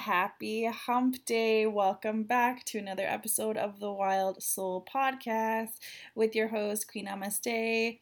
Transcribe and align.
Happy 0.00 0.64
hump 0.64 1.22
day. 1.26 1.66
Welcome 1.66 2.22
back 2.22 2.64
to 2.64 2.78
another 2.78 3.04
episode 3.06 3.58
of 3.58 3.80
the 3.80 3.92
Wild 3.92 4.42
Soul 4.42 4.82
Podcast 4.90 5.76
with 6.14 6.34
your 6.34 6.48
host, 6.48 6.90
Queen 6.90 7.06
Namaste, 7.06 7.98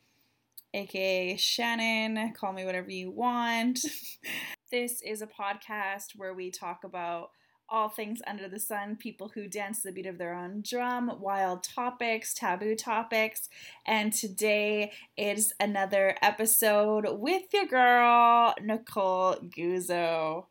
aka 0.74 1.36
Shannon. 1.36 2.32
Call 2.34 2.52
me 2.52 2.64
whatever 2.64 2.88
you 2.88 3.10
want. 3.10 3.80
this 4.70 5.02
is 5.02 5.22
a 5.22 5.26
podcast 5.26 6.14
where 6.14 6.32
we 6.34 6.52
talk 6.52 6.84
about 6.84 7.30
all 7.68 7.88
things 7.88 8.20
under 8.28 8.48
the 8.48 8.60
sun, 8.60 8.94
people 8.94 9.32
who 9.34 9.48
dance 9.48 9.82
the 9.82 9.90
beat 9.90 10.06
of 10.06 10.18
their 10.18 10.34
own 10.34 10.62
drum, 10.64 11.10
wild 11.18 11.64
topics, 11.64 12.32
taboo 12.32 12.76
topics. 12.76 13.48
And 13.84 14.12
today 14.12 14.92
is 15.16 15.52
another 15.58 16.14
episode 16.22 17.06
with 17.18 17.52
your 17.52 17.66
girl, 17.66 18.54
Nicole 18.62 19.34
Guzzo. 19.34 20.44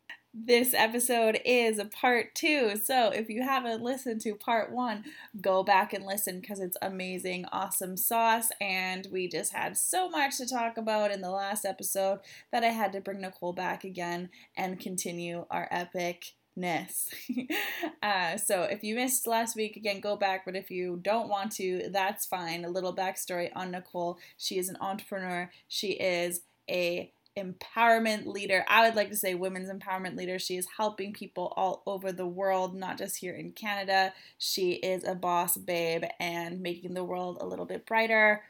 This 0.46 0.76
episode 0.76 1.40
is 1.46 1.80
a 1.80 1.86
part 1.86 2.36
two. 2.36 2.76
So 2.76 3.10
if 3.10 3.28
you 3.28 3.42
haven't 3.42 3.82
listened 3.82 4.22
to 4.22 4.36
part 4.36 4.72
one, 4.72 5.04
go 5.42 5.64
back 5.64 5.94
and 5.94 6.06
listen 6.06 6.40
because 6.40 6.60
it's 6.60 6.78
amazing, 6.80 7.46
awesome 7.52 7.98
sauce. 7.98 8.50
And 8.62 9.08
we 9.12 9.28
just 9.28 9.52
had 9.52 9.78
so 9.78 10.10
much 10.10 10.38
to 10.38 10.48
talk 10.48 10.78
about 10.78 11.10
in 11.10 11.22
the 11.22 11.32
last 11.32 11.66
episode 11.66 12.20
that 12.52 12.64
I 12.64 12.68
had 12.68 12.92
to 12.94 13.02
bring 13.02 13.22
Nicole 13.22 13.54
back 13.54 13.84
again 13.84 14.30
and 14.56 14.80
continue 14.80 15.46
our 15.50 15.68
epic 15.72 16.34
ness. 16.56 17.10
uh, 18.04 18.38
so 18.38 18.62
if 18.62 18.84
you 18.84 18.94
missed 18.94 19.26
last 19.26 19.56
week, 19.56 19.76
again, 19.76 20.00
go 20.02 20.16
back. 20.16 20.46
But 20.46 20.56
if 20.56 20.70
you 20.70 21.00
don't 21.02 21.30
want 21.30 21.52
to, 21.54 21.90
that's 21.92 22.28
fine. 22.28 22.64
A 22.64 22.70
little 22.70 22.96
backstory 22.96 23.50
on 23.56 23.72
Nicole. 23.72 24.20
She 24.38 24.60
is 24.60 24.70
an 24.70 24.78
entrepreneur. 24.82 25.50
She 25.68 25.94
is 25.94 26.42
a 26.70 27.12
empowerment 27.38 28.26
leader. 28.26 28.66
I 28.68 28.86
would 28.86 28.96
like 28.96 29.10
to 29.10 29.16
say 29.16 29.36
women's 29.36 29.70
empowerment 29.70 30.18
leader. 30.18 30.40
She 30.40 30.58
is 30.58 30.68
helping 30.78 31.14
people 31.14 31.54
all 31.56 31.84
over 31.86 32.12
the 32.12 32.28
world, 32.28 32.76
not 32.76 32.98
just 32.98 33.18
here 33.18 33.36
in 33.36 33.52
Canada. 33.52 34.14
She 34.38 34.74
is 34.74 35.04
a 35.04 35.16
boss 35.16 35.56
babe 35.56 36.04
and 36.20 36.62
making 36.62 36.96
the 36.96 37.04
world 37.04 37.38
a 37.40 37.46
little 37.46 37.66
bit 37.66 37.86
brighter. 37.86 38.42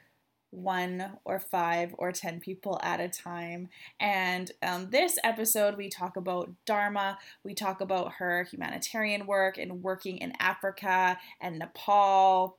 One 0.49 1.17
or 1.25 1.39
five 1.39 1.93
or 1.97 2.13
ten 2.13 2.39
people 2.39 2.79
at 2.81 3.01
a 3.01 3.09
time. 3.09 3.67
And 3.99 4.49
um, 4.63 4.89
this 4.91 5.17
episode, 5.21 5.75
we 5.75 5.89
talk 5.89 6.15
about 6.15 6.49
Dharma. 6.65 7.17
We 7.43 7.53
talk 7.53 7.81
about 7.81 8.13
her 8.13 8.47
humanitarian 8.49 9.27
work 9.27 9.57
and 9.57 9.83
working 9.83 10.17
in 10.19 10.31
Africa 10.39 11.19
and 11.41 11.59
Nepal, 11.59 12.57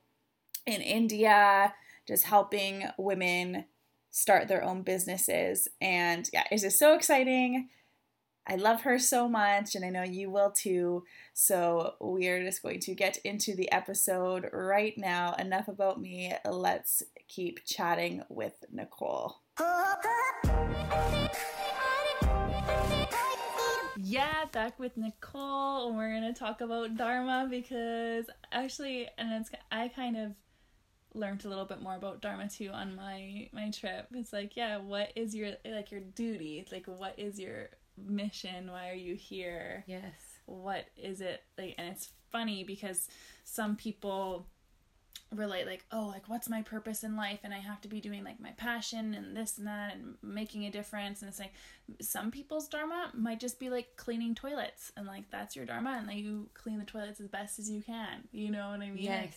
in 0.67 0.81
India, 0.81 1.73
just 2.07 2.25
helping 2.25 2.83
women 2.99 3.65
start 4.11 4.47
their 4.47 4.63
own 4.63 4.81
businesses. 4.81 5.67
And 5.81 6.29
yeah, 6.33 6.43
it 6.51 6.63
is 6.63 6.77
so 6.77 6.95
exciting. 6.95 7.69
I 8.47 8.55
love 8.55 8.81
her 8.81 8.97
so 8.97 9.29
much, 9.29 9.75
and 9.75 9.85
I 9.85 9.89
know 9.89 10.01
you 10.01 10.31
will 10.31 10.49
too. 10.49 11.03
So, 11.33 11.93
we 12.01 12.27
are 12.29 12.43
just 12.43 12.63
going 12.63 12.79
to 12.79 12.95
get 12.95 13.17
into 13.17 13.55
the 13.55 13.71
episode 13.71 14.49
right 14.51 14.97
now. 14.97 15.33
Enough 15.33 15.67
about 15.67 16.01
me. 16.01 16.33
Let's 16.49 17.03
keep 17.27 17.63
chatting 17.63 18.23
with 18.27 18.65
Nicole. 18.71 19.41
Yeah, 24.01 24.45
back 24.51 24.79
with 24.79 24.97
Nicole. 24.97 25.89
And 25.89 25.97
we're 25.97 26.19
to 26.21 26.33
talk 26.33 26.61
about 26.61 26.97
Dharma 26.97 27.47
because 27.49 28.25
actually, 28.51 29.07
and 29.19 29.31
it's, 29.33 29.51
I 29.71 29.89
kind 29.89 30.17
of 30.17 30.31
learned 31.13 31.45
a 31.45 31.49
little 31.49 31.65
bit 31.65 31.81
more 31.81 31.95
about 31.95 32.21
dharma 32.21 32.47
too 32.47 32.69
on 32.69 32.95
my 32.95 33.49
my 33.51 33.69
trip. 33.71 34.07
It's 34.13 34.33
like 34.33 34.55
yeah 34.55 34.77
what 34.77 35.11
is 35.15 35.35
your 35.35 35.51
like 35.65 35.91
your 35.91 36.01
duty? 36.01 36.59
It's 36.59 36.71
like 36.71 36.85
what 36.85 37.17
is 37.17 37.39
your 37.39 37.69
mission? 37.97 38.71
Why 38.71 38.89
are 38.89 38.95
you 38.95 39.15
here? 39.15 39.83
Yes. 39.87 40.13
What 40.45 40.85
is 40.95 41.21
it? 41.21 41.43
Like 41.57 41.75
and 41.77 41.89
it's 41.89 42.09
funny 42.31 42.63
because 42.63 43.07
some 43.43 43.75
people 43.75 44.47
relate 45.35 45.67
like 45.67 45.85
oh 45.91 46.07
like 46.07 46.27
what's 46.27 46.49
my 46.49 46.61
purpose 46.61 47.03
in 47.03 47.15
life? 47.15 47.39
And 47.43 47.53
i 47.53 47.59
have 47.59 47.81
to 47.81 47.87
be 47.87 48.01
doing 48.01 48.23
like 48.23 48.39
my 48.39 48.49
passion 48.57 49.13
and 49.13 49.37
this 49.37 49.59
and 49.59 49.67
that 49.67 49.95
and 49.95 50.15
making 50.21 50.65
a 50.65 50.71
difference. 50.71 51.21
And 51.21 51.29
it's 51.29 51.39
like 51.39 51.53
some 52.01 52.29
people's 52.29 52.67
dharma 52.67 53.11
might 53.15 53.39
just 53.39 53.59
be 53.59 53.69
like 53.69 53.95
cleaning 53.95 54.35
toilets. 54.35 54.91
And 54.95 55.07
like 55.07 55.31
that's 55.31 55.55
your 55.55 55.65
dharma. 55.65 55.95
And 55.97 56.07
like 56.07 56.17
you 56.17 56.49
clean 56.53 56.77
the 56.77 56.85
toilets 56.85 57.19
as 57.19 57.27
best 57.27 57.57
as 57.57 57.69
you 57.69 57.81
can. 57.81 58.27
You 58.31 58.51
know 58.51 58.69
what 58.69 58.81
i 58.81 58.89
mean? 58.89 58.97
Yes 58.97 59.35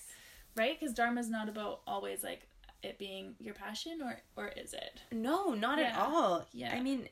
right? 0.56 0.78
Because 0.78 0.94
Dharma 0.94 1.20
is 1.20 1.30
not 1.30 1.48
about 1.48 1.80
always 1.86 2.22
like 2.22 2.48
it 2.82 2.98
being 2.98 3.34
your 3.38 3.54
passion, 3.54 4.00
or 4.02 4.20
or 4.36 4.48
is 4.48 4.74
it? 4.74 5.00
No, 5.12 5.54
not 5.54 5.78
yeah. 5.78 5.84
at 5.84 5.98
all. 5.98 6.46
Yeah. 6.52 6.74
I 6.74 6.80
mean, 6.80 7.08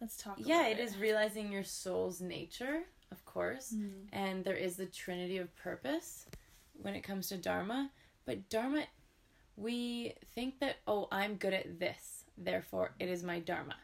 let's 0.00 0.16
talk. 0.16 0.38
Yeah, 0.38 0.66
it, 0.66 0.78
it 0.78 0.82
is 0.82 0.96
realizing 0.96 1.52
your 1.52 1.64
soul's 1.64 2.20
nature, 2.20 2.82
of 3.10 3.24
course, 3.24 3.74
mm. 3.76 3.92
and 4.12 4.44
there 4.44 4.56
is 4.56 4.76
the 4.76 4.86
trinity 4.86 5.38
of 5.38 5.54
purpose 5.56 6.26
when 6.74 6.94
it 6.94 7.02
comes 7.02 7.28
to 7.28 7.36
Dharma. 7.36 7.90
But 8.24 8.48
Dharma, 8.48 8.84
we 9.56 10.14
think 10.34 10.60
that 10.60 10.76
oh, 10.86 11.08
I'm 11.12 11.36
good 11.36 11.54
at 11.54 11.78
this, 11.78 12.24
therefore 12.38 12.92
it 12.98 13.08
is 13.08 13.22
my 13.22 13.40
Dharma. 13.40 13.76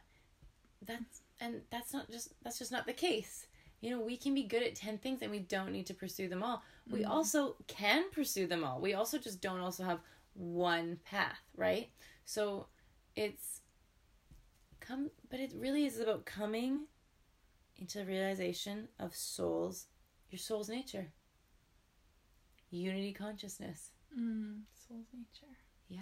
That's 0.86 1.22
and 1.40 1.60
that's 1.70 1.92
not 1.92 2.10
just 2.10 2.32
that's 2.42 2.58
just 2.58 2.72
not 2.72 2.86
the 2.86 2.92
case 2.92 3.46
you 3.80 3.90
know, 3.90 4.00
we 4.00 4.16
can 4.16 4.34
be 4.34 4.42
good 4.42 4.62
at 4.62 4.74
10 4.74 4.98
things 4.98 5.22
and 5.22 5.30
we 5.30 5.40
don't 5.40 5.72
need 5.72 5.86
to 5.86 5.94
pursue 5.94 6.28
them 6.28 6.42
all. 6.42 6.62
We 6.90 7.00
mm-hmm. 7.00 7.12
also 7.12 7.56
can 7.66 8.10
pursue 8.10 8.46
them 8.46 8.64
all. 8.64 8.80
We 8.80 8.94
also 8.94 9.18
just 9.18 9.40
don't 9.40 9.60
also 9.60 9.84
have 9.84 10.00
one 10.34 10.98
path, 11.04 11.38
right? 11.56 11.88
So 12.24 12.66
it's 13.16 13.60
come 14.80 15.10
but 15.30 15.40
it 15.40 15.52
really 15.56 15.84
is 15.84 16.00
about 16.00 16.24
coming 16.24 16.86
into 17.76 17.98
the 17.98 18.04
realization 18.04 18.88
of 18.98 19.14
souls, 19.14 19.86
your 20.30 20.38
soul's 20.38 20.68
nature. 20.68 21.12
Unity 22.70 23.12
consciousness. 23.12 23.92
Mm, 24.18 24.62
soul's 24.88 25.06
nature. 25.12 25.54
Yeah. 25.88 26.00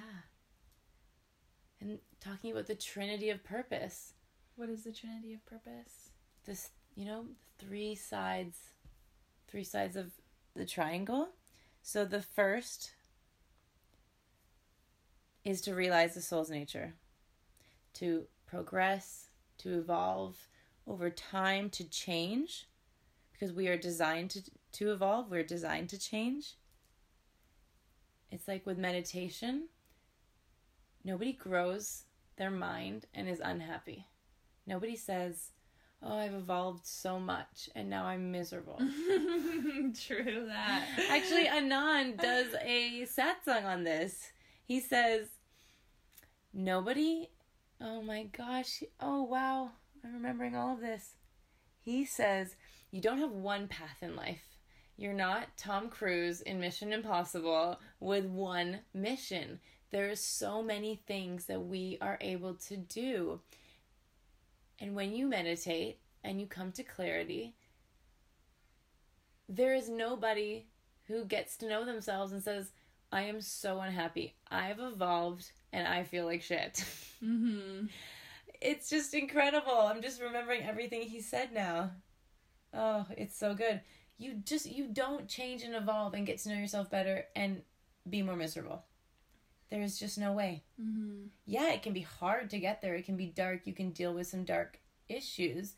And 1.80 1.98
talking 2.20 2.50
about 2.52 2.66
the 2.66 2.74
trinity 2.74 3.30
of 3.30 3.44
purpose. 3.44 4.14
What 4.56 4.70
is 4.70 4.84
the 4.84 4.92
trinity 4.92 5.34
of 5.34 5.44
purpose? 5.44 6.10
This 6.44 6.70
you 6.96 7.04
know, 7.04 7.26
three 7.58 7.94
sides, 7.94 8.58
three 9.46 9.64
sides 9.64 9.94
of 9.96 10.10
the 10.54 10.64
triangle. 10.64 11.28
So 11.82 12.04
the 12.04 12.22
first 12.22 12.92
is 15.44 15.60
to 15.60 15.74
realize 15.74 16.14
the 16.14 16.20
soul's 16.20 16.50
nature, 16.50 16.94
to 17.94 18.24
progress, 18.46 19.28
to 19.58 19.78
evolve 19.78 20.48
over 20.86 21.10
time, 21.10 21.70
to 21.70 21.84
change, 21.84 22.66
because 23.32 23.52
we 23.52 23.68
are 23.68 23.76
designed 23.76 24.30
to, 24.30 24.42
to 24.72 24.92
evolve, 24.92 25.30
we're 25.30 25.42
designed 25.42 25.90
to 25.90 25.98
change. 25.98 26.54
It's 28.30 28.48
like 28.48 28.66
with 28.66 28.78
meditation, 28.78 29.68
nobody 31.04 31.32
grows 31.32 32.04
their 32.36 32.50
mind 32.50 33.06
and 33.14 33.28
is 33.28 33.40
unhappy. 33.44 34.06
Nobody 34.66 34.96
says, 34.96 35.50
oh, 36.06 36.18
I've 36.18 36.34
evolved 36.34 36.86
so 36.86 37.18
much 37.18 37.68
and 37.74 37.90
now 37.90 38.04
I'm 38.04 38.30
miserable. 38.30 38.76
True 38.78 40.46
that. 40.46 40.86
Actually, 41.10 41.46
Anand 41.46 42.20
does 42.20 42.54
a 42.62 43.06
satsang 43.06 43.64
on 43.64 43.84
this. 43.84 44.32
He 44.64 44.80
says, 44.80 45.28
nobody, 46.52 47.30
oh 47.80 48.02
my 48.02 48.24
gosh, 48.36 48.82
oh 49.00 49.22
wow, 49.24 49.70
I'm 50.04 50.14
remembering 50.14 50.56
all 50.56 50.74
of 50.74 50.80
this. 50.80 51.14
He 51.80 52.04
says, 52.04 52.56
you 52.90 53.00
don't 53.00 53.18
have 53.18 53.32
one 53.32 53.68
path 53.68 53.98
in 54.02 54.16
life. 54.16 54.42
You're 54.96 55.12
not 55.12 55.48
Tom 55.58 55.90
Cruise 55.90 56.40
in 56.40 56.58
Mission 56.58 56.92
Impossible 56.92 57.78
with 58.00 58.24
one 58.24 58.80
mission. 58.94 59.60
There 59.90 60.10
are 60.10 60.16
so 60.16 60.62
many 60.62 61.02
things 61.06 61.44
that 61.46 61.60
we 61.60 61.98
are 62.00 62.18
able 62.20 62.54
to 62.54 62.76
do. 62.76 63.40
And 64.80 64.94
when 64.94 65.14
you 65.14 65.26
meditate 65.26 65.98
and 66.22 66.40
you 66.40 66.46
come 66.46 66.72
to 66.72 66.82
clarity, 66.82 67.54
there 69.48 69.74
is 69.74 69.88
nobody 69.88 70.66
who 71.06 71.24
gets 71.24 71.56
to 71.58 71.68
know 71.68 71.84
themselves 71.84 72.32
and 72.32 72.42
says, 72.42 72.72
I 73.12 73.22
am 73.22 73.40
so 73.40 73.80
unhappy. 73.80 74.34
I've 74.50 74.80
evolved 74.80 75.52
and 75.72 75.86
I 75.86 76.02
feel 76.02 76.24
like 76.24 76.42
shit. 76.42 76.84
Mm-hmm. 77.24 77.86
It's 78.60 78.90
just 78.90 79.14
incredible. 79.14 79.72
I'm 79.72 80.02
just 80.02 80.20
remembering 80.20 80.62
everything 80.62 81.00
he 81.00 81.22
said 81.22 81.50
now. 81.50 81.92
Oh, 82.74 83.06
it's 83.16 83.38
so 83.38 83.54
good. 83.54 83.80
You 84.18 84.34
just 84.44 84.66
you 84.66 84.88
don't 84.88 85.26
change 85.26 85.62
and 85.62 85.74
evolve 85.74 86.12
and 86.12 86.26
get 86.26 86.38
to 86.40 86.50
know 86.50 86.56
yourself 86.56 86.90
better 86.90 87.24
and 87.34 87.62
be 88.08 88.20
more 88.20 88.36
miserable. 88.36 88.84
There's 89.70 89.98
just 89.98 90.18
no 90.18 90.32
way. 90.32 90.62
Mm-hmm. 90.80 91.26
Yeah, 91.44 91.72
it 91.72 91.82
can 91.82 91.92
be 91.92 92.02
hard 92.02 92.50
to 92.50 92.58
get 92.58 92.82
there. 92.82 92.94
It 92.94 93.04
can 93.04 93.16
be 93.16 93.26
dark. 93.26 93.62
You 93.64 93.72
can 93.72 93.90
deal 93.90 94.14
with 94.14 94.26
some 94.26 94.44
dark 94.44 94.78
issues. 95.08 95.74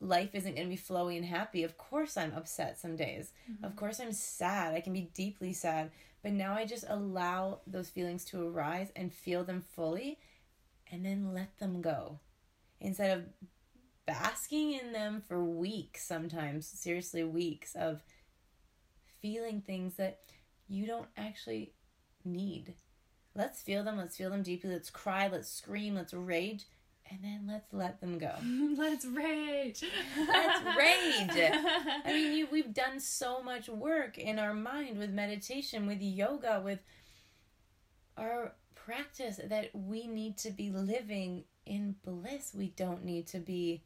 Life 0.00 0.34
isn't 0.34 0.54
going 0.54 0.68
to 0.68 0.74
be 0.74 0.80
flowy 0.80 1.16
and 1.16 1.24
happy. 1.24 1.62
Of 1.62 1.78
course, 1.78 2.16
I'm 2.16 2.34
upset 2.34 2.78
some 2.78 2.96
days. 2.96 3.32
Of 3.62 3.74
course, 3.74 4.00
I'm 4.00 4.12
sad. 4.12 4.74
I 4.74 4.80
can 4.80 4.92
be 4.92 5.10
deeply 5.14 5.54
sad. 5.54 5.92
But 6.22 6.32
now 6.32 6.54
I 6.54 6.66
just 6.66 6.84
allow 6.88 7.60
those 7.66 7.88
feelings 7.88 8.24
to 8.26 8.46
arise 8.46 8.88
and 8.96 9.12
feel 9.12 9.44
them 9.44 9.62
fully 9.74 10.18
and 10.90 11.04
then 11.04 11.32
let 11.32 11.58
them 11.58 11.80
go. 11.80 12.20
Instead 12.80 13.16
of 13.16 13.24
basking 14.06 14.72
in 14.74 14.92
them 14.92 15.22
for 15.26 15.42
weeks, 15.42 16.04
sometimes, 16.04 16.66
seriously, 16.66 17.24
weeks 17.24 17.74
of 17.74 18.02
feeling 19.22 19.62
things 19.62 19.94
that 19.96 20.20
you 20.68 20.86
don't 20.86 21.08
actually 21.16 21.72
need. 22.24 22.74
Let's 23.34 23.62
feel 23.62 23.82
them. 23.84 23.96
Let's 23.96 24.16
feel 24.16 24.30
them 24.30 24.42
deeply. 24.42 24.70
Let's 24.70 24.90
cry. 24.90 25.28
Let's 25.28 25.50
scream. 25.50 25.94
Let's 25.94 26.14
rage. 26.14 26.66
And 27.10 27.20
then 27.22 27.44
let's 27.46 27.72
let 27.72 28.00
them 28.00 28.18
go. 28.18 28.32
Let's 28.78 29.04
rage. 29.04 29.84
Let's 30.16 30.64
rage. 30.64 31.52
I 32.02 32.12
mean, 32.12 32.32
you, 32.32 32.48
we've 32.50 32.72
done 32.72 32.98
so 32.98 33.42
much 33.42 33.68
work 33.68 34.16
in 34.16 34.38
our 34.38 34.54
mind 34.54 34.98
with 34.98 35.10
meditation, 35.10 35.86
with 35.86 36.00
yoga, 36.00 36.62
with 36.64 36.78
our 38.16 38.54
practice 38.74 39.38
that 39.44 39.70
we 39.74 40.06
need 40.06 40.38
to 40.38 40.50
be 40.50 40.70
living 40.70 41.44
in 41.66 41.96
bliss. 42.04 42.52
We 42.56 42.68
don't 42.68 43.04
need 43.04 43.26
to 43.28 43.38
be 43.38 43.82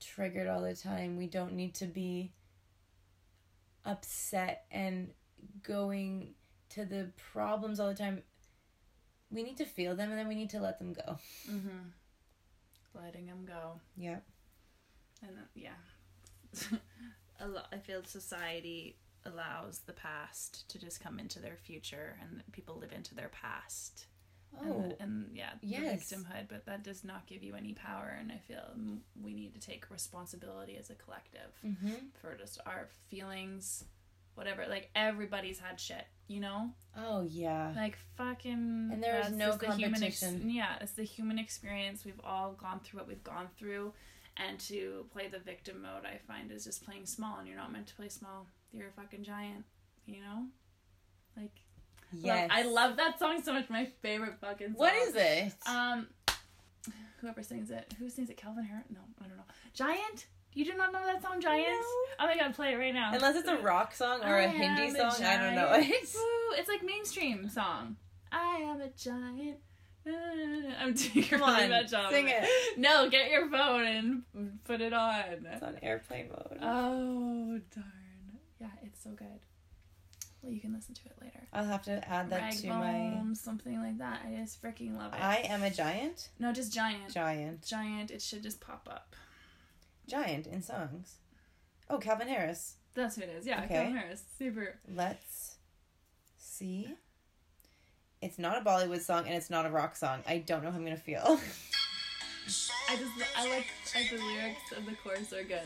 triggered 0.00 0.46
all 0.46 0.62
the 0.62 0.74
time. 0.74 1.16
We 1.16 1.26
don't 1.26 1.54
need 1.54 1.74
to 1.76 1.86
be 1.86 2.32
upset 3.84 4.64
and 4.70 5.10
going 5.62 6.34
to 6.74 6.84
the 6.84 7.10
problems 7.32 7.80
all 7.80 7.88
the 7.88 7.94
time. 7.94 8.22
We 9.30 9.42
need 9.42 9.56
to 9.58 9.64
feel 9.64 9.96
them 9.96 10.10
and 10.10 10.18
then 10.18 10.28
we 10.28 10.34
need 10.34 10.50
to 10.50 10.60
let 10.60 10.78
them 10.78 10.92
go. 10.92 11.18
mm-hmm. 11.50 11.90
Letting 12.94 13.26
them 13.26 13.44
go. 13.46 13.80
Yeah. 13.96 14.18
And 15.22 15.36
uh, 15.36 15.46
yeah, 15.54 16.78
a 17.40 17.48
lot. 17.48 17.66
I 17.72 17.78
feel 17.78 18.02
society 18.04 18.96
allows 19.26 19.80
the 19.86 19.92
past 19.92 20.68
to 20.68 20.78
just 20.78 21.00
come 21.00 21.18
into 21.18 21.40
their 21.40 21.56
future, 21.56 22.16
and 22.20 22.42
people 22.52 22.76
live 22.78 22.92
into 22.92 23.14
their 23.14 23.30
past. 23.30 24.06
Oh, 24.62 24.82
and, 24.82 24.94
and 25.00 25.26
yeah, 25.34 25.50
yes. 25.62 26.12
victimhood, 26.12 26.46
but 26.48 26.66
that 26.66 26.84
does 26.84 27.02
not 27.02 27.26
give 27.26 27.42
you 27.42 27.56
any 27.56 27.72
power. 27.72 28.16
And 28.20 28.30
I 28.30 28.38
feel 28.38 28.62
we 29.20 29.34
need 29.34 29.54
to 29.54 29.60
take 29.60 29.90
responsibility 29.90 30.76
as 30.76 30.90
a 30.90 30.94
collective 30.94 31.52
mm-hmm. 31.66 31.94
for 32.20 32.36
just 32.36 32.60
our 32.64 32.88
feelings, 33.08 33.84
whatever. 34.34 34.66
Like 34.68 34.90
everybody's 34.94 35.58
had 35.58 35.78
shit, 35.80 36.06
you 36.28 36.40
know. 36.40 36.70
Oh, 36.96 37.22
yeah. 37.28 37.72
Like 37.76 37.96
fucking. 38.16 38.90
And 38.92 39.02
there 39.02 39.20
is 39.20 39.32
no 39.32 39.46
just 39.48 39.60
the 39.60 39.74
human 39.74 40.02
ex- 40.02 40.20
competition. 40.20 40.50
yeah, 40.50 40.76
it's 40.80 40.92
the 40.92 41.02
human 41.04 41.38
experience. 41.38 42.04
We've 42.04 42.20
all 42.24 42.52
gone 42.52 42.80
through 42.84 43.00
what 43.00 43.08
we've 43.08 43.24
gone 43.24 43.48
through, 43.58 43.92
and 44.36 44.58
to 44.60 45.06
play 45.12 45.28
the 45.28 45.38
victim 45.40 45.82
mode, 45.82 46.04
I 46.04 46.18
find 46.26 46.50
is 46.52 46.64
just 46.64 46.84
playing 46.84 47.06
small, 47.06 47.38
and 47.38 47.48
you're 47.48 47.56
not 47.56 47.72
meant 47.72 47.86
to 47.88 47.94
play 47.94 48.08
small. 48.08 48.46
You're 48.72 48.88
a 48.88 48.92
fucking 48.92 49.22
giant, 49.24 49.64
you 50.06 50.20
know. 50.20 50.46
Like 51.36 51.52
Yes. 52.12 52.48
love- 52.48 52.58
I 52.58 52.62
love 52.62 52.96
that 52.98 53.18
song 53.18 53.42
so 53.42 53.52
much. 53.52 53.68
My 53.70 53.86
favorite 54.02 54.38
fucking. 54.40 54.68
Song. 54.68 54.76
What 54.76 54.94
is 54.94 55.14
it? 55.16 55.52
Um, 55.66 56.06
whoever 57.20 57.42
sings 57.42 57.70
it, 57.70 57.92
who 57.98 58.08
sings 58.08 58.30
it? 58.30 58.36
Calvin 58.36 58.64
Harris? 58.64 58.84
No, 58.90 59.00
I 59.20 59.26
don't 59.26 59.36
know. 59.36 59.44
Giant. 59.72 60.26
You 60.54 60.64
do 60.64 60.74
not 60.74 60.92
know 60.92 61.04
that 61.04 61.20
song, 61.22 61.40
Giant? 61.40 61.66
No. 61.68 61.84
Oh 62.20 62.26
my 62.26 62.36
god, 62.36 62.54
play 62.54 62.72
it 62.72 62.76
right 62.76 62.94
now. 62.94 63.10
Unless 63.12 63.36
it's 63.36 63.48
a 63.48 63.56
rock 63.56 63.92
song 63.94 64.20
or 64.22 64.36
I 64.36 64.42
a 64.42 64.48
Hindi 64.48 64.90
song, 64.96 65.12
I 65.24 65.36
don't 65.36 65.54
know 65.56 65.66
giant. 65.68 65.88
it. 65.92 66.08
Woo, 66.14 66.56
it's 66.56 66.68
like 66.68 66.82
mainstream 66.84 67.48
song. 67.48 67.96
I 68.30 68.56
am 68.64 68.80
a 68.80 68.88
giant. 68.90 69.58
I'm 70.06 70.92
doing 70.94 71.24
Come 71.26 71.42
a 71.42 71.46
really 71.46 71.64
on, 71.64 71.70
bad 71.70 71.88
job. 71.88 72.12
sing 72.12 72.28
it. 72.28 72.78
No, 72.78 73.08
get 73.08 73.30
your 73.30 73.48
phone 73.50 73.84
and 73.86 74.62
put 74.64 74.80
it 74.80 74.92
on. 74.92 75.24
It's 75.50 75.62
on 75.62 75.78
airplane 75.82 76.28
mode. 76.28 76.58
Oh 76.62 77.58
darn! 77.74 78.38
Yeah, 78.60 78.68
it's 78.82 79.02
so 79.02 79.10
good. 79.10 79.26
Well, 80.42 80.52
you 80.52 80.60
can 80.60 80.74
listen 80.74 80.94
to 80.94 81.00
it 81.06 81.16
later. 81.22 81.40
I'll 81.54 81.64
have 81.64 81.82
to 81.84 82.06
add 82.08 82.28
that 82.30 82.40
Rag 82.42 82.52
to 82.60 82.66
my. 82.68 83.22
Something 83.32 83.80
like 83.80 83.96
that. 83.98 84.20
I 84.28 84.36
just 84.36 84.62
freaking 84.62 84.96
love 84.98 85.14
it. 85.14 85.20
I 85.20 85.36
am 85.48 85.62
a 85.62 85.70
giant. 85.70 86.28
no, 86.38 86.52
just 86.52 86.72
giant. 86.72 87.12
Giant. 87.12 87.64
Giant. 87.64 88.10
It 88.10 88.20
should 88.20 88.42
just 88.42 88.60
pop 88.60 88.86
up. 88.90 89.16
Giant 90.06 90.46
in 90.46 90.62
songs. 90.62 91.16
Oh, 91.90 91.98
Calvin 91.98 92.28
Harris. 92.28 92.74
That's 92.94 93.16
who 93.16 93.22
it 93.22 93.28
is. 93.30 93.46
Yeah, 93.46 93.62
Okay. 93.64 93.74
Calvin 93.74 93.96
Harris. 93.96 94.22
Super. 94.38 94.78
Let's 94.94 95.56
see. 96.38 96.88
It's 98.22 98.38
not 98.38 98.60
a 98.60 98.64
Bollywood 98.64 99.00
song 99.00 99.26
and 99.26 99.34
it's 99.34 99.50
not 99.50 99.66
a 99.66 99.70
rock 99.70 99.96
song. 99.96 100.22
I 100.26 100.38
don't 100.38 100.62
know 100.64 100.70
how 100.70 100.78
I'm 100.78 100.84
gonna 100.84 100.96
feel. 100.96 101.20
I 102.88 102.96
just 102.96 103.12
I 103.36 103.48
like 103.50 103.66
like 103.94 104.10
the 104.10 104.16
lyrics 104.18 104.72
of 104.76 104.84
the 104.86 104.92
chorus 105.02 105.32
are 105.32 105.42
good. 105.44 105.62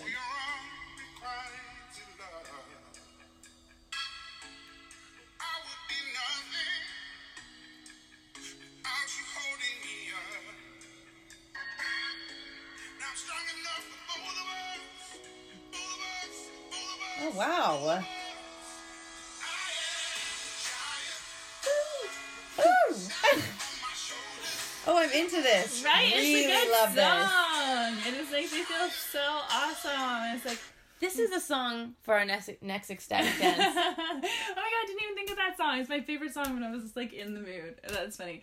Really 26.94 27.08
it's 27.08 27.22
a 27.22 27.22
good 27.22 27.22
love 27.22 27.22
this. 27.22 28.02
song. 28.04 28.06
And 28.06 28.16
it 28.16 28.32
makes 28.32 28.52
me 28.52 28.62
feel 28.62 28.88
so 28.88 29.20
awesome. 29.50 30.36
It's 30.36 30.44
like 30.44 30.58
This 31.00 31.18
is 31.18 31.30
a 31.32 31.40
song 31.40 31.94
for 32.02 32.14
our 32.14 32.24
next 32.24 32.50
next 32.62 32.90
ecstatic 32.90 33.38
dance. 33.38 33.58
oh 33.76 33.94
my 33.96 34.02
god, 34.02 34.24
I 34.56 34.84
didn't 34.86 35.02
even 35.02 35.14
think 35.14 35.30
of 35.30 35.36
that 35.36 35.56
song. 35.56 35.78
It's 35.78 35.88
my 35.88 36.00
favorite 36.00 36.32
song 36.34 36.54
when 36.54 36.64
I 36.64 36.70
was 36.70 36.82
just 36.82 36.96
like 36.96 37.12
in 37.12 37.34
the 37.34 37.40
mood. 37.40 37.80
That's 37.88 38.16
funny. 38.16 38.42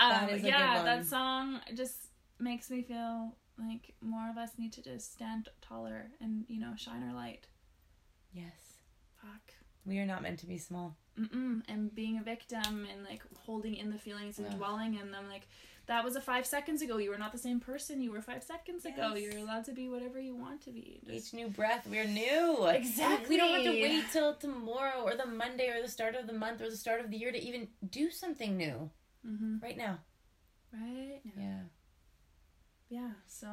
Um, 0.00 0.10
That 0.10 0.30
is 0.32 0.44
a 0.44 0.46
yeah, 0.48 0.76
good 0.78 0.86
that 0.86 1.06
song 1.06 1.60
just 1.74 1.96
makes 2.38 2.70
me 2.70 2.82
feel 2.82 3.34
like 3.58 3.94
more 4.00 4.30
of 4.30 4.38
us 4.38 4.52
need 4.56 4.72
to 4.72 4.82
just 4.82 5.12
stand 5.12 5.48
taller 5.60 6.10
and 6.20 6.44
you 6.48 6.58
know 6.60 6.72
shine 6.76 7.02
our 7.06 7.14
light. 7.14 7.46
yes. 8.32 8.52
Fuck. 9.20 9.52
We 9.84 9.98
are 9.98 10.06
not 10.06 10.22
meant 10.22 10.38
to 10.40 10.46
be 10.46 10.56
small. 10.56 10.96
Mm-mm. 11.18 11.62
And 11.68 11.94
being 11.94 12.18
a 12.18 12.22
victim 12.22 12.86
and 12.90 13.04
like 13.04 13.22
holding 13.44 13.74
in 13.74 13.90
the 13.90 13.98
feelings 13.98 14.38
and 14.38 14.46
Ugh. 14.48 14.56
dwelling 14.56 14.94
in 14.98 15.10
them, 15.10 15.24
like 15.28 15.46
that 15.90 16.04
was 16.04 16.14
a 16.16 16.20
five 16.20 16.46
seconds 16.46 16.82
ago. 16.82 16.96
You 16.98 17.10
were 17.10 17.18
not 17.18 17.32
the 17.32 17.38
same 17.48 17.58
person 17.60 18.00
you 18.00 18.12
were 18.12 18.22
five 18.22 18.42
seconds 18.44 18.84
ago. 18.84 19.14
You're 19.16 19.38
allowed 19.38 19.64
to 19.64 19.72
be 19.72 19.88
whatever 19.88 20.18
you 20.20 20.34
want 20.36 20.60
to 20.66 20.70
be. 20.70 21.00
Just- 21.04 21.16
Each 21.18 21.34
new 21.40 21.48
breath, 21.48 21.84
we're 21.90 22.04
new. 22.06 22.66
Exactly. 22.66 23.28
We 23.28 23.36
don't 23.36 23.52
have 23.54 23.64
to 23.64 23.82
wait 23.82 24.04
till 24.12 24.34
tomorrow 24.36 25.02
or 25.02 25.14
the 25.16 25.26
Monday 25.26 25.68
or 25.68 25.82
the 25.82 25.88
start 25.88 26.14
of 26.14 26.26
the 26.26 26.32
month 26.44 26.60
or 26.62 26.70
the 26.70 26.76
start 26.76 27.00
of 27.00 27.10
the 27.10 27.16
year 27.16 27.32
to 27.32 27.38
even 27.48 27.68
do 27.90 28.10
something 28.10 28.56
new. 28.56 28.90
mm-hmm. 29.26 29.56
Right 29.62 29.76
now. 29.76 29.98
Right. 30.72 31.20
Yeah. 31.36 31.62
Yeah. 32.88 33.10
So 33.26 33.48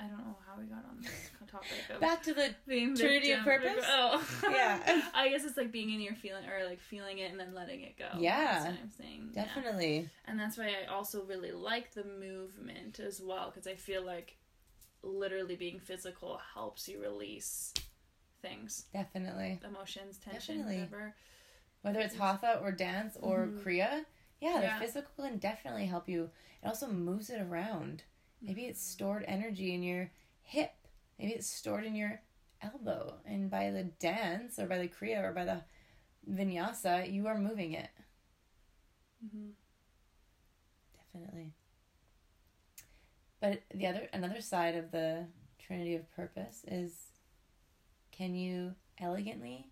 I 0.00 0.04
don't 0.04 0.18
know 0.18 0.36
how 0.46 0.58
we 0.58 0.64
got 0.66 0.84
on 0.88 0.96
this 1.02 1.10
topic. 1.50 1.68
Of 1.94 2.00
Back 2.00 2.22
to 2.22 2.32
the 2.32 2.54
being 2.66 2.96
Trinity 2.96 3.32
of 3.32 3.44
purpose? 3.44 3.84
Oh. 3.86 4.26
Yeah. 4.50 5.02
I 5.14 5.28
guess 5.28 5.44
it's 5.44 5.56
like 5.58 5.70
being 5.70 5.90
in 5.90 6.00
your 6.00 6.14
feeling 6.14 6.44
or 6.48 6.66
like 6.66 6.80
feeling 6.80 7.18
it 7.18 7.30
and 7.30 7.38
then 7.38 7.52
letting 7.54 7.82
it 7.82 7.98
go. 7.98 8.08
Yeah. 8.18 8.52
That's 8.54 8.64
what 8.64 8.74
I'm 8.82 8.90
saying. 8.96 9.30
Yeah. 9.34 9.44
definitely. 9.44 10.08
And 10.26 10.40
that's 10.40 10.56
why 10.56 10.72
I 10.82 10.90
also 10.92 11.22
really 11.24 11.52
like 11.52 11.92
the 11.92 12.04
movement 12.04 12.98
as 12.98 13.20
well 13.20 13.50
because 13.52 13.66
I 13.66 13.74
feel 13.74 14.02
like 14.02 14.36
literally 15.02 15.56
being 15.56 15.80
physical 15.80 16.40
helps 16.54 16.88
you 16.88 17.00
release 17.02 17.72
things, 18.42 18.86
Definitely. 18.92 19.60
emotions, 19.66 20.18
tension, 20.18 20.58
Definitely. 20.58 20.76
whatever. 20.84 21.14
Whether 21.82 22.00
it's 22.00 22.16
hatha 22.16 22.58
or 22.62 22.72
dance 22.72 23.16
or 23.20 23.46
Mhm. 23.46 23.62
kriya, 23.62 24.04
yeah, 24.40 24.60
Yeah. 24.62 24.78
the 24.78 24.84
physical 24.86 25.24
can 25.24 25.38
definitely 25.38 25.86
help 25.86 26.08
you. 26.08 26.30
It 26.62 26.66
also 26.66 26.86
moves 26.88 27.28
it 27.30 27.40
around. 27.40 28.02
Maybe 28.42 28.62
it's 28.62 28.82
stored 28.82 29.24
energy 29.26 29.74
in 29.74 29.82
your 29.82 30.10
hip. 30.42 30.72
Maybe 31.18 31.32
it's 31.32 31.50
stored 31.50 31.84
in 31.84 31.94
your 31.94 32.22
elbow. 32.62 33.14
And 33.26 33.50
by 33.50 33.70
the 33.70 33.84
dance 33.84 34.58
or 34.58 34.66
by 34.66 34.78
the 34.78 34.88
kriya 34.88 35.22
or 35.22 35.32
by 35.32 35.44
the 35.44 35.62
vinyasa, 36.30 37.12
you 37.12 37.26
are 37.26 37.38
moving 37.38 37.72
it. 37.72 37.90
Mm-hmm. 39.24 39.50
Definitely. 40.96 41.52
But 43.40 43.62
the 43.74 43.86
other 43.86 44.08
another 44.12 44.40
side 44.40 44.74
of 44.76 44.90
the 44.90 45.26
trinity 45.58 45.94
of 45.94 46.10
purpose 46.14 46.64
is 46.66 46.92
can 48.12 48.34
you 48.34 48.74
elegantly 48.98 49.70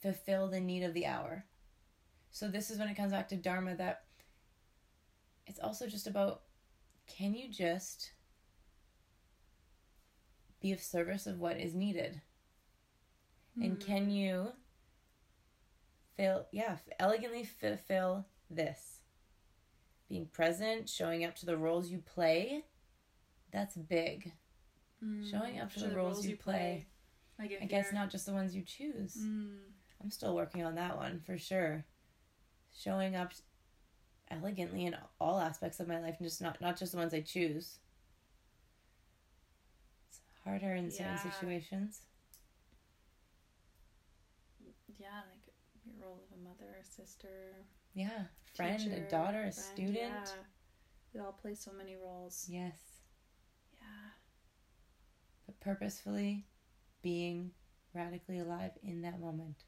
fulfill 0.00 0.48
the 0.48 0.60
need 0.60 0.82
of 0.82 0.94
the 0.94 1.06
hour? 1.06 1.44
So 2.30 2.48
this 2.48 2.70
is 2.70 2.78
when 2.78 2.88
it 2.88 2.96
comes 2.96 3.12
back 3.12 3.28
to 3.28 3.36
dharma 3.36 3.74
that 3.76 4.04
it's 5.46 5.58
also 5.58 5.88
just 5.88 6.06
about 6.06 6.42
can 7.16 7.34
you 7.34 7.48
just 7.50 8.12
be 10.60 10.72
of 10.72 10.80
service 10.80 11.26
of 11.26 11.38
what 11.38 11.56
is 11.58 11.74
needed? 11.74 12.20
And 13.60 13.78
can 13.80 14.10
you 14.10 14.52
fill, 16.16 16.46
yeah, 16.52 16.76
elegantly 16.98 17.44
fulfill 17.44 18.24
this? 18.48 19.00
Being 20.08 20.26
present, 20.26 20.88
showing 20.88 21.24
up 21.24 21.34
to 21.36 21.46
the 21.46 21.56
roles 21.56 21.90
you 21.90 21.98
play, 21.98 22.64
that's 23.52 23.76
big. 23.76 24.32
Showing 25.30 25.58
up 25.60 25.72
to 25.74 25.80
the, 25.80 25.94
roles, 25.96 26.26
you 26.26 26.36
play. 26.36 26.86
Like 27.38 27.52
if 27.52 27.62
I 27.62 27.66
guess 27.66 27.86
you're- 27.86 27.98
not 27.98 28.10
just 28.10 28.26
the 28.26 28.32
ones 28.32 28.54
you 28.54 28.62
choose. 28.62 29.16
Mm. 29.16 29.56
I'm 30.02 30.10
still 30.10 30.34
working 30.34 30.64
on 30.64 30.74
that 30.76 30.96
one 30.96 31.20
for 31.20 31.38
sure. 31.38 31.84
Showing 32.74 33.16
up 33.16 33.32
elegantly 34.30 34.86
in 34.86 34.96
all 35.20 35.40
aspects 35.40 35.80
of 35.80 35.88
my 35.88 36.00
life, 36.00 36.16
and 36.18 36.26
just 36.28 36.40
not 36.42 36.60
not 36.60 36.78
just 36.78 36.92
the 36.92 36.98
ones 36.98 37.14
I 37.14 37.20
choose. 37.20 37.78
It's 40.08 40.20
harder 40.44 40.74
in 40.74 40.90
certain 40.90 41.18
situations. 41.18 42.02
Yeah, 44.98 45.22
like 45.30 45.54
your 45.84 45.94
role 46.06 46.20
of 46.30 46.38
a 46.38 46.42
mother, 46.42 46.76
a 46.80 46.84
sister, 46.84 47.66
Yeah, 47.94 48.26
friend, 48.54 48.78
teacher, 48.78 48.96
a 48.96 49.00
daughter, 49.10 49.38
a 49.46 49.52
friend, 49.52 49.54
student. 49.54 49.96
Yeah. 49.96 50.24
We 51.14 51.20
all 51.20 51.32
play 51.32 51.54
so 51.54 51.72
many 51.72 51.96
roles. 51.96 52.46
Yes, 52.48 53.02
Yeah. 53.80 54.10
but 55.46 55.58
purposefully 55.60 56.46
being 57.02 57.52
radically 57.94 58.38
alive 58.38 58.72
in 58.82 59.02
that 59.02 59.20
moment. 59.20 59.64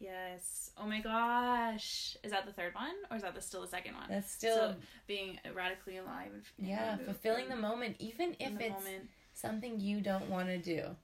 Yes. 0.00 0.70
Oh 0.78 0.86
my 0.86 1.00
gosh. 1.00 2.16
Is 2.24 2.32
that 2.32 2.46
the 2.46 2.52
third 2.52 2.74
one, 2.74 2.94
or 3.10 3.16
is 3.18 3.22
that 3.22 3.34
the, 3.34 3.40
still 3.42 3.60
the 3.60 3.68
second 3.68 3.94
one? 3.94 4.06
That's 4.08 4.30
still 4.32 4.56
So 4.56 4.74
being 5.06 5.38
radically 5.54 5.98
alive. 5.98 6.32
and- 6.58 6.66
yeah, 6.66 6.94
and 6.94 7.04
fulfilling 7.04 7.48
the 7.48 7.56
moment, 7.56 7.96
even 7.98 8.34
if 8.40 8.52
it's 8.60 8.84
moment. 8.84 9.10
something 9.34 9.78
you 9.78 10.00
don't 10.00 10.28
want 10.30 10.48
to 10.48 10.58
do 10.58 10.96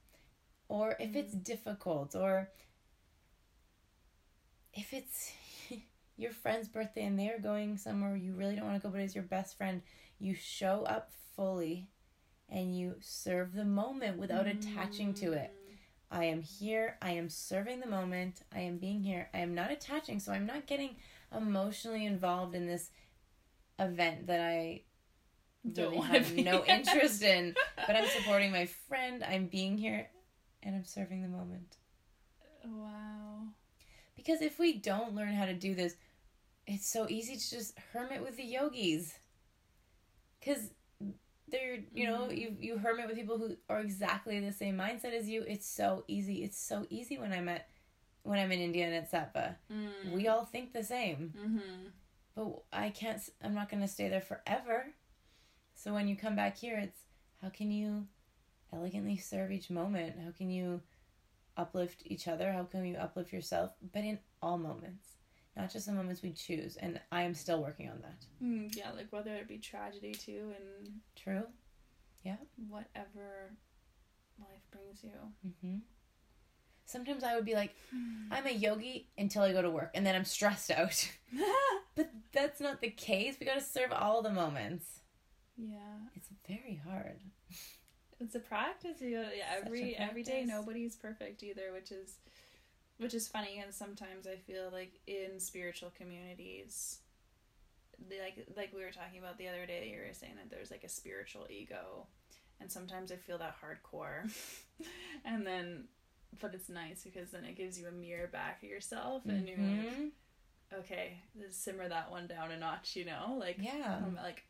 or 0.67 0.95
if 0.99 1.15
it's 1.15 1.31
Mm-hmm. 1.33 1.43
difficult 1.43 2.15
or 2.15 2.49
if 4.73 4.93
it's 4.93 5.31
your 6.17 6.31
friend's 6.31 6.67
birthday 6.67 7.05
and 7.05 7.17
they're 7.19 7.39
going 7.39 7.77
somewhere 7.77 8.15
you 8.15 8.33
really 8.33 8.55
don't 8.55 8.65
want 8.65 8.75
to 8.81 8.85
go 8.85 8.91
but 8.91 8.99
it's 9.01 9.15
your 9.15 9.23
best 9.23 9.57
friend 9.57 9.81
you 10.19 10.35
show 10.35 10.83
up 10.83 11.09
fully 11.35 11.87
and 12.49 12.77
you 12.77 12.95
serve 12.99 13.53
the 13.53 13.65
moment 13.65 14.17
without 14.17 14.45
attaching 14.47 15.13
to 15.13 15.31
it 15.33 15.51
i 16.11 16.23
am 16.25 16.41
here 16.41 16.97
i 17.01 17.11
am 17.11 17.29
serving 17.29 17.79
the 17.79 17.87
moment 17.87 18.41
i 18.53 18.59
am 18.59 18.77
being 18.77 19.01
here 19.03 19.29
i 19.33 19.39
am 19.39 19.53
not 19.53 19.71
attaching 19.71 20.19
so 20.19 20.31
i'm 20.31 20.45
not 20.45 20.65
getting 20.65 20.95
emotionally 21.35 22.05
involved 22.05 22.55
in 22.55 22.65
this 22.65 22.89
event 23.79 24.27
that 24.27 24.39
i 24.39 24.81
Don't 25.71 25.91
really 25.91 26.07
have 26.07 26.35
be. 26.35 26.43
no 26.43 26.63
interest 26.67 27.21
in 27.21 27.53
but 27.85 27.95
I'm 27.95 28.07
supporting 28.07 28.51
my 28.51 28.65
friend. 28.65 29.23
I'm 29.23 29.47
being 29.47 29.77
here 29.77 30.09
and 30.63 30.75
I'm 30.75 30.83
serving 30.83 31.21
the 31.21 31.27
moment. 31.29 31.77
Wow. 32.65 33.47
Because 34.15 34.41
if 34.41 34.59
we 34.59 34.73
don't 34.73 35.15
learn 35.15 35.33
how 35.33 35.45
to 35.45 35.53
do 35.53 35.73
this, 35.73 35.95
it's 36.65 36.87
so 36.87 37.07
easy 37.09 37.35
to 37.37 37.49
just 37.49 37.77
hermit 37.93 38.21
with 38.21 38.35
the 38.35 38.43
yogis. 38.43 39.13
Cuz 40.43 40.71
they're, 41.49 41.79
you 41.93 42.05
know, 42.05 42.27
Mhm. 42.27 42.37
you 42.37 42.57
you 42.59 42.77
hermit 42.77 43.07
with 43.07 43.15
people 43.15 43.37
who 43.37 43.57
are 43.69 43.79
exactly 43.79 44.39
the 44.39 44.51
same 44.51 44.77
mindset 44.77 45.13
as 45.13 45.29
you. 45.29 45.43
It's 45.43 45.65
so 45.67 46.03
easy. 46.07 46.43
It's 46.43 46.57
so 46.59 46.85
easy 46.89 47.17
when 47.17 47.31
I'm 47.31 47.47
at 47.49 47.69
when 48.23 48.37
I'm 48.39 48.51
in 48.51 48.59
India 48.59 48.85
and 48.85 48.93
at 48.95 49.09
Sattva. 49.09 49.55
Mm. 49.71 50.11
We 50.11 50.27
all 50.27 50.43
think 50.45 50.73
the 50.73 50.83
same. 50.83 51.33
Mm-hmm. 51.37 51.87
But 52.35 52.63
I 52.73 52.89
can't 52.89 53.21
i'm 53.41 53.53
not 53.55 53.69
going 53.69 53.81
to 53.81 53.87
stay 53.87 54.09
there 54.09 54.21
forever. 54.21 54.93
So 55.75 55.93
when 55.93 56.07
you 56.07 56.15
come 56.17 56.35
back 56.35 56.57
here, 56.57 56.77
it's 56.77 56.99
how 57.41 57.49
can 57.49 57.71
you 57.71 58.07
elegantly 58.73 59.15
serve 59.17 59.51
each 59.51 59.69
moment? 59.69 60.19
How 60.19 60.31
can 60.31 60.49
you 60.49 60.81
uplift 61.55 62.03
each 62.05 62.27
other? 62.27 62.51
How 62.51 62.63
can 62.63 62.85
you 62.85 62.97
uplift 62.97 63.31
yourself? 63.31 63.71
But 63.93 64.03
in 64.03 64.19
all 64.41 64.57
moments, 64.57 65.16
not 65.57 65.71
just 65.71 65.85
the 65.87 65.91
moments 65.91 66.21
we 66.21 66.31
choose. 66.31 66.75
And 66.77 66.99
I 67.11 67.23
am 67.23 67.33
still 67.33 67.61
working 67.61 67.89
on 67.89 68.01
that. 68.01 68.25
Mm, 68.43 68.75
yeah, 68.75 68.91
like 68.95 69.07
whether 69.11 69.35
it 69.35 69.47
be 69.47 69.57
tragedy 69.57 70.13
too, 70.13 70.53
and 70.55 70.91
True? 71.15 71.43
Yeah, 72.23 72.37
whatever 72.69 73.51
life 74.39 74.61
brings 74.71 75.03
you. 75.03 75.11
hmm 75.61 75.77
Sometimes 76.85 77.21
I 77.23 77.35
would 77.35 77.43
be 77.43 77.53
like, 77.53 77.75
I'm 78.31 78.47
a 78.47 78.51
yogi 78.51 79.09
until 79.17 79.43
I 79.43 79.51
go 79.51 79.61
to 79.61 79.69
work, 79.69 79.91
and 79.93 80.05
then 80.05 80.15
I'm 80.15 80.23
stressed 80.23 80.71
out. 80.71 81.09
but 81.95 82.09
that's 82.31 82.61
not 82.61 82.79
the 82.79 82.89
case. 82.89 83.35
We 83.39 83.45
got 83.45 83.55
to 83.55 83.61
serve 83.61 83.91
all 83.91 84.21
the 84.21 84.29
moments. 84.31 85.01
yeah, 85.57 85.97
It's 86.15 86.29
very 86.47 86.79
hard. 86.87 87.19
it's 88.21 88.35
a 88.35 88.39
practice. 88.39 89.01
You 89.01 89.17
gotta, 89.17 89.35
yeah, 89.35 89.61
every 89.65 89.97
every 89.97 90.23
day, 90.23 90.45
nobody's 90.47 90.95
perfect 90.95 91.43
either, 91.43 91.73
which 91.73 91.91
is 91.91 92.19
which 92.97 93.13
is 93.13 93.27
funny. 93.27 93.59
And 93.63 93.73
sometimes 93.73 94.27
I 94.27 94.35
feel 94.37 94.69
like 94.71 94.99
in 95.07 95.39
spiritual 95.39 95.91
communities, 95.97 96.99
like 98.09 98.47
like 98.55 98.73
we 98.73 98.83
were 98.83 98.91
talking 98.91 99.19
about 99.19 99.37
the 99.37 99.47
other 99.47 99.65
day, 99.65 99.89
you 99.91 99.97
were 99.99 100.13
saying 100.13 100.33
that 100.37 100.49
there's 100.49 100.71
like 100.71 100.83
a 100.83 100.89
spiritual 100.89 101.47
ego, 101.49 102.05
and 102.59 102.71
sometimes 102.71 103.11
I 103.11 103.15
feel 103.15 103.37
that 103.39 103.55
hardcore, 103.61 104.31
and 105.25 105.45
then. 105.45 105.85
But 106.41 106.53
it's 106.53 106.67
nice 106.67 107.03
because 107.05 107.31
then 107.31 107.45
it 107.45 107.55
gives 107.55 107.79
you 107.79 107.87
a 107.87 107.91
mirror 107.91 108.27
back 108.27 108.61
of 108.61 108.67
yourself, 108.69 109.23
and 109.25 109.47
you're 109.47 109.57
like, 109.57 109.87
Mhm. 109.97 110.11
okay, 110.73 111.21
simmer 111.49 111.87
that 111.87 112.11
one 112.11 112.27
down 112.27 112.51
a 112.51 112.57
notch, 112.59 112.97
you 112.97 113.05
know? 113.05 113.37
Like, 113.39 113.55
Yeah. 113.57 114.01
um, 114.05 114.15
like 114.21 114.43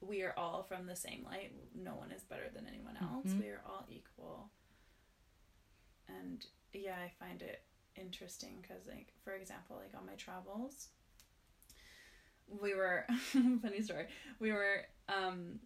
we 0.00 0.22
are 0.22 0.32
all 0.38 0.62
from 0.62 0.86
the 0.86 0.94
same 0.94 1.24
light. 1.24 1.52
No 1.74 1.96
one 1.96 2.12
is 2.12 2.22
better 2.22 2.48
than 2.54 2.68
anyone 2.68 2.96
else. 2.96 3.26
Mhm. 3.26 3.40
We 3.40 3.48
are 3.48 3.62
all 3.66 3.84
equal. 3.90 4.48
And 6.06 6.46
yeah, 6.72 6.96
I 6.98 7.10
find 7.18 7.42
it 7.42 7.62
interesting 7.96 8.58
because, 8.62 8.86
like, 8.86 9.12
for 9.24 9.34
example, 9.34 9.76
like 9.76 9.98
on 9.98 10.06
my 10.06 10.14
travels, 10.14 10.88
we 12.60 12.74
were 12.74 13.06
funny 13.62 13.82
story. 13.82 14.06
We 14.40 14.52
were 14.52 14.82
um 15.08 15.60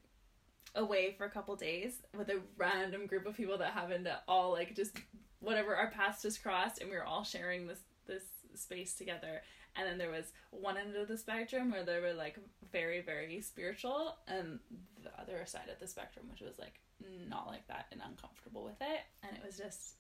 away 0.75 1.15
for 1.17 1.25
a 1.25 1.31
couple 1.31 1.57
days 1.57 2.03
with 2.17 2.29
a 2.29 2.41
random 2.57 3.07
group 3.07 3.27
of 3.27 3.37
people 3.37 3.59
that 3.59 3.73
happened 3.73 4.05
to 4.05 4.21
all 4.29 4.53
like 4.53 4.75
just 4.75 4.97
whatever 5.41 5.75
our 5.75 5.91
paths 5.91 6.23
just 6.23 6.43
crossed 6.43 6.81
and 6.81 6.91
we 6.91 6.97
were 6.97 7.05
all 7.05 7.25
sharing 7.25 7.67
this 7.67 7.81
this 8.07 8.23
space 8.55 8.95
together 8.95 9.43
and 9.77 9.87
then 9.87 9.99
there 9.99 10.11
was 10.11 10.33
one 10.51 10.77
end 10.77 10.95
of 10.97 11.09
the 11.09 11.17
spectrum 11.17 11.71
where 11.71 11.85
they 11.85 12.01
were 12.01 12.13
like 12.13 12.39
very 12.71 13.01
very 13.01 13.41
spiritual 13.41 14.17
and 14.27 14.59
the 15.03 15.21
other 15.21 15.45
side 15.47 15.69
of 15.73 15.79
the 15.79 15.87
spectrum 15.87 16.27
which 16.31 16.41
was 16.41 16.59
like 16.59 16.81
not 17.29 17.47
like 17.47 17.67
that 17.69 17.87
and 17.93 18.01
uncomfortable 18.07 18.65
with 18.65 18.81
it 18.81 19.01
and 19.23 19.37
it 19.37 19.45
was 19.45 19.57
just 19.57 19.95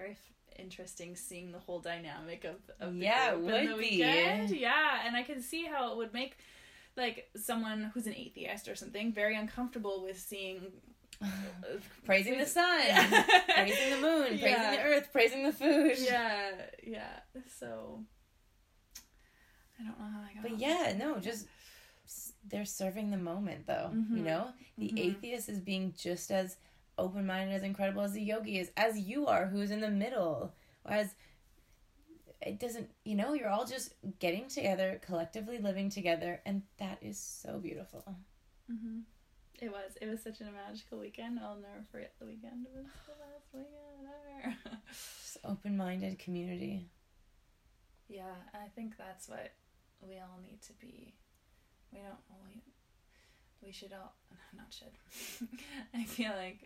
very 0.00 0.12
f- 0.12 0.32
interesting 0.58 1.14
seeing 1.14 1.52
the 1.52 1.58
whole 1.58 1.78
dynamic 1.80 2.44
of, 2.44 2.56
of 2.80 2.94
the 2.98 3.04
Yeah, 3.04 3.32
it 3.32 3.38
group 3.38 3.48
and 3.54 3.68
the 3.68 3.72
would 3.72 3.80
be. 3.80 3.90
weekend. 3.98 4.50
yeah 4.50 5.02
and 5.06 5.14
i 5.16 5.22
can 5.22 5.40
see 5.42 5.64
how 5.66 5.92
it 5.92 5.96
would 5.98 6.12
make 6.14 6.36
like 6.96 7.28
someone 7.36 7.90
who's 7.92 8.06
an 8.06 8.14
atheist 8.14 8.68
or 8.68 8.74
something 8.74 9.12
very 9.12 9.36
uncomfortable 9.36 10.02
with 10.02 10.18
seeing 10.18 10.58
praising 12.04 12.38
the 12.38 12.46
sun, 12.58 12.80
praising 13.54 13.90
the 13.90 13.96
moon, 14.08 14.26
praising 14.38 14.50
Yeah. 14.50 14.70
the 14.76 14.82
earth, 14.82 15.08
praising 15.12 15.42
the 15.44 15.52
food. 15.52 15.96
yeah 15.98 16.50
yeah 16.82 17.20
so 17.58 18.02
i 19.78 19.82
don't 19.84 19.98
know 19.98 20.06
how 20.14 20.20
i 20.28 20.32
got 20.34 20.42
But 20.42 20.58
yeah, 20.58 20.94
no, 20.98 21.18
just 21.18 21.46
they're 22.48 22.64
serving 22.64 23.10
the 23.10 23.16
moment 23.32 23.66
though. 23.66 23.90
You 23.92 24.22
Mhm. 24.22 24.24
know, 24.30 24.48
the 24.78 24.88
Mhm. 24.92 24.98
atheist 25.08 25.48
is 25.48 25.60
being 25.60 25.94
just 25.96 26.30
as 26.32 26.56
open 27.00 27.26
minded, 27.26 27.54
as 27.54 27.62
incredible 27.62 28.02
as 28.02 28.12
the 28.12 28.22
yogi 28.22 28.58
is, 28.58 28.70
as 28.76 28.98
you 28.98 29.26
are, 29.26 29.46
who's 29.46 29.70
in 29.70 29.80
the 29.80 29.90
middle, 29.90 30.54
or 30.84 30.92
as 30.92 31.14
it 32.40 32.58
doesn't. 32.58 32.90
You 33.04 33.16
know, 33.16 33.34
you're 33.34 33.48
all 33.50 33.66
just 33.66 33.94
getting 34.18 34.48
together, 34.48 35.00
collectively 35.04 35.58
living 35.58 35.90
together, 35.90 36.40
and 36.46 36.62
that 36.78 36.98
is 37.02 37.18
so 37.18 37.58
beautiful. 37.58 38.16
hmm 38.70 39.00
It 39.60 39.70
was. 39.70 39.96
It 40.00 40.08
was 40.08 40.22
such 40.22 40.40
a 40.40 40.44
magical 40.44 40.98
weekend. 40.98 41.38
I'll 41.38 41.56
never 41.56 41.84
forget 41.92 42.14
the 42.18 42.26
weekend. 42.26 42.66
It 42.66 42.72
was 42.76 42.86
the 43.06 43.12
best 43.12 43.48
weekend 43.52 44.08
ever. 44.44 44.56
Just 44.88 45.38
open 45.44 45.76
minded 45.76 46.18
community. 46.18 46.88
yeah, 48.08 48.34
I 48.54 48.68
think 48.74 48.96
that's 48.96 49.28
what 49.28 49.52
we 50.00 50.16
all 50.16 50.38
need 50.42 50.62
to 50.62 50.72
be. 50.74 51.14
We 51.92 51.98
don't. 51.98 52.18
well, 52.30 52.40
We, 52.48 52.62
we 53.66 53.72
should 53.72 53.92
all. 53.92 54.14
Not 54.56 54.72
should. 54.72 55.48
I 55.94 56.04
feel 56.04 56.32
like 56.36 56.60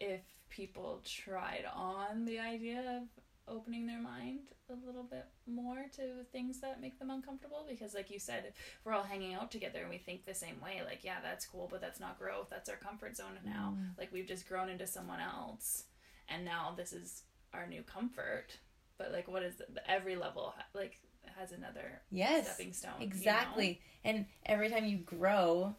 if 0.00 0.20
people 0.50 1.00
tried 1.04 1.64
on 1.74 2.24
the 2.24 2.38
idea 2.38 3.00
of 3.00 3.54
opening 3.54 3.86
their 3.86 4.00
mind 4.00 4.40
a 4.70 4.86
little 4.86 5.02
bit 5.02 5.24
more 5.46 5.86
to 5.96 6.02
things 6.32 6.60
that 6.60 6.80
make 6.82 6.98
them 6.98 7.08
uncomfortable 7.08 7.64
because 7.66 7.94
like 7.94 8.10
you 8.10 8.18
said 8.18 8.44
if 8.46 8.54
we're 8.84 8.92
all 8.92 9.02
hanging 9.02 9.32
out 9.32 9.50
together 9.50 9.80
and 9.80 9.88
we 9.88 9.96
think 9.96 10.26
the 10.26 10.34
same 10.34 10.60
way 10.62 10.82
like 10.84 11.02
yeah 11.02 11.16
that's 11.22 11.46
cool 11.46 11.66
but 11.70 11.80
that's 11.80 11.98
not 12.00 12.18
growth 12.18 12.48
that's 12.50 12.68
our 12.68 12.76
comfort 12.76 13.16
zone 13.16 13.38
now 13.46 13.74
Mm. 13.78 13.98
like 13.98 14.12
we've 14.12 14.26
just 14.26 14.46
grown 14.46 14.68
into 14.68 14.86
someone 14.86 15.20
else 15.20 15.84
and 16.28 16.44
now 16.44 16.74
this 16.76 16.92
is 16.92 17.22
our 17.54 17.66
new 17.66 17.82
comfort 17.82 18.58
but 18.98 19.12
like 19.12 19.26
what 19.28 19.42
is 19.42 19.54
the, 19.56 19.90
every 19.90 20.16
level 20.16 20.52
like 20.74 21.00
has 21.38 21.52
another 21.52 22.02
Yes. 22.10 22.46
stepping 22.54 22.74
stone 22.74 22.92
you 23.00 23.06
know? 23.06 23.12
Exactly. 23.12 23.80
And 24.04 24.26
every 24.44 24.68
time 24.70 24.84
you 24.84 24.98
grow, 24.98 25.74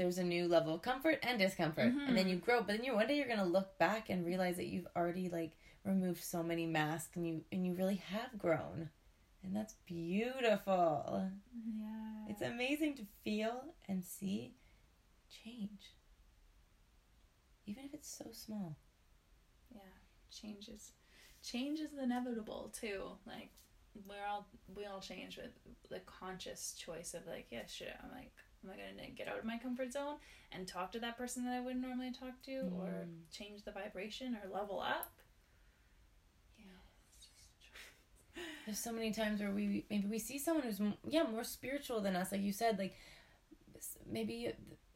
there's 0.00 0.16
a 0.16 0.24
new 0.24 0.48
level 0.48 0.74
of 0.76 0.80
comfort 0.80 1.18
and 1.22 1.38
discomfort 1.38 1.92
and 1.92 2.16
then 2.16 2.24
Mhm. 2.24 2.30
you 2.30 2.36
grow 2.36 2.60
but 2.62 2.68
then 2.68 2.84
you 2.84 2.94
one 2.94 3.06
day 3.06 3.16
you're 3.18 3.28
gonna 3.28 3.44
look 3.44 3.76
back 3.76 4.08
and 4.08 4.24
realize 4.24 4.56
that 4.56 4.68
you've 4.68 4.88
already 4.96 5.28
like 5.28 5.58
removed 5.84 6.22
so 6.24 6.42
many 6.42 6.66
masks 6.66 7.14
and 7.16 7.26
you 7.28 7.44
and 7.52 7.66
you 7.66 7.74
really 7.74 7.96
have 7.96 8.38
grown 8.38 8.88
and 9.42 9.54
that's 9.54 9.74
beautiful 9.84 11.30
Yeah. 11.66 12.26
it's 12.30 12.40
amazing 12.40 12.94
to 12.96 13.04
feel 13.24 13.74
and 13.88 14.02
see 14.02 14.54
change 15.28 15.94
even 17.66 17.84
if 17.84 17.92
it's 17.92 18.08
so 18.08 18.32
small 18.32 18.78
yeah. 19.72 19.82
Change 20.30 20.68
is 20.68 20.92
change 21.42 21.78
is 21.80 21.92
inevitable 21.92 22.70
too. 22.72 23.18
Like 23.26 23.50
we're 24.06 24.24
all 24.26 24.48
we 24.74 24.84
all 24.86 25.00
change 25.00 25.36
with 25.36 25.52
the 25.88 26.00
conscious 26.00 26.74
choice 26.74 27.14
of 27.14 27.26
like, 27.26 27.46
yeah, 27.50 27.66
shit, 27.66 27.94
I'm 28.02 28.10
like 28.10 28.32
am 28.64 28.70
I 28.70 28.76
gonna 28.76 29.10
get 29.10 29.28
out 29.28 29.38
of 29.38 29.44
my 29.44 29.58
comfort 29.58 29.92
zone 29.92 30.16
and 30.52 30.66
talk 30.66 30.92
to 30.92 31.00
that 31.00 31.16
person 31.16 31.44
that 31.44 31.54
I 31.54 31.60
wouldn't 31.60 31.82
normally 31.82 32.12
talk 32.12 32.42
to 32.44 32.70
or 32.78 33.06
Mm. 33.08 33.30
change 33.30 33.62
the 33.64 33.72
vibration 33.72 34.36
or 34.42 34.48
level 34.50 34.80
up? 34.80 35.12
You 36.58 36.66
know, 36.66 36.80
it's 37.16 37.26
just 37.26 37.48
there's 38.66 38.78
so 38.78 38.92
many 38.92 39.12
times 39.12 39.40
where 39.40 39.50
we 39.50 39.84
maybe 39.90 40.06
we 40.06 40.18
see 40.18 40.38
someone 40.38 40.64
who's 40.64 40.80
yeah 41.08 41.24
more 41.24 41.44
spiritual 41.44 42.00
than 42.00 42.16
us 42.16 42.32
like 42.32 42.42
you 42.42 42.52
said 42.52 42.78
like 42.78 42.94
maybe 44.10 44.46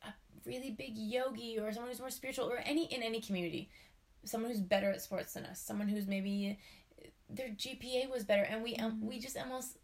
a, 0.02 0.12
really 0.44 0.70
big 0.70 0.96
yogi 0.96 1.58
or 1.58 1.72
someone 1.72 1.90
who's 1.90 2.00
more 2.00 2.10
spiritual 2.10 2.46
or 2.46 2.58
any 2.64 2.84
in 2.92 3.02
any 3.02 3.20
community 3.20 3.70
someone 4.24 4.50
who's 4.50 4.60
better 4.60 4.90
at 4.90 5.00
sports 5.02 5.32
than 5.34 5.44
us 5.46 5.60
someone 5.60 5.88
who's 5.88 6.06
maybe 6.06 6.58
their 7.30 7.48
gpa 7.48 8.08
was 8.10 8.24
better 8.24 8.42
and 8.42 8.62
we 8.62 8.76
um, 8.76 9.00
we 9.00 9.18
just 9.18 9.36
almost 9.38 9.78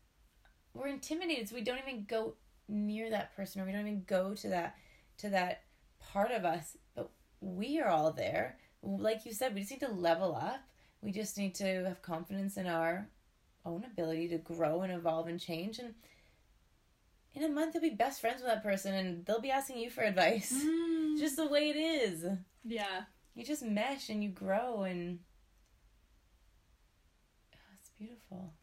we're 0.75 0.89
intimidated 0.89 1.49
so 1.49 1.55
we 1.55 1.63
don't 1.63 1.79
even 1.87 2.05
go 2.05 2.35
near 2.71 3.11
that 3.11 3.35
person 3.35 3.61
or 3.61 3.67
we 3.67 3.73
don't 3.73 3.81
even 3.81 4.05
go 4.07 4.35
to 4.35 4.49
that 4.49 4.77
to 5.19 5.29
that 5.31 5.65
part 6.01 6.31
of 6.31 6.45
us 6.45 6.77
but 6.95 7.11
we 7.41 7.81
are 7.81 7.89
all 7.89 8.13
there. 8.13 8.57
Like 8.83 9.27
you 9.27 9.33
said 9.33 9.55
we 9.55 9.61
just 9.61 9.73
need 9.73 9.81
to 9.81 9.93
level 9.93 10.35
up. 10.35 10.61
We 11.03 11.13
just 11.13 11.37
need 11.37 11.55
to 11.57 11.85
have 11.85 12.03
confidence 12.03 12.57
in 12.57 12.67
our 12.67 13.09
own 13.65 13.85
ability 13.85 14.29
to 14.29 14.39
grow 14.39 14.83
and 14.83 14.93
evolve 14.93 15.27
and 15.29 15.41
change. 15.41 15.79
And 15.79 15.95
in 17.35 17.43
a 17.45 17.49
month 17.49 17.75
you'll 17.75 17.83
be 17.83 17.91
best 17.91 18.21
friends 18.21 18.43
with 18.43 18.51
that 18.51 18.63
person 18.63 18.95
and 18.95 19.25
they'll 19.25 19.41
be 19.41 19.51
asking 19.51 19.79
you 19.79 19.91
for 19.91 20.03
advice. 20.03 20.53
Mm. 20.65 21.19
Just 21.19 21.37
the 21.37 21.49
way 21.49 21.69
it 21.71 21.77
is. 21.77 22.25
Yeah. 22.65 23.03
you 23.35 23.45
just 23.45 23.63
mesh 23.65 24.09
and 24.09 24.23
you 24.23 24.31
grow 24.31 24.83
and 24.83 25.19
oh, 27.55 27.59
it's 27.79 27.91
beautiful 27.99 28.55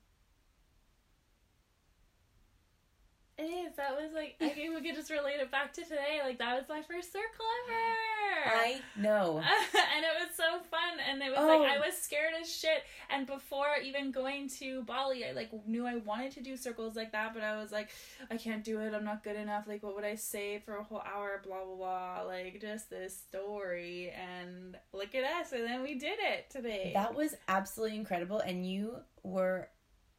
It 3.40 3.44
is. 3.44 3.76
That 3.76 3.92
was 3.96 4.14
like 4.16 4.36
I 4.42 4.50
think 4.50 4.74
we 4.76 4.82
could 4.82 4.96
just 4.96 5.12
relate 5.12 5.40
it 5.40 5.52
back 5.52 5.72
to 5.74 5.84
today. 5.84 6.22
Like 6.24 6.40
that 6.40 6.56
was 6.58 6.66
my 6.68 6.82
first 6.82 7.14
circle 7.14 7.46
ever. 7.70 8.56
i 8.56 8.82
know. 9.00 9.38
And 9.96 10.04
it 10.06 10.28
was 10.28 10.36
so 10.36 10.60
fun. 10.72 10.98
And 11.08 11.22
it 11.22 11.30
was 11.30 11.38
Oh. 11.40 11.46
like 11.60 11.70
I 11.70 11.78
was 11.78 11.96
scared 11.96 12.34
as 12.42 12.52
shit. 12.52 12.84
And 13.12 13.28
before 13.28 13.68
even 13.84 14.12
going 14.12 14.50
to 14.60 14.82
Bali 14.84 15.24
I 15.24 15.34
like 15.34 15.52
knew 15.68 15.86
I 15.86 15.98
wanted 15.98 16.32
to 16.32 16.42
do 16.42 16.58
circles 16.58 16.96
like 16.96 17.12
that 17.12 17.36
but 17.36 17.44
I 17.44 17.58
was 17.62 17.72
like 17.72 17.90
I 18.32 18.38
can't 18.38 18.64
do 18.64 18.80
it. 18.80 18.96
I'm 18.96 19.06
not 19.06 19.24
good 19.24 19.36
enough. 19.36 19.68
Like 19.68 19.84
what 19.84 19.94
would 19.94 20.06
I 20.06 20.16
say 20.16 20.58
for 20.66 20.78
a 20.78 20.84
whole 20.84 21.04
hour? 21.06 21.40
Blah 21.46 21.64
blah 21.64 21.76
blah. 21.76 22.22
Like 22.24 22.60
just 22.60 22.90
this 22.90 23.16
story. 23.16 24.12
And 24.18 24.78
look 24.94 25.14
at 25.14 25.24
us. 25.24 25.52
And 25.52 25.64
then 25.64 25.84
we 25.84 25.94
did 25.94 26.18
it 26.20 26.50
today. 26.50 26.90
That 26.96 27.14
was 27.14 27.36
absolutely 27.48 27.98
incredible. 27.98 28.40
And 28.40 28.66
you 28.68 28.96
were 29.22 29.70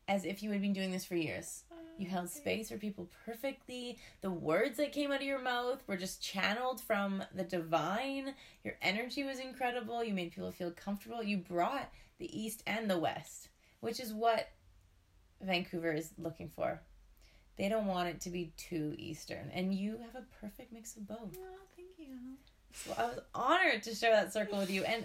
as 0.06 0.24
if 0.24 0.42
you 0.42 0.50
had 0.52 0.62
been 0.62 0.72
doing 0.72 0.90
this 0.90 1.04
for 1.04 1.16
years 1.16 1.64
You 1.98 2.06
held 2.06 2.30
space 2.30 2.68
for 2.68 2.78
people 2.78 3.08
perfectly. 3.26 3.98
The 4.20 4.30
words 4.30 4.76
that 4.76 4.92
came 4.92 5.10
out 5.10 5.20
of 5.20 5.26
your 5.26 5.40
mouth 5.40 5.82
were 5.88 5.96
just 5.96 6.22
channeled 6.22 6.80
from 6.80 7.24
the 7.34 7.42
divine. 7.42 8.34
Your 8.62 8.74
energy 8.80 9.24
was 9.24 9.40
incredible. 9.40 10.04
You 10.04 10.14
made 10.14 10.30
people 10.32 10.52
feel 10.52 10.70
comfortable. 10.70 11.24
You 11.24 11.38
brought 11.38 11.90
the 12.18 12.40
East 12.40 12.62
and 12.68 12.88
the 12.88 12.98
West, 12.98 13.48
which 13.80 13.98
is 13.98 14.12
what 14.12 14.48
Vancouver 15.40 15.92
is 15.92 16.12
looking 16.18 16.48
for. 16.48 16.80
They 17.56 17.68
don't 17.68 17.86
want 17.86 18.08
it 18.08 18.20
to 18.22 18.30
be 18.30 18.52
too 18.56 18.94
Eastern. 18.96 19.50
And 19.52 19.74
you 19.74 19.98
have 19.98 20.14
a 20.14 20.24
perfect 20.40 20.72
mix 20.72 20.96
of 20.96 21.08
both. 21.08 21.36
oh, 21.36 21.58
thank 21.76 21.88
you 21.98 22.14
So 22.72 22.94
I 22.96 23.06
was 23.06 23.18
honored 23.34 23.82
to 23.82 23.94
share 23.94 24.12
that 24.12 24.32
circle 24.32 24.58
with 24.58 24.70
you. 24.70 24.84
And 24.84 25.04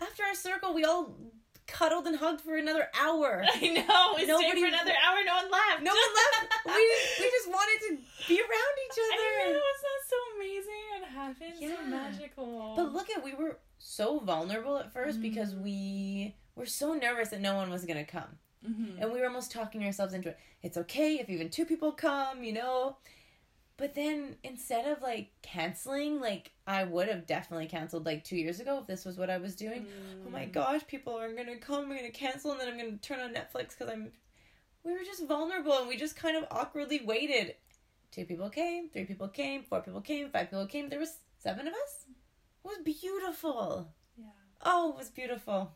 after 0.00 0.22
our 0.22 0.34
circle, 0.34 0.72
we 0.72 0.84
all 0.84 1.14
cuddled 1.70 2.06
and 2.06 2.16
hugged 2.16 2.40
for 2.40 2.56
another 2.56 2.88
hour. 3.00 3.44
I 3.54 3.60
know 3.60 4.14
we 4.16 4.24
stayed 4.24 4.58
for 4.60 4.66
another 4.66 4.92
hour 5.06 5.18
no 5.24 5.34
one 5.36 5.50
left 5.50 5.82
No 5.82 5.92
one 5.92 6.14
left. 6.20 6.46
We, 6.66 6.82
we 7.20 7.30
just 7.30 7.48
wanted 7.48 7.78
to 7.88 7.90
be 8.28 8.38
around 8.40 8.74
each 8.86 8.98
other. 9.06 9.28
I 9.48 9.52
know, 9.52 9.58
was 9.58 9.80
that 9.86 10.02
so 10.12 10.16
amazing 10.36 10.84
and 10.96 11.04
happened 11.04 11.54
so 11.60 11.90
magical 11.90 12.72
But 12.76 12.92
look 12.92 13.08
at 13.10 13.24
we 13.24 13.34
were 13.34 13.58
so 13.78 14.18
vulnerable 14.20 14.76
at 14.78 14.92
1st 14.94 15.18
Mhm. 15.18 15.22
because 15.22 15.54
we 15.54 16.36
were 16.54 16.66
so 16.66 16.92
nervous 16.94 17.30
that 17.30 17.40
no 17.40 17.54
one 17.54 17.70
was 17.70 17.84
gonna 17.86 18.04
come, 18.04 18.38
mm-hmm. 18.68 19.00
and 19.02 19.12
we 19.12 19.20
were 19.20 19.26
almost 19.26 19.50
talking 19.50 19.82
ourselves 19.84 20.12
into 20.12 20.28
it. 20.30 20.38
It's 20.62 20.76
okay 20.76 21.14
if 21.18 21.30
even 21.30 21.48
two 21.48 21.64
people 21.64 21.92
come, 21.92 22.44
you 22.44 22.52
know. 22.52 22.98
But 23.80 23.94
then 23.94 24.36
instead 24.44 24.86
of 24.86 25.00
like 25.00 25.30
canceling, 25.40 26.20
like 26.20 26.52
I 26.66 26.84
would 26.84 27.08
have 27.08 27.26
definitely 27.26 27.66
canceled 27.66 28.04
like 28.04 28.24
two 28.24 28.36
years 28.36 28.60
ago 28.60 28.78
if 28.78 28.86
this 28.86 29.06
was 29.06 29.16
what 29.16 29.30
I 29.30 29.38
was 29.38 29.56
doing. 29.56 29.86
Mm. 29.86 30.26
Oh 30.26 30.30
my 30.30 30.44
gosh, 30.44 30.86
people 30.86 31.18
are 31.18 31.32
gonna 31.32 31.56
come. 31.56 31.90
I'm 31.90 31.96
gonna 31.96 32.10
cancel, 32.10 32.52
and 32.52 32.60
then 32.60 32.68
I'm 32.68 32.76
gonna 32.76 32.98
turn 32.98 33.20
on 33.20 33.32
Netflix 33.32 33.70
because 33.70 33.88
I'm. 33.88 34.12
We 34.84 34.92
were 34.92 35.02
just 35.02 35.26
vulnerable, 35.26 35.78
and 35.78 35.88
we 35.88 35.96
just 35.96 36.14
kind 36.14 36.36
of 36.36 36.44
awkwardly 36.50 37.00
waited. 37.02 37.54
Two 38.12 38.26
people 38.26 38.50
came, 38.50 38.90
three 38.90 39.06
people 39.06 39.28
came, 39.28 39.62
four 39.62 39.80
people 39.80 40.02
came, 40.02 40.28
five 40.28 40.50
people 40.50 40.66
came. 40.66 40.90
There 40.90 41.00
was 41.00 41.16
seven 41.38 41.66
of 41.66 41.72
us. 41.72 42.04
It 42.62 42.68
was 42.68 42.78
beautiful. 42.84 43.94
Yeah. 44.18 44.26
Oh, 44.62 44.90
it 44.90 44.98
was 44.98 45.08
beautiful. 45.08 45.72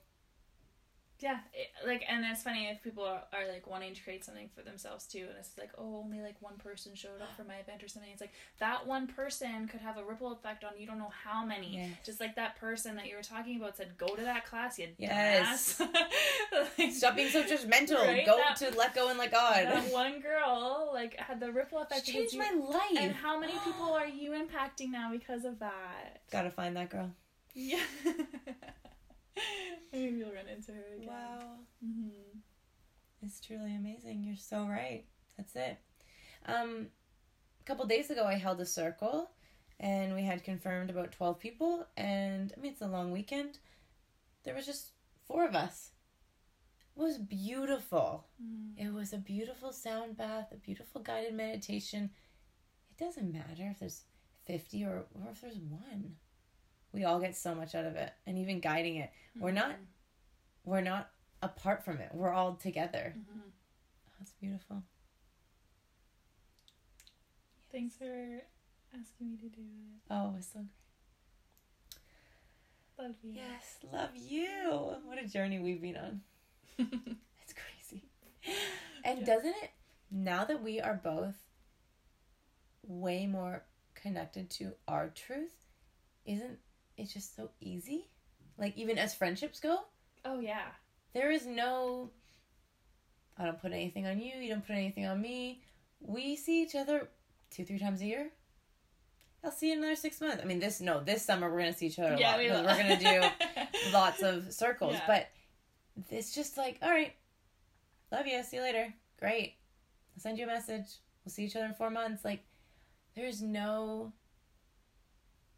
Yeah, 1.24 1.38
it, 1.54 1.68
like, 1.87 2.04
and 2.06 2.22
it's 2.26 2.42
funny 2.42 2.68
if 2.68 2.82
people 2.82 3.02
are, 3.02 3.22
are 3.32 3.48
like 3.50 3.66
wanting 3.66 3.94
to 3.94 4.02
create 4.02 4.26
something 4.26 4.50
for 4.54 4.60
themselves 4.60 5.06
too, 5.06 5.20
and 5.30 5.38
it's 5.38 5.56
like, 5.56 5.70
oh, 5.78 6.02
only 6.04 6.20
like 6.20 6.34
one 6.40 6.56
person 6.58 6.94
showed 6.94 7.22
up 7.22 7.34
for 7.34 7.44
my 7.44 7.54
event 7.54 7.82
or 7.82 7.88
something. 7.88 8.10
It's 8.12 8.20
like 8.20 8.34
that 8.58 8.87
one 8.87 9.06
person 9.06 9.66
could 9.66 9.80
have 9.80 9.96
a 9.96 10.04
ripple 10.04 10.32
effect 10.32 10.64
on 10.64 10.72
you 10.78 10.87
don't 10.87 10.98
know 10.98 11.10
how 11.24 11.42
many. 11.42 11.76
Yes. 11.78 11.90
Just 12.04 12.20
like 12.20 12.37
that 12.37 12.56
person 12.56 12.94
that 12.96 13.06
you 13.06 13.16
were 13.16 13.22
talking 13.22 13.56
about 13.56 13.74
said, 13.78 13.96
go 13.96 14.08
to 14.14 14.20
that 14.20 14.44
class, 14.44 14.78
you 14.78 14.88
Yes. 14.98 15.80
Like, 16.78 16.92
Stop 16.92 17.16
being 17.16 17.30
so 17.30 17.42
judgmental. 17.42 18.04
Right? 18.06 18.26
Go 18.26 18.37
That- 18.37 18.56
to 18.56 18.76
let 18.76 18.94
go 18.94 19.08
and 19.08 19.18
let 19.18 19.32
God. 19.32 19.64
That 19.64 19.90
one 19.90 20.20
girl 20.20 20.90
like 20.92 21.18
had 21.18 21.40
the 21.40 21.50
ripple 21.50 21.78
effect. 21.78 22.04
because 22.04 22.30
changed 22.30 22.34
you- 22.34 22.40
my 22.40 22.52
life. 22.68 22.98
And 22.98 23.14
how 23.14 23.40
many 23.40 23.54
people 23.64 23.94
are 23.94 24.06
you 24.06 24.32
impacting 24.32 24.90
now 24.90 25.10
because 25.10 25.46
of 25.46 25.58
that? 25.60 26.20
Gotta 26.30 26.50
find 26.50 26.76
that 26.76 26.90
girl. 26.90 27.10
Yeah. 27.54 27.80
Maybe 29.92 30.16
you'll 30.16 30.32
run 30.32 30.48
into 30.48 30.72
her 30.72 30.94
again. 30.96 31.08
hmm 31.82 32.38
It's 33.22 33.40
truly 33.40 33.74
amazing. 33.74 34.22
You're 34.24 34.36
so 34.36 34.66
right. 34.66 35.04
That's 35.36 35.56
it. 35.56 35.78
Um, 36.46 36.88
a 37.60 37.64
couple 37.64 37.86
days 37.86 38.10
ago, 38.10 38.24
I 38.26 38.34
held 38.34 38.60
a 38.60 38.66
circle, 38.66 39.30
and 39.80 40.14
we 40.14 40.22
had 40.22 40.44
confirmed 40.44 40.90
about 40.90 41.12
twelve 41.12 41.38
people. 41.40 41.86
And 41.96 42.52
I 42.56 42.60
mean, 42.60 42.72
it's 42.72 42.82
a 42.82 42.86
long 42.86 43.10
weekend. 43.12 43.58
There 44.44 44.54
was 44.54 44.66
just 44.66 44.92
four 45.26 45.46
of 45.46 45.54
us. 45.54 45.90
It 46.96 47.00
was 47.00 47.18
beautiful. 47.18 48.26
Mm-hmm. 48.42 48.86
It 48.86 48.92
was 48.92 49.12
a 49.12 49.18
beautiful 49.18 49.72
sound 49.72 50.16
bath, 50.16 50.48
a 50.52 50.56
beautiful 50.56 51.00
guided 51.00 51.34
meditation. 51.34 52.10
It 52.90 53.02
doesn't 53.04 53.32
matter 53.32 53.68
if 53.70 53.80
there's 53.80 54.04
fifty 54.46 54.84
or 54.84 55.06
or 55.14 55.30
if 55.32 55.40
there's 55.40 55.58
one. 55.58 56.16
We 56.94 57.04
all 57.04 57.18
get 57.18 57.37
so 57.37 57.54
much 57.57 57.74
out 57.74 57.85
of 57.85 57.96
it, 57.96 58.12
and 58.24 58.38
even 58.38 58.61
guiding 58.61 58.96
it. 58.96 59.11
We're 59.38 59.50
not 59.50 59.74
we're 60.64 60.80
not 60.80 61.11
apart 61.42 61.85
from 61.85 61.98
it. 61.98 62.11
We're 62.14 62.33
all 62.33 62.54
together. 62.54 63.14
Mhm. 63.18 63.50
That's 64.18 64.30
beautiful. 64.33 64.83
Thanks 67.72 67.96
for 67.96 68.04
asking 68.96 69.30
me 69.33 69.37
to 69.38 69.48
do 69.48 69.61
it. 69.61 70.00
Oh, 70.11 70.35
it's 70.38 70.52
so 70.52 70.61
great. 70.61 70.68
Love 73.09 73.16
you. 73.24 73.33
Yes, 73.33 73.78
love 73.92 74.11
you. 74.16 74.94
What 75.04 75.18
a 75.18 75.26
journey 75.26 75.59
we've 75.59 75.83
been 75.83 75.96
on. 75.96 76.20
It's 77.42 77.52
crazy. 77.52 78.04
And 79.04 79.18
Yeah. 79.20 79.26
doesn't 79.26 79.54
it, 79.62 79.70
now 80.11 80.44
that 80.44 80.62
we 80.62 80.80
are 80.80 80.94
both 80.94 81.37
way 82.87 83.26
more 83.26 83.64
connected 83.94 84.48
to 84.50 84.74
our 84.88 85.09
truth, 85.11 85.66
isn't 86.24 86.59
it 86.96 87.09
just 87.09 87.37
so 87.37 87.50
easy? 87.61 88.09
Like, 88.59 88.76
even 88.76 88.98
as 88.98 89.14
friendships 89.14 89.61
go, 89.61 89.78
oh 90.24 90.40
yeah. 90.40 90.66
there 91.12 91.30
is 91.30 91.46
no, 91.46 92.11
I 93.38 93.44
don't 93.44 93.61
put 93.61 93.72
anything 93.72 94.07
on 94.07 94.20
you, 94.20 94.35
you 94.37 94.50
don't 94.50 94.66
put 94.66 94.76
anything 94.76 95.07
on 95.07 95.20
me. 95.20 95.62
We 96.00 96.37
see 96.37 96.62
each 96.62 96.74
other 96.74 97.09
two, 97.50 97.64
three 97.64 97.78
times 97.78 98.00
a 98.00 98.07
year. 98.07 98.30
I'll 99.42 99.50
see 99.50 99.66
you 99.68 99.72
in 99.74 99.78
another 99.80 99.96
six 99.96 100.20
months. 100.20 100.42
I 100.42 100.46
mean, 100.46 100.59
this, 100.59 100.80
no, 100.80 101.02
this 101.02 101.22
summer 101.22 101.50
we're 101.50 101.61
going 101.61 101.72
to 101.72 101.78
see 101.78 101.87
each 101.87 101.98
other 101.98 102.14
a 102.14 102.18
lot. 102.20 102.38
We 102.38 102.50
we're 102.50 102.62
going 102.62 102.98
to 102.98 103.04
do 103.04 103.92
lots 103.92 104.22
of 104.22 104.52
circles. 104.52 104.94
Yeah. 104.94 105.02
But 105.07 105.28
it's 106.11 106.35
just 106.35 106.57
like, 106.57 106.78
all 106.80 106.90
right, 106.90 107.12
love 108.11 108.26
you. 108.26 108.42
See 108.42 108.57
you 108.57 108.62
later. 108.62 108.92
Great. 109.20 109.54
I'll 110.16 110.22
send 110.22 110.38
you 110.38 110.44
a 110.44 110.46
message. 110.46 110.87
We'll 111.24 111.33
see 111.33 111.44
each 111.44 111.57
other 111.57 111.66
in 111.66 111.74
four 111.74 111.90
months. 111.90 112.24
Like, 112.24 112.44
there's 113.14 113.42
no 113.42 114.12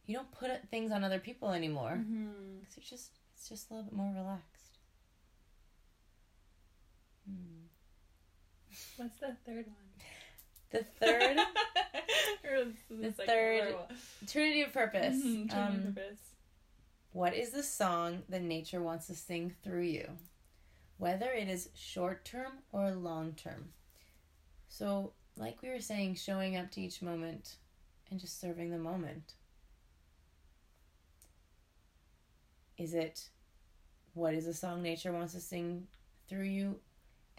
you 0.07 0.15
don't 0.17 0.31
put 0.33 0.51
things 0.71 0.93
on 0.93 1.05
other 1.05 1.19
people 1.19 1.51
anymore. 1.53 1.99
Mm-hmm. 2.01 2.29
it's 2.63 2.77
just 2.89 3.11
it's 3.35 3.49
just 3.49 3.71
a 3.71 3.75
little 3.75 3.91
bit 3.91 3.97
more 3.97 4.13
relaxed. 4.15 4.79
Hmm. 7.29 7.67
What's 8.97 9.19
the 9.19 9.37
third 9.45 9.67
one? 9.67 9.77
The 10.71 10.85
third 11.01 11.37
the 12.91 13.13
third 13.13 13.75
Trinity 14.27 14.63
of 14.63 14.73
Purpose. 14.73 15.17
Mm-hmm, 15.17 15.57
Um, 15.59 15.97
What 17.13 17.35
is 17.35 17.51
the 17.51 17.63
song 17.63 18.23
that 18.29 18.43
nature 18.43 18.83
wants 18.83 19.07
to 19.09 19.15
sing 19.15 19.55
through 19.63 19.83
you? 19.83 20.09
Whether 20.99 21.31
it 21.31 21.49
is 21.49 21.69
short 21.75 22.25
term 22.25 22.53
or 22.73 22.91
long 22.93 23.33
term. 23.35 23.71
So, 24.69 25.13
like 25.37 25.63
we 25.63 25.69
were 25.69 25.81
saying, 25.81 26.17
showing 26.17 26.57
up 26.57 26.71
to 26.73 26.81
each 26.81 27.03
moment 27.03 27.57
and 28.11 28.19
just 28.21 28.41
serving 28.41 28.71
the 28.71 28.79
moment. 28.79 29.35
Is 32.79 32.95
it 32.95 33.29
what 34.15 34.35
is 34.35 34.47
the 34.47 34.55
song 34.55 34.83
nature 34.83 35.13
wants 35.13 35.35
to 35.35 35.41
sing 35.41 35.87
through 36.29 36.45
you 36.45 36.77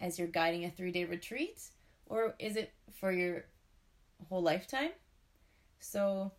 as 0.00 0.18
you're 0.18 0.28
guiding 0.28 0.64
a 0.64 0.70
three 0.70 0.92
day 0.92 1.04
retreat? 1.04 1.60
Or 2.06 2.34
is 2.38 2.56
it 2.56 2.72
for 3.00 3.12
your 3.12 3.44
whole 4.28 4.42
lifetime? 4.42 4.90
So, 5.80 6.32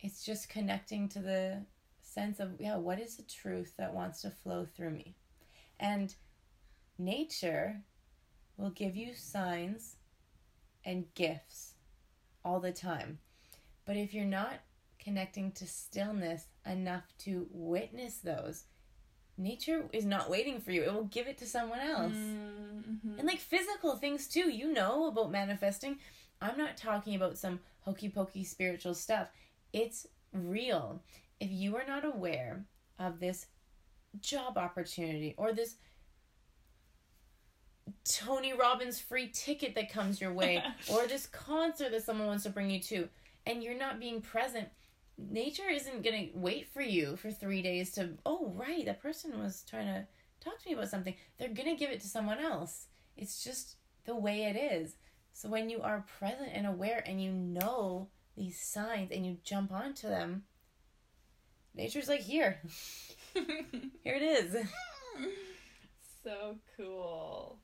it's 0.00 0.24
just 0.24 0.50
connecting 0.50 1.08
to 1.08 1.18
the 1.18 1.62
sense 2.02 2.38
of 2.38 2.60
yeah 2.60 2.76
what 2.76 3.00
is 3.00 3.16
the 3.16 3.22
truth 3.22 3.72
that 3.78 3.92
wants 3.92 4.20
to 4.20 4.30
flow 4.30 4.66
through 4.76 4.90
me 4.90 5.14
and 5.80 6.14
nature 6.98 7.80
will 8.56 8.70
give 8.70 8.94
you 8.94 9.14
signs 9.14 9.96
and 10.84 11.06
gifts 11.14 11.72
all 12.44 12.60
the 12.60 12.70
time 12.70 13.18
but 13.86 13.96
if 13.96 14.14
you're 14.14 14.24
not 14.24 14.60
connecting 15.04 15.52
to 15.52 15.66
stillness 15.66 16.46
enough 16.66 17.04
to 17.18 17.46
witness 17.50 18.16
those 18.16 18.64
nature 19.36 19.84
is 19.92 20.04
not 20.04 20.30
waiting 20.30 20.60
for 20.60 20.70
you 20.70 20.82
it 20.84 20.92
will 20.94 21.04
give 21.04 21.26
it 21.26 21.36
to 21.38 21.46
someone 21.46 21.80
else 21.80 22.12
Mm-hmm. 22.14 23.18
and 23.18 23.26
like 23.26 23.38
physical 23.40 23.96
things 23.96 24.26
too, 24.28 24.50
you 24.50 24.70
know 24.72 25.06
about 25.08 25.30
manifesting. 25.30 25.96
I'm 26.40 26.58
not 26.58 26.76
talking 26.76 27.14
about 27.14 27.38
some 27.38 27.60
hokey 27.80 28.08
pokey 28.10 28.44
spiritual 28.44 28.94
stuff. 28.94 29.28
It's 29.72 30.06
real. 30.32 31.02
If 31.40 31.50
you 31.50 31.76
are 31.76 31.86
not 31.86 32.04
aware 32.04 32.64
of 32.98 33.20
this 33.20 33.46
job 34.20 34.58
opportunity 34.58 35.34
or 35.38 35.52
this 35.54 35.76
Tony 38.04 38.52
Robbins 38.52 39.00
free 39.00 39.28
ticket 39.28 39.74
that 39.74 39.90
comes 39.90 40.20
your 40.20 40.32
way 40.32 40.62
or 40.92 41.06
this 41.06 41.26
concert 41.26 41.90
that 41.92 42.04
someone 42.04 42.26
wants 42.26 42.44
to 42.44 42.50
bring 42.50 42.70
you 42.70 42.80
to 42.80 43.08
and 43.46 43.62
you're 43.62 43.78
not 43.78 44.00
being 44.00 44.20
present, 44.20 44.68
nature 45.18 45.68
isn't 45.70 46.02
going 46.02 46.30
to 46.30 46.38
wait 46.38 46.68
for 46.72 46.82
you 46.82 47.16
for 47.16 47.30
3 47.30 47.62
days 47.62 47.92
to, 47.92 48.10
oh 48.26 48.52
right, 48.54 48.84
that 48.84 49.02
person 49.02 49.38
was 49.38 49.64
trying 49.68 49.86
to 49.86 50.06
talk 50.40 50.60
to 50.62 50.68
me 50.68 50.74
about 50.74 50.90
something. 50.90 51.14
They're 51.38 51.48
going 51.48 51.68
to 51.68 51.76
give 51.76 51.90
it 51.90 52.00
to 52.00 52.08
someone 52.08 52.38
else. 52.38 52.86
It's 53.16 53.42
just 53.42 53.76
the 54.04 54.14
way 54.14 54.44
it 54.44 54.56
is. 54.56 54.96
So 55.32 55.48
when 55.48 55.68
you 55.68 55.82
are 55.82 56.04
present 56.18 56.50
and 56.52 56.66
aware 56.66 57.02
and 57.06 57.22
you 57.22 57.32
know 57.32 58.08
these 58.36 58.60
signs 58.60 59.10
and 59.10 59.26
you 59.26 59.38
jump 59.44 59.72
onto 59.72 60.08
them, 60.08 60.44
nature's 61.74 62.08
like, 62.08 62.20
here, 62.20 62.60
here 63.34 64.14
it 64.14 64.22
is. 64.22 64.56
so 66.22 66.56
cool. 66.76 67.58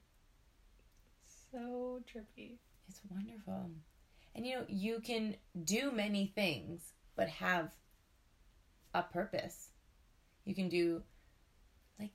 So 1.52 2.00
trippy. 2.12 2.58
It's 2.88 3.00
wonderful. 3.08 3.70
And 4.34 4.46
you 4.46 4.56
know, 4.56 4.64
you 4.68 5.00
can 5.00 5.36
do 5.64 5.90
many 5.92 6.32
things, 6.34 6.92
but 7.16 7.29
have 7.29 7.73
a 8.94 9.03
purpose. 9.03 9.68
You 10.44 10.55
can 10.55 10.68
do, 10.68 11.03
like, 11.99 12.11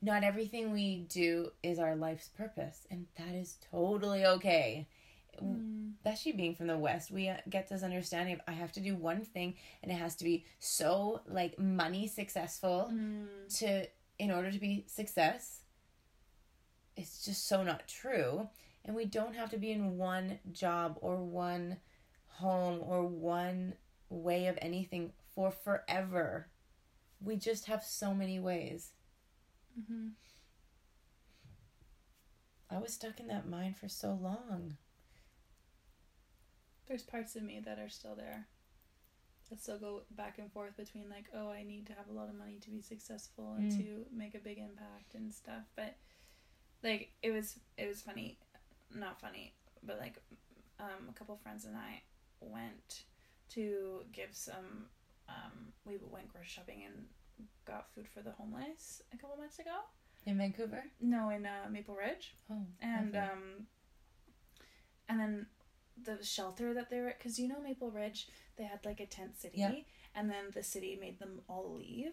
not 0.00 0.24
everything 0.24 0.72
we 0.72 1.06
do 1.08 1.50
is 1.62 1.78
our 1.78 1.94
life's 1.96 2.28
purpose, 2.28 2.86
and 2.90 3.06
that 3.16 3.34
is 3.34 3.56
totally 3.70 4.24
okay. 4.24 4.86
Mm. 5.40 5.92
especially 5.96 6.32
being 6.32 6.54
from 6.54 6.66
the 6.66 6.76
west 6.76 7.10
we 7.10 7.28
uh, 7.28 7.36
get 7.48 7.68
this 7.68 7.82
understanding 7.84 8.34
of 8.34 8.40
i 8.48 8.52
have 8.52 8.72
to 8.72 8.80
do 8.80 8.94
one 8.96 9.24
thing 9.24 9.54
and 9.80 9.90
it 9.90 9.94
has 9.94 10.14
to 10.16 10.24
be 10.24 10.44
so 10.58 11.22
like 11.26 11.56
money 11.58 12.08
successful 12.08 12.90
Mm. 12.92 13.58
to 13.60 13.86
in 14.18 14.30
order 14.32 14.50
to 14.50 14.58
be 14.58 14.84
success 14.86 15.60
it's 16.96 17.24
just 17.24 17.46
so 17.46 17.62
not 17.62 17.86
true 17.88 18.48
and 18.84 18.94
we 18.94 19.04
don't 19.06 19.34
have 19.36 19.50
to 19.50 19.56
be 19.56 19.70
in 19.70 19.96
one 19.96 20.40
job 20.52 20.98
or 21.00 21.16
one 21.16 21.76
home 22.26 22.80
or 22.82 23.06
one 23.06 23.74
way 24.10 24.46
of 24.48 24.58
anything 24.60 25.12
for 25.34 25.50
forever 25.50 26.48
we 27.22 27.36
just 27.36 27.66
have 27.66 27.82
so 27.82 28.12
many 28.14 28.38
ways 28.38 28.90
Mm-hmm. 29.80 30.08
i 32.70 32.78
was 32.78 32.92
stuck 32.92 33.20
in 33.20 33.28
that 33.28 33.48
mind 33.48 33.76
for 33.76 33.88
so 33.88 34.18
long 34.20 34.76
There's 36.86 37.02
parts 37.04 37.36
of 37.36 37.44
me 37.44 37.60
that 37.64 37.78
are 37.78 37.88
still 37.88 38.16
there. 38.16 38.48
That 39.48 39.60
still 39.62 39.78
go 39.78 40.02
back 40.10 40.38
and 40.38 40.50
forth 40.52 40.76
between 40.76 41.08
like, 41.08 41.26
oh, 41.32 41.48
I 41.48 41.62
need 41.62 41.86
to 41.86 41.92
have 41.92 42.08
a 42.10 42.12
lot 42.12 42.28
of 42.28 42.34
money 42.34 42.58
to 42.60 42.70
be 42.70 42.80
successful 42.82 43.54
and 43.54 43.70
Mm. 43.70 43.76
to 43.76 44.06
make 44.12 44.34
a 44.34 44.40
big 44.40 44.58
impact 44.58 45.14
and 45.14 45.32
stuff. 45.32 45.62
But 45.76 45.94
like, 46.82 47.12
it 47.22 47.30
was 47.30 47.60
it 47.78 47.86
was 47.86 48.02
funny, 48.02 48.38
not 48.92 49.20
funny, 49.20 49.54
but 49.84 50.00
like, 50.00 50.20
um, 50.80 51.08
a 51.08 51.12
couple 51.12 51.36
friends 51.36 51.64
and 51.64 51.76
I 51.76 52.02
went 52.40 53.04
to 53.50 54.00
give 54.12 54.30
some. 54.32 54.86
Um, 55.28 55.72
we 55.84 55.96
went 56.10 56.28
grocery 56.32 56.48
shopping 56.48 56.82
and 56.86 57.06
got 57.64 57.86
food 57.94 58.08
for 58.12 58.20
the 58.22 58.32
homeless 58.32 59.00
a 59.14 59.16
couple 59.16 59.36
months 59.36 59.58
ago. 59.60 59.76
in 60.26 60.36
vancouver 60.38 60.82
No, 61.00 61.30
in 61.30 61.46
uh, 61.46 61.68
Maple 61.70 61.94
Ridge 61.94 62.34
oh 62.50 62.66
and 62.82 63.16
um 63.16 63.66
and 65.08 65.18
then 65.20 65.46
the 66.02 66.22
shelter 66.24 66.74
that 66.74 66.90
they 66.90 67.00
were 67.00 67.14
because 67.16 67.38
you 67.38 67.48
know 67.48 67.60
maple 67.62 67.90
ridge 67.90 68.28
they 68.56 68.64
had 68.64 68.80
like 68.84 69.00
a 69.00 69.06
tent 69.06 69.38
city 69.38 69.54
Yeah. 69.58 69.72
and 70.14 70.28
then 70.30 70.46
the 70.54 70.62
city 70.62 70.96
made 71.00 71.18
them 71.18 71.40
all 71.48 71.74
leave 71.78 72.12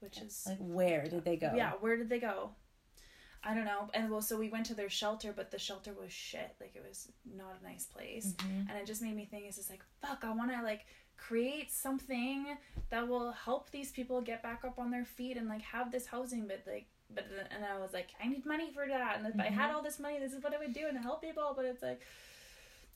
which 0.00 0.18
is 0.20 0.44
like 0.46 0.58
where 0.60 1.06
did 1.08 1.24
they 1.24 1.36
go 1.36 1.52
yeah 1.54 1.72
where 1.80 1.96
did 1.96 2.08
they 2.08 2.20
go 2.20 2.50
i 3.44 3.54
don't 3.54 3.64
know. 3.64 3.88
And 3.94 4.10
well 4.10 4.20
so 4.22 4.36
we 4.36 4.48
went 4.48 4.66
to 4.66 4.74
their 4.74 4.90
shelter 4.90 5.32
but 5.34 5.50
the 5.50 5.58
shelter 5.58 5.92
was 5.92 6.12
shit. 6.12 6.54
Like 6.60 6.74
it 6.74 6.84
was 6.88 7.08
not 7.24 7.56
a 7.60 7.64
nice 7.64 7.84
place. 7.84 8.34
Mhm. 8.38 8.68
and 8.68 8.78
it 8.78 8.86
just 8.86 9.02
made 9.02 9.14
me 9.16 9.24
think 9.24 9.44
it's 9.46 9.56
just 9.56 9.70
like 9.70 9.82
fuck 10.02 10.24
i 10.24 10.30
want 10.32 10.50
to 10.52 10.62
like 10.62 10.86
create 11.16 11.70
something 11.72 12.56
that 12.90 13.06
will 13.08 13.32
help 13.32 13.70
these 13.70 13.90
people 13.90 14.20
get 14.20 14.42
back 14.42 14.64
up 14.64 14.78
on 14.78 14.90
their 14.90 15.04
feet 15.04 15.36
and 15.36 15.48
like 15.48 15.62
have 15.62 15.90
this 15.90 16.06
housing. 16.06 16.46
But 16.46 16.62
like 16.66 16.86
but 17.14 17.24
and 17.54 17.64
i 17.64 17.78
was 17.78 17.92
like 17.92 18.08
i 18.22 18.28
need 18.28 18.44
money 18.44 18.70
for 18.72 18.86
that. 18.86 19.18
And 19.18 19.26
if 19.26 19.38
i 19.40 19.44
had 19.60 19.70
Mhm. 19.70 19.74
all 19.74 19.82
this 19.82 19.98
money 19.98 20.18
this 20.18 20.32
is 20.32 20.42
what 20.44 20.54
i 20.54 20.58
would 20.58 20.72
do 20.74 20.86
and 20.88 20.96
help 20.98 21.22
people. 21.22 21.52
But 21.56 21.64
it's 21.64 21.82
like 21.82 22.00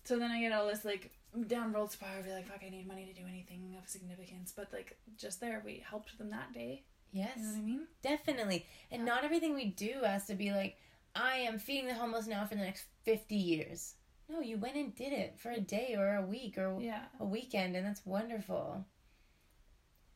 so 0.05 0.19
then 0.19 0.31
i 0.31 0.41
get 0.41 0.53
all 0.53 0.67
this 0.67 0.85
like 0.85 1.11
downward 1.47 1.91
spiral 1.91 2.23
be 2.23 2.31
like 2.31 2.47
fuck 2.47 2.63
i 2.67 2.69
need 2.69 2.87
money 2.87 3.07
to 3.07 3.15
do 3.21 3.27
anything 3.27 3.77
of 3.81 3.89
significance. 3.89 4.53
But 4.55 4.73
like 4.73 4.97
just 5.17 5.41
there 5.41 5.63
we 5.65 5.83
helped 5.89 6.17
them 6.19 6.31
that 6.31 6.53
day 6.53 6.83
yes 7.13 7.37
you 7.37 7.43
know 7.43 7.49
what 7.51 7.59
i 7.59 7.63
mean 7.63 7.87
Definitely. 8.03 8.67
And 8.91 9.03
Yeah. 9.07 9.15
not 9.15 9.25
everything 9.25 9.55
we 9.55 9.67
do 9.67 10.01
has 10.05 10.27
to 10.27 10.35
be 10.35 10.51
like, 10.51 10.77
I 11.15 11.37
am 11.37 11.61
feeding 11.61 11.87
the 11.87 11.95
homeless 11.95 12.27
now 12.27 12.45
for 12.45 12.57
the 12.57 12.63
next 12.63 12.85
50 13.05 13.37
years. 13.37 13.95
No, 14.29 14.41
you 14.41 14.57
went 14.59 14.75
and 14.75 14.93
did 14.95 15.13
it 15.13 15.39
for 15.39 15.51
a 15.53 15.61
day 15.61 15.95
or 15.97 16.17
a 16.17 16.23
week 16.27 16.59
or 16.59 16.79
yeah 16.81 17.05
a 17.21 17.25
weekend, 17.25 17.77
and 17.77 17.87
that's 17.87 18.05
wonderful. 18.05 18.85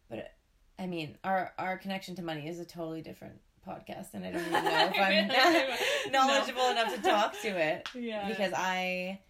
But, 0.08 0.32
I 0.78 0.86
mean, 0.86 1.16
our, 1.22 1.52
our 1.58 1.76
connection 1.78 2.14
to 2.16 2.22
money 2.22 2.48
is 2.48 2.58
a 2.58 2.64
totally 2.64 3.02
different 3.02 3.40
podcast, 3.66 4.14
and 4.14 4.24
I 4.24 4.32
don't 4.32 4.40
even 4.46 4.64
know 4.64 4.90
if 4.92 4.98
I'm 6.08 6.12
knowledgeable 6.12 6.68
enough 6.70 6.94
to 6.94 7.02
talk 7.02 7.40
to 7.42 7.48
it 7.48 7.88
yeah 7.94 8.26
because 8.28 8.52
I 8.54 9.20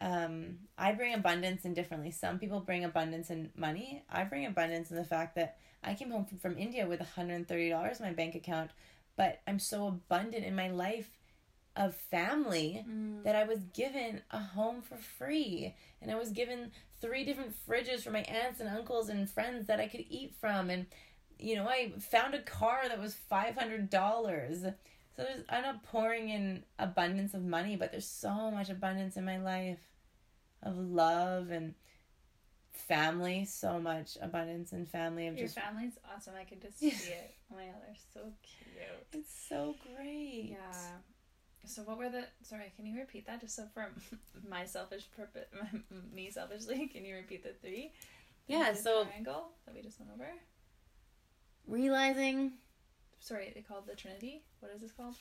um 0.00 0.58
I 0.76 0.92
bring 0.92 1.14
abundance 1.14 1.64
in 1.64 1.72
differently. 1.72 2.10
Some 2.10 2.38
people 2.38 2.60
bring 2.60 2.84
abundance 2.84 3.30
in 3.30 3.50
money. 3.56 4.04
I 4.10 4.24
bring 4.24 4.44
abundance 4.44 4.90
in 4.90 4.96
the 4.96 5.04
fact 5.04 5.36
that 5.36 5.56
I 5.82 5.94
came 5.94 6.10
home 6.10 6.24
from, 6.24 6.38
from 6.38 6.58
India 6.58 6.86
with 6.86 7.00
$130 7.00 8.00
in 8.00 8.06
my 8.06 8.12
bank 8.12 8.34
account, 8.34 8.70
but 9.16 9.40
I'm 9.46 9.58
so 9.58 9.86
abundant 9.86 10.44
in 10.44 10.54
my 10.54 10.68
life 10.70 11.10
of 11.76 11.94
family 11.94 12.84
Mm. 12.88 13.22
that 13.24 13.36
I 13.36 13.44
was 13.44 13.60
given 13.74 14.22
a 14.30 14.38
home 14.38 14.80
for 14.82 14.96
free. 14.96 15.74
And 16.00 16.10
I 16.10 16.14
was 16.16 16.30
given 16.30 16.72
three 17.02 17.24
different 17.24 17.54
fridges 17.68 18.02
for 18.02 18.10
my 18.10 18.22
aunts 18.22 18.60
and 18.60 18.68
uncles 18.68 19.10
and 19.10 19.28
friends 19.28 19.66
that 19.66 19.78
I 19.78 19.86
could 19.86 20.04
eat 20.08 20.34
from. 20.40 20.70
And 20.70 20.86
you 21.38 21.54
know 21.54 21.68
I 21.68 21.92
found 21.98 22.34
a 22.34 22.40
car 22.40 22.88
that 22.88 22.98
was 22.98 23.14
$500 23.30 23.90
so 23.92 25.22
there's 25.22 25.44
I'm 25.50 25.62
not 25.62 25.82
pouring 25.82 26.30
in 26.30 26.64
abundance 26.78 27.34
of 27.34 27.42
money 27.44 27.76
but 27.76 27.90
there's 27.90 28.06
so 28.08 28.50
much 28.50 28.70
abundance 28.70 29.16
in 29.18 29.24
my 29.26 29.36
life 29.38 29.78
of 30.62 30.78
love 30.78 31.50
and 31.50 31.74
family 32.78 33.44
so 33.44 33.78
much 33.78 34.16
abundance 34.20 34.72
and 34.72 34.88
family 34.88 35.26
of 35.26 35.36
your 35.36 35.46
just 35.46 35.58
family's 35.58 35.98
awesome 36.14 36.34
i 36.40 36.44
can 36.44 36.60
just 36.60 36.78
see 36.78 36.88
it 36.88 37.34
oh 37.52 37.56
my 37.56 37.64
god 37.64 37.74
they're 37.84 37.96
so 38.14 38.20
cute 38.42 39.06
it's 39.12 39.34
so 39.48 39.74
great 39.96 40.50
Yeah. 40.50 40.78
So 41.68 41.82
what 41.82 41.98
were 41.98 42.08
the? 42.08 42.22
Sorry, 42.42 42.72
can 42.76 42.86
you 42.86 42.96
repeat 42.96 43.26
that 43.26 43.40
just 43.40 43.56
so 43.56 43.64
for 43.74 43.90
my 44.48 44.64
selfish 44.64 45.08
purpose, 45.16 45.46
me 46.14 46.30
selfishly? 46.30 46.86
Can 46.92 47.04
you 47.04 47.16
repeat 47.16 47.42
the 47.42 47.54
three? 47.60 47.90
Yeah, 48.46 48.72
so 48.72 49.02
triangle 49.02 49.48
that 49.64 49.74
we 49.74 49.82
just 49.82 49.98
went 49.98 50.12
over. 50.14 50.28
realizing 51.66 52.52
Sorry, 53.18 53.50
they 53.52 53.62
called 53.62 53.88
the 53.88 53.96
Trinity. 53.96 54.42
What 54.60 54.70
is 54.76 54.80
this 54.80 54.92
called? 54.92 55.16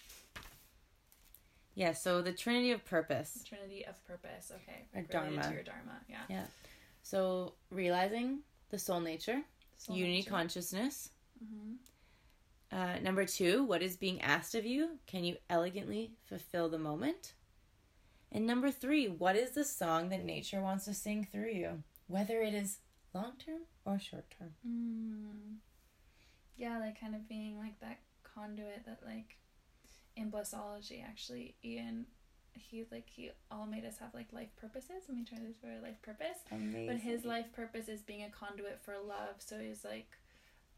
yeah, 1.73 1.93
so 1.93 2.21
the 2.21 2.31
trinity 2.31 2.71
of 2.71 2.85
purpose. 2.85 3.31
The 3.31 3.43
Trinity 3.49 3.83
of 3.85 4.05
Purpose. 4.05 4.51
Okay. 4.55 4.85
Or 4.93 5.01
Dharma. 5.01 5.41
To 5.41 5.51
your 5.53 5.63
Dharma. 5.63 5.99
Yeah. 6.07 6.17
Yeah. 6.29 6.43
So 7.05 7.53
realizing 7.69 8.39
the 8.71 8.79
soul 8.79 8.99
nature, 8.99 9.43
Soul 9.77 9.95
unity 9.95 10.17
nature. 10.17 10.29
consciousness. 10.31 11.11
Mhm. 11.39 11.75
Uh, 12.71 12.97
number 12.99 13.25
two, 13.27 13.63
what 13.63 13.83
is 13.83 13.95
being 13.95 14.19
asked 14.23 14.55
of 14.55 14.65
you? 14.65 14.97
Can 15.05 15.23
you 15.23 15.37
elegantly 15.47 16.15
fulfill 16.23 16.67
the 16.67 16.79
moment? 16.79 17.35
And 18.31 18.47
number 18.47 18.71
three, 18.71 19.07
what 19.07 19.35
is 19.35 19.51
the 19.51 19.63
song 19.63 20.09
that 20.09 20.25
nature 20.25 20.59
wants 20.61 20.85
to 20.85 20.95
sing 20.95 21.25
through 21.31 21.51
you? 21.51 21.83
Whether 22.07 22.41
it 22.41 22.55
is 22.55 22.79
long 23.13 23.33
term 23.37 23.61
or 23.85 23.99
short 23.99 24.25
term. 24.31 24.55
Mm. 24.67 25.57
Yeah, 26.57 26.79
like 26.79 26.99
kind 26.99 27.13
of 27.13 27.29
being 27.29 27.59
like 27.59 27.79
that 27.81 27.99
conduit 28.23 28.83
that 28.87 29.01
like 29.05 29.37
in 30.15 30.31
blissology 30.31 31.03
actually 31.03 31.55
Ian 31.63 32.07
he 32.55 32.85
like 32.91 33.07
he 33.09 33.31
all 33.51 33.65
made 33.65 33.85
us 33.85 33.97
have 33.99 34.13
like 34.13 34.31
life 34.33 34.49
purposes 34.57 35.03
and 35.07 35.17
we 35.17 35.23
try 35.25 35.37
this 35.45 35.57
for 35.57 35.67
a 35.67 35.81
life 35.81 36.01
purpose. 36.01 36.37
Amazing. 36.51 36.87
But 36.87 36.97
his 36.97 37.25
life 37.25 37.51
purpose 37.53 37.87
is 37.89 38.01
being 38.01 38.23
a 38.23 38.29
conduit 38.29 38.79
for 38.83 38.93
love. 39.07 39.35
So 39.39 39.59
he's 39.59 39.83
like, 39.85 40.07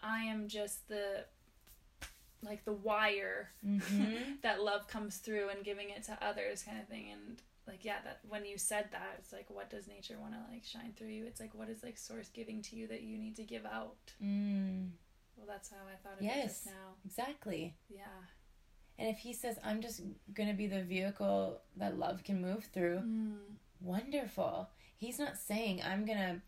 I 0.01 0.23
am 0.23 0.47
just 0.47 0.87
the 0.87 1.25
like 2.43 2.63
the 2.65 2.73
wire 2.73 3.49
Mhm. 3.65 4.39
that 4.41 4.61
love 4.63 4.87
comes 4.87 5.17
through 5.17 5.49
and 5.49 5.63
giving 5.63 5.89
it 5.89 6.03
to 6.03 6.17
others 6.25 6.63
kind 6.63 6.79
of 6.79 6.87
thing 6.87 7.09
and 7.11 7.41
like 7.67 7.83
yeah 7.83 7.97
that 8.03 8.19
when 8.29 8.45
you 8.45 8.57
said 8.57 8.87
that 8.91 9.15
it's 9.17 9.33
like 9.33 9.49
what 9.49 9.69
does 9.71 9.87
nature 9.87 10.15
want 10.21 10.33
to 10.33 10.39
like 10.53 10.63
shine 10.63 10.93
through 10.95 11.07
you 11.07 11.25
it's 11.25 11.39
like 11.39 11.53
what 11.55 11.67
is 11.67 11.81
like 11.83 11.97
source 11.97 12.29
giving 12.29 12.61
to 12.61 12.75
you 12.75 12.87
that 12.87 13.01
you 13.01 13.17
need 13.17 13.35
to 13.35 13.43
give 13.43 13.65
out 13.65 13.95
Mm, 14.23 14.91
well 15.35 15.47
that's 15.47 15.69
how 15.71 15.77
i 15.91 15.95
thought 16.03 16.13
of 16.13 16.19
it 16.21 16.25
Yes. 16.25 16.45
just 16.63 16.65
now 16.67 16.93
exactly. 17.03 17.73
yeah 17.89 18.03
And 18.99 19.07
if 19.09 19.17
he 19.19 19.33
says, 19.33 19.59
I'm 19.63 19.81
just 19.81 20.01
going 20.33 20.49
to 20.49 20.55
be 20.55 20.67
the 20.67 20.83
vehicle 20.83 21.61
that 21.75 21.99
love 21.99 22.23
can 22.23 22.41
move 22.41 22.65
through, 22.73 22.99
mm. 22.99 23.35
wonderful. 23.79 24.69
He's 24.97 25.19
not 25.19 25.37
saying, 25.37 25.81
I'm 25.85 26.05
going 26.05 26.17
to 26.17 26.41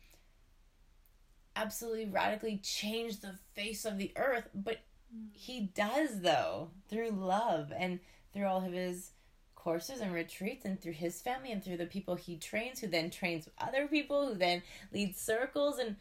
absolutely 1.56 2.06
radically 2.06 2.58
change 2.58 3.20
the 3.20 3.36
face 3.54 3.86
of 3.86 3.98
the 3.98 4.12
earth, 4.16 4.50
but 4.54 4.80
Mm. 5.16 5.30
he 5.34 5.62
does, 5.62 6.22
though, 6.22 6.70
through 6.88 7.10
love 7.12 7.74
and 7.76 8.00
through 8.32 8.46
all 8.46 8.64
of 8.64 8.74
his 8.74 9.12
courses 9.56 10.00
and 10.02 10.14
retreats 10.14 10.66
and 10.66 10.80
through 10.80 10.94
his 10.94 11.22
family 11.22 11.52
and 11.52 11.64
through 11.64 11.78
the 11.78 11.86
people 11.86 12.16
he 12.16 12.38
trains, 12.38 12.80
who 12.80 12.88
then 12.88 13.10
trains 13.10 13.50
other 13.58 13.88
people, 13.88 14.28
who 14.28 14.36
then 14.36 14.62
leads 14.94 15.20
circles. 15.20 15.80
And 15.80 15.96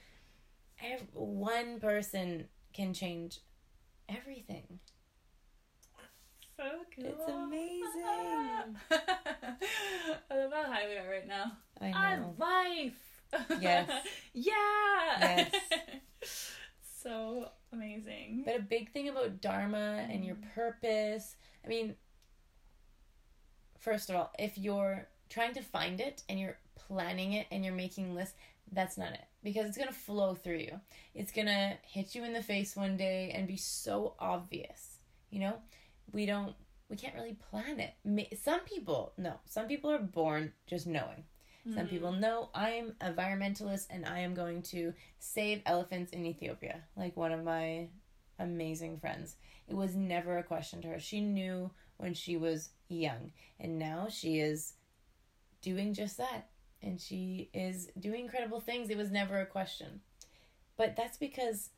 ev- 0.80 1.08
one 1.14 1.80
person 1.80 2.48
can 2.72 2.92
change 2.92 3.40
everything. 4.08 4.78
So 6.58 6.64
cool 6.94 7.04
It's 7.06 7.28
amazing. 7.30 8.76
i 10.30 10.36
love 10.36 10.52
how 10.52 10.64
high 10.72 10.86
we 10.88 10.96
are 10.96 11.08
right 11.08 11.26
now 11.28 11.52
I 11.80 11.92
on 11.92 12.20
know. 12.20 12.34
life 12.38 12.98
Yes. 13.60 13.88
yeah 14.34 15.20
Yes. 15.20 15.52
so 17.02 17.48
amazing 17.72 18.42
But 18.44 18.56
a 18.56 18.60
big 18.62 18.90
thing 18.92 19.08
about 19.08 19.40
Dharma 19.40 20.06
and 20.10 20.24
your 20.24 20.34
mm. 20.36 20.54
purpose, 20.54 21.36
I 21.64 21.68
mean, 21.68 21.94
first 23.78 24.10
of 24.10 24.16
all, 24.16 24.32
if 24.38 24.58
you're 24.58 25.06
trying 25.28 25.54
to 25.54 25.62
find 25.62 26.00
it 26.00 26.22
and 26.28 26.40
you're 26.40 26.58
planning 26.74 27.34
it 27.34 27.46
and 27.50 27.64
you're 27.64 27.74
making 27.74 28.14
lists, 28.14 28.34
that's 28.72 28.96
not 28.98 29.12
it. 29.12 29.24
Because 29.44 29.66
it's 29.66 29.76
going 29.76 29.88
to 29.88 29.94
flow 29.94 30.34
through 30.34 30.58
you. 30.58 30.80
It's 31.14 31.32
going 31.32 31.46
to 31.46 31.74
hit 31.82 32.14
you 32.14 32.24
in 32.24 32.32
the 32.32 32.42
face 32.42 32.74
one 32.76 32.96
day 32.96 33.32
and 33.34 33.46
be 33.46 33.56
so 33.56 34.14
obvious. 34.18 34.96
You 35.30 35.40
know, 35.40 35.54
we 36.12 36.26
don't, 36.26 36.54
we 36.88 36.96
can't 36.96 37.14
really 37.14 37.36
plan 37.50 37.80
it. 37.80 38.38
Some 38.38 38.60
people, 38.60 39.12
no, 39.16 39.34
some 39.44 39.66
people 39.66 39.90
are 39.90 39.98
born 39.98 40.52
just 40.66 40.86
knowing. 40.86 41.24
Some 41.74 41.86
Mm. 41.86 41.90
people 41.90 42.12
know 42.12 42.48
I'm 42.54 42.92
environmentalist 43.02 43.88
and 43.90 44.06
I 44.06 44.20
am 44.20 44.32
going 44.32 44.62
to 44.62 44.94
save 45.18 45.60
elephants 45.66 46.12
in 46.12 46.24
Ethiopia, 46.24 46.82
like 46.96 47.16
one 47.16 47.32
of 47.32 47.44
my 47.44 47.88
amazing 48.38 48.98
friends. 49.00 49.36
It 49.66 49.74
was 49.74 49.94
never 49.94 50.38
a 50.38 50.42
question 50.42 50.80
to 50.82 50.88
her. 50.88 51.00
She 51.00 51.20
knew 51.20 51.70
when 51.98 52.14
she 52.14 52.36
was 52.38 52.70
young, 52.88 53.32
and 53.60 53.78
now 53.78 54.08
she 54.08 54.38
is 54.38 54.74
doing 55.60 55.92
just 55.92 56.16
that. 56.16 56.48
And 56.80 57.00
she 57.00 57.50
is 57.52 57.90
doing 57.98 58.20
incredible 58.24 58.60
things. 58.60 58.88
It 58.88 58.96
was 58.96 59.10
never 59.10 59.40
a 59.40 59.46
question. 59.46 60.00
But 60.76 60.94
that's 60.96 61.18
because 61.18 61.70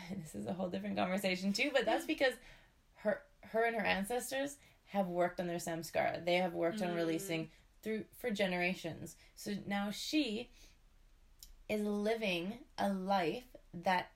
this 0.22 0.34
is 0.34 0.46
a 0.46 0.52
whole 0.52 0.68
different 0.68 0.96
conversation 0.96 1.52
too, 1.52 1.70
but 1.72 1.84
that's 1.84 2.04
because 2.06 2.34
her 2.96 3.22
her 3.52 3.64
and 3.64 3.76
her 3.76 3.84
ancestors 3.84 4.56
have 4.86 5.06
worked 5.08 5.40
on 5.40 5.46
their 5.46 5.56
samskara. 5.58 6.24
They 6.24 6.36
have 6.36 6.54
worked 6.54 6.82
on 6.82 6.88
Mm. 6.90 6.96
releasing 6.96 7.50
through 7.82 8.04
for 8.18 8.30
generations. 8.30 9.16
So 9.34 9.54
now 9.66 9.90
she 9.90 10.50
is 11.68 11.80
living 11.82 12.58
a 12.78 12.88
life 12.92 13.44
that 13.74 14.10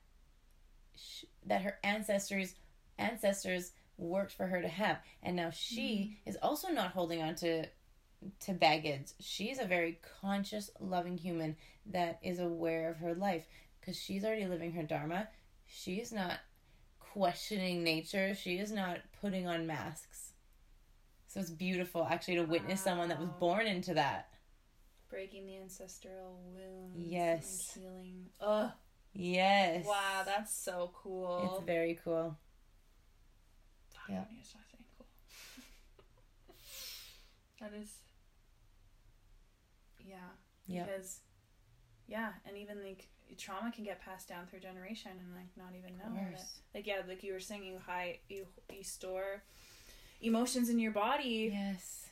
sh- 0.95 1.25
that 1.45 1.61
her 1.61 1.77
ancestors 1.83 2.55
ancestors 2.97 3.71
worked 3.97 4.31
for 4.31 4.47
her 4.47 4.61
to 4.61 4.67
have, 4.67 4.99
and 5.23 5.35
now 5.35 5.49
she 5.49 6.17
is 6.25 6.37
also 6.41 6.69
not 6.69 6.91
holding 6.91 7.21
on 7.21 7.35
to 7.35 7.65
to 8.41 8.53
baggage. 8.53 9.07
She's 9.19 9.59
a 9.59 9.65
very 9.65 9.99
conscious, 10.21 10.69
loving 10.79 11.17
human 11.17 11.55
that 11.87 12.19
is 12.21 12.39
aware 12.39 12.89
of 12.89 12.97
her 12.97 13.15
life 13.15 13.45
because 13.79 13.97
she's 13.99 14.23
already 14.23 14.45
living 14.45 14.73
her 14.73 14.83
dharma. 14.83 15.27
She's 15.73 16.11
not 16.11 16.39
questioning 16.99 17.83
nature. 17.83 18.35
She 18.35 18.57
is 18.57 18.71
not 18.71 18.99
putting 19.21 19.47
on 19.47 19.65
masks. 19.67 20.33
So 21.27 21.39
it's 21.39 21.49
beautiful 21.49 22.05
actually 22.09 22.35
to 22.35 22.43
witness 22.43 22.81
someone 22.81 23.09
that 23.09 23.19
was 23.19 23.29
born 23.39 23.65
into 23.67 23.93
that. 23.93 24.27
breaking 25.09 25.45
the 25.45 25.57
ancestral 25.57 26.39
wounds 26.53 26.95
Yes. 26.97 27.71
and 27.75 27.83
healing 27.83 28.25
oh 28.39 28.71
Yes. 29.13 29.85
wow 29.85 30.23
that's 30.25 30.53
so 30.55 30.91
cool 30.93 31.55
It's 31.57 31.65
very 31.65 31.99
cool. 32.03 32.37
Yeah. 34.09 34.15
don't 34.19 34.31
need 34.31 34.41
to 34.43 34.47
stop 34.49 34.61
saying 34.71 34.83
cool. 34.97 35.05
that 37.61 37.73
is 37.81 37.91
yeah 40.05 40.15
Yeah. 40.67 40.85
because 40.85 41.19
yeah 42.07 42.31
and 42.45 42.57
even 42.57 42.81
like 42.83 43.07
trauma 43.37 43.71
can 43.71 43.83
get 43.83 44.01
passed 44.01 44.27
down 44.27 44.45
through 44.47 44.59
generation 44.59 45.11
and 45.19 45.35
like 45.35 45.47
not 45.57 45.73
even 45.77 45.97
know 45.97 46.19
course. 46.29 46.59
like 46.75 46.85
yeah 46.87 46.97
like 47.07 47.23
you 47.23 47.33
were 47.33 47.39
saying 47.39 47.63
you 47.63 47.77
high 47.85 48.19
you 48.29 48.45
you 48.71 48.83
store 48.83 49.43
emotions 50.21 50.69
in 50.69 50.77
your 50.79 50.91
body 50.91 51.49
Yes. 51.53 52.09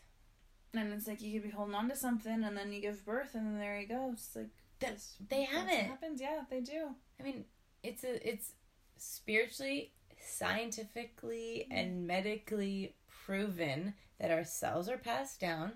and 0.73 0.91
it's 0.93 1.07
like 1.07 1.21
you 1.21 1.33
could 1.39 1.49
be 1.49 1.55
holding 1.55 1.75
on 1.75 1.89
to 1.89 1.95
something 1.95 2.43
and 2.43 2.55
then 2.57 2.71
you 2.73 2.81
give 2.81 3.05
birth 3.05 3.35
and 3.35 3.45
then 3.45 3.59
there 3.59 3.79
you 3.79 3.87
go 3.87 4.09
it's 4.13 4.35
like 4.35 4.47
That- 4.79 4.93
this- 4.95 5.15
they 5.29 5.41
that's 5.45 5.51
have 5.51 5.67
it. 5.69 5.85
happens 5.85 6.21
yeah 6.21 6.41
they 6.49 6.61
do 6.61 6.89
I 7.19 7.23
mean, 7.23 7.43
it's 7.83 8.03
a 8.05 8.27
it's 8.27 8.53
spiritually, 8.97 9.91
scientifically, 10.21 11.67
and 11.71 12.07
medically 12.07 12.95
proven 13.25 13.93
that 14.19 14.31
our 14.31 14.43
cells 14.45 14.87
are 14.89 14.97
passed 14.97 15.39
down. 15.39 15.73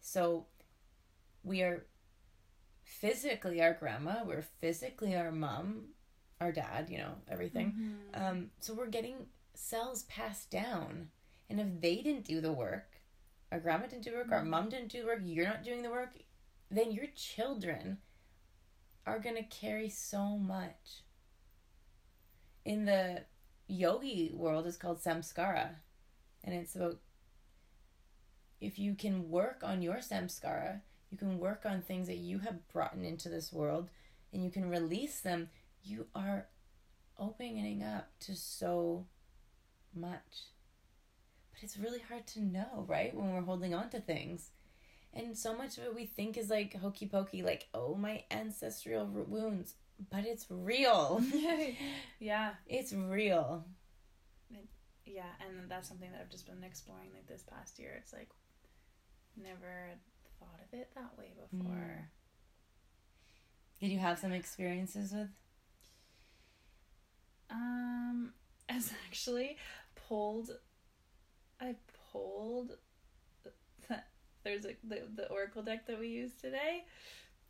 So 0.00 0.46
we 1.44 1.62
are 1.62 1.84
physically 2.90 3.62
our 3.62 3.72
grandma, 3.72 4.24
we're 4.24 4.42
physically 4.42 5.14
our 5.14 5.30
mom, 5.30 5.90
our 6.40 6.50
dad, 6.50 6.90
you 6.90 6.98
know, 6.98 7.14
everything. 7.28 7.72
Mhm. 7.72 8.20
Um, 8.20 8.50
so 8.58 8.74
we're 8.74 8.88
getting 8.88 9.28
cells 9.54 10.02
passed 10.04 10.50
down. 10.50 11.10
And 11.48 11.60
if 11.60 11.80
they 11.80 12.02
didn't 12.02 12.24
do 12.24 12.40
the 12.40 12.52
work, 12.52 13.00
our 13.52 13.60
grandma 13.60 13.86
didn't 13.86 14.04
do 14.04 14.14
work, 14.14 14.32
our 14.32 14.42
Mhm. 14.42 14.48
mom 14.48 14.68
didn't 14.68 14.90
do 14.90 15.06
work, 15.06 15.20
you're 15.22 15.46
not 15.46 15.62
doing 15.62 15.82
the 15.82 15.90
work, 15.90 16.18
then 16.68 16.90
your 16.90 17.06
children 17.14 18.02
are 19.06 19.20
going 19.20 19.36
to 19.36 19.44
carry 19.44 19.88
so 19.88 20.36
much. 20.36 21.02
In 22.64 22.86
the 22.86 23.24
yogi 23.68 24.32
world, 24.32 24.66
it's 24.66 24.76
called 24.76 24.98
samskara. 24.98 25.76
And 26.42 26.54
it's 26.54 26.74
about 26.74 27.00
if 28.60 28.78
you 28.78 28.94
can 28.94 29.30
work 29.30 29.62
on 29.62 29.80
your 29.80 29.98
samskara, 29.98 30.82
you 31.10 31.18
can 31.18 31.38
work 31.38 31.62
on 31.64 31.82
things 31.82 32.06
that 32.06 32.18
you 32.18 32.38
have 32.38 32.68
brought 32.68 32.94
into 32.94 33.28
this 33.28 33.52
world 33.52 33.88
and 34.32 34.44
you 34.44 34.50
can 34.50 34.70
release 34.70 35.20
them, 35.20 35.48
you 35.82 36.06
are 36.14 36.46
opening 37.18 37.82
up 37.82 38.08
to 38.20 38.36
so 38.36 39.06
much. 39.94 40.46
But 41.52 41.62
it's 41.62 41.76
really 41.76 41.98
hard 42.08 42.26
to 42.28 42.40
know, 42.40 42.84
right? 42.86 43.14
When 43.14 43.34
we're 43.34 43.42
holding 43.42 43.74
on 43.74 43.90
to 43.90 44.00
things. 44.00 44.50
And 45.12 45.36
so 45.36 45.56
much 45.56 45.76
of 45.76 45.84
it 45.84 45.94
we 45.94 46.06
think 46.06 46.38
is 46.38 46.50
like 46.50 46.74
hokey 46.76 47.06
pokey, 47.06 47.42
like, 47.42 47.66
oh, 47.74 47.96
my 47.96 48.22
ancestral 48.30 49.06
wounds. 49.06 49.74
But 50.10 50.24
it's 50.24 50.46
real. 50.48 51.20
yeah 52.20 52.52
it's 52.66 52.92
real. 52.92 53.64
yeah 55.04 55.24
and 55.40 55.68
that's 55.68 55.88
something 55.88 56.10
that 56.12 56.20
i've 56.20 56.30
just 56.30 56.46
been 56.46 56.62
exploring 56.62 57.08
like 57.12 57.26
this 57.26 57.42
past 57.42 57.78
year 57.78 57.94
it's 57.98 58.12
like 58.12 58.28
never 59.36 59.90
thought 60.40 60.60
of 60.60 60.78
it 60.78 60.90
that 60.94 61.16
way 61.18 61.32
before 61.34 62.08
Did 63.80 63.90
you 63.90 63.98
have 63.98 64.18
some 64.18 64.32
experiences 64.32 65.12
with? 65.12 65.28
Um, 67.50 68.32
as 68.68 68.92
actually 69.06 69.56
pulled, 70.08 70.50
I 71.60 71.74
pulled. 72.12 72.72
There's 74.44 74.64
a 74.64 74.76
the, 74.84 75.02
the 75.14 75.28
oracle 75.28 75.62
deck 75.62 75.86
that 75.86 75.98
we 75.98 76.08
use 76.08 76.32
today. 76.40 76.84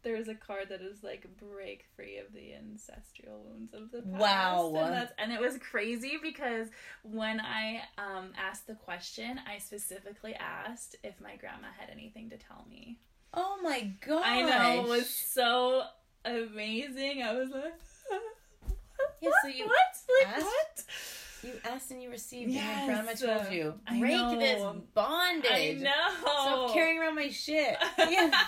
There's 0.02 0.28
a 0.28 0.34
card 0.34 0.68
that 0.70 0.80
is 0.80 1.02
like 1.02 1.26
break 1.38 1.84
free 1.94 2.18
of 2.18 2.32
the 2.32 2.54
ancestral 2.54 3.42
wounds 3.44 3.74
of 3.74 3.90
the 3.90 4.02
past. 4.02 4.20
Wow. 4.20 4.72
and, 4.76 4.94
that's, 4.94 5.12
and 5.18 5.32
it 5.32 5.40
was 5.40 5.58
crazy 5.58 6.18
because 6.22 6.68
when 7.02 7.40
I 7.40 7.82
um 7.98 8.32
asked 8.36 8.66
the 8.66 8.74
question, 8.74 9.38
I 9.46 9.58
specifically 9.58 10.34
asked 10.34 10.96
if 11.04 11.20
my 11.20 11.36
grandma 11.36 11.68
had 11.78 11.90
anything 11.90 12.30
to 12.30 12.36
tell 12.38 12.64
me. 12.70 12.98
Oh 13.34 13.58
my 13.62 13.92
god! 14.06 14.22
I 14.24 14.42
know 14.42 14.84
it 14.84 14.88
was 14.88 15.08
so 15.08 15.82
amazing. 16.24 17.22
I 17.22 17.34
was 17.34 17.50
like, 17.50 17.74
Yeah, 19.22 19.30
so 19.42 19.48
you 19.48 19.66
what? 19.66 19.76
Like 20.26 20.36
asked- 20.36 20.44
what? 20.46 20.84
You 21.42 21.52
asked 21.64 21.90
and 21.90 22.02
you 22.02 22.10
received, 22.10 22.50
Yes, 22.50 22.64
and 22.66 22.86
your 22.86 23.02
grandma 23.02 23.40
told 23.42 23.52
you, 23.54 23.74
I 23.86 23.98
break 23.98 24.12
know. 24.12 24.38
this 24.38 24.62
bondage. 24.92 25.50
I 25.50 25.78
know. 25.80 26.20
Stop 26.20 26.72
carrying 26.74 26.98
around 26.98 27.14
my 27.14 27.30
shit. 27.30 27.78
yeah. 27.98 28.30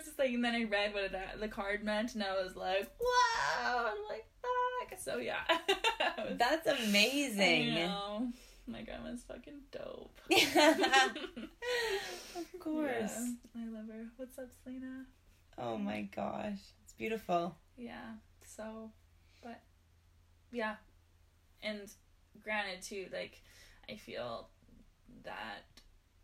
and 0.00 0.04
just 0.04 0.18
like, 0.18 0.30
and 0.30 0.44
then 0.44 0.54
I 0.54 0.64
read 0.64 0.94
what 0.94 1.04
it, 1.04 1.12
the 1.40 1.48
card 1.48 1.84
meant, 1.84 2.14
and 2.14 2.22
I 2.22 2.32
was 2.42 2.56
like, 2.56 2.90
wow. 3.00 3.90
I'm 3.90 3.98
like, 4.08 4.26
fuck. 4.42 4.98
So 4.98 5.18
yeah. 5.18 5.40
Was- 6.18 6.32
That's 6.38 6.66
amazing. 6.66 7.72
I 7.72 7.86
know. 7.86 8.28
My 8.66 8.82
grandma's 8.82 9.22
fucking 9.26 9.60
dope. 9.72 10.20
of 10.30 10.46
course. 12.60 13.12
Yeah, 13.54 13.56
I 13.56 13.68
love 13.68 13.88
her. 13.88 14.06
What's 14.16 14.38
up, 14.38 14.50
Selena? 14.62 15.06
Oh 15.58 15.76
my 15.76 16.02
gosh, 16.02 16.58
it's 16.84 16.92
beautiful. 16.92 17.56
Yeah. 17.76 18.14
So, 18.46 18.92
but 19.42 19.60
yeah, 20.52 20.76
and 21.62 21.90
granted 22.42 22.82
too, 22.82 23.06
like 23.12 23.42
I 23.90 23.96
feel 23.96 24.48
that 25.24 25.64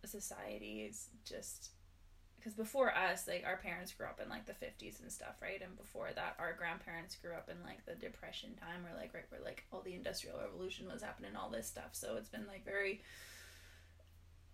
society 0.05 0.87
is 0.89 1.09
just 1.25 1.71
because 2.47 2.55
before 2.57 2.95
us, 2.95 3.27
like 3.27 3.43
our 3.45 3.57
parents 3.57 3.93
grew 3.93 4.07
up 4.07 4.21
in 4.23 4.29
like 4.29 4.47
the 4.47 4.55
fifties 4.55 5.01
and 5.03 5.11
stuff, 5.11 5.35
right? 5.43 5.61
And 5.61 5.77
before 5.77 6.11
that, 6.15 6.37
our 6.39 6.53
grandparents 6.53 7.17
grew 7.17 7.33
up 7.33 7.49
in 7.51 7.57
like 7.65 7.85
the 7.87 7.97
depression 7.97 8.51
time, 8.55 8.87
or 8.87 8.97
like 8.97 9.13
right 9.13 9.25
where 9.31 9.41
like 9.45 9.65
all 9.73 9.81
the 9.81 9.95
industrial 9.95 10.39
revolution 10.39 10.87
was 10.87 11.03
happening, 11.03 11.33
all 11.35 11.51
this 11.51 11.67
stuff. 11.67 11.91
So 11.95 12.15
it's 12.17 12.29
been 12.29 12.47
like 12.47 12.65
very. 12.65 13.03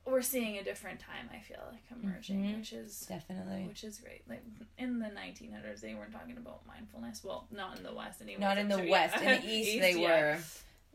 We're 0.07 0.23
seeing 0.23 0.57
a 0.57 0.65
different 0.65 1.01
time. 1.01 1.29
I 1.33 1.41
feel 1.41 1.61
like 1.71 1.83
emerging, 2.03 2.43
Mhm. 2.43 2.59
which 2.61 2.73
is 2.73 3.01
Definitely. 3.07 3.67
which 3.69 3.85
is 3.85 3.99
great. 3.99 4.27
Like 4.27 4.43
in 4.79 4.99
the 4.99 5.11
1900s, 5.11 5.83
they 5.83 5.95
weren't 5.95 6.13
talking 6.13 6.39
about 6.39 6.67
mindfulness. 6.67 7.23
Well, 7.23 7.47
not 7.53 7.77
in 7.77 7.85
the 7.85 7.93
West 7.95 8.23
anyway. 8.23 8.41
Not 8.41 8.57
in 8.59 8.69
the 8.69 8.79
Sure, 8.79 8.89
West. 8.91 9.15
yeah. 9.23 9.35
In 9.35 9.43
the 9.43 9.49
East, 9.53 9.81
they 9.81 10.01
yeah. 10.01 10.09
were. 10.09 10.39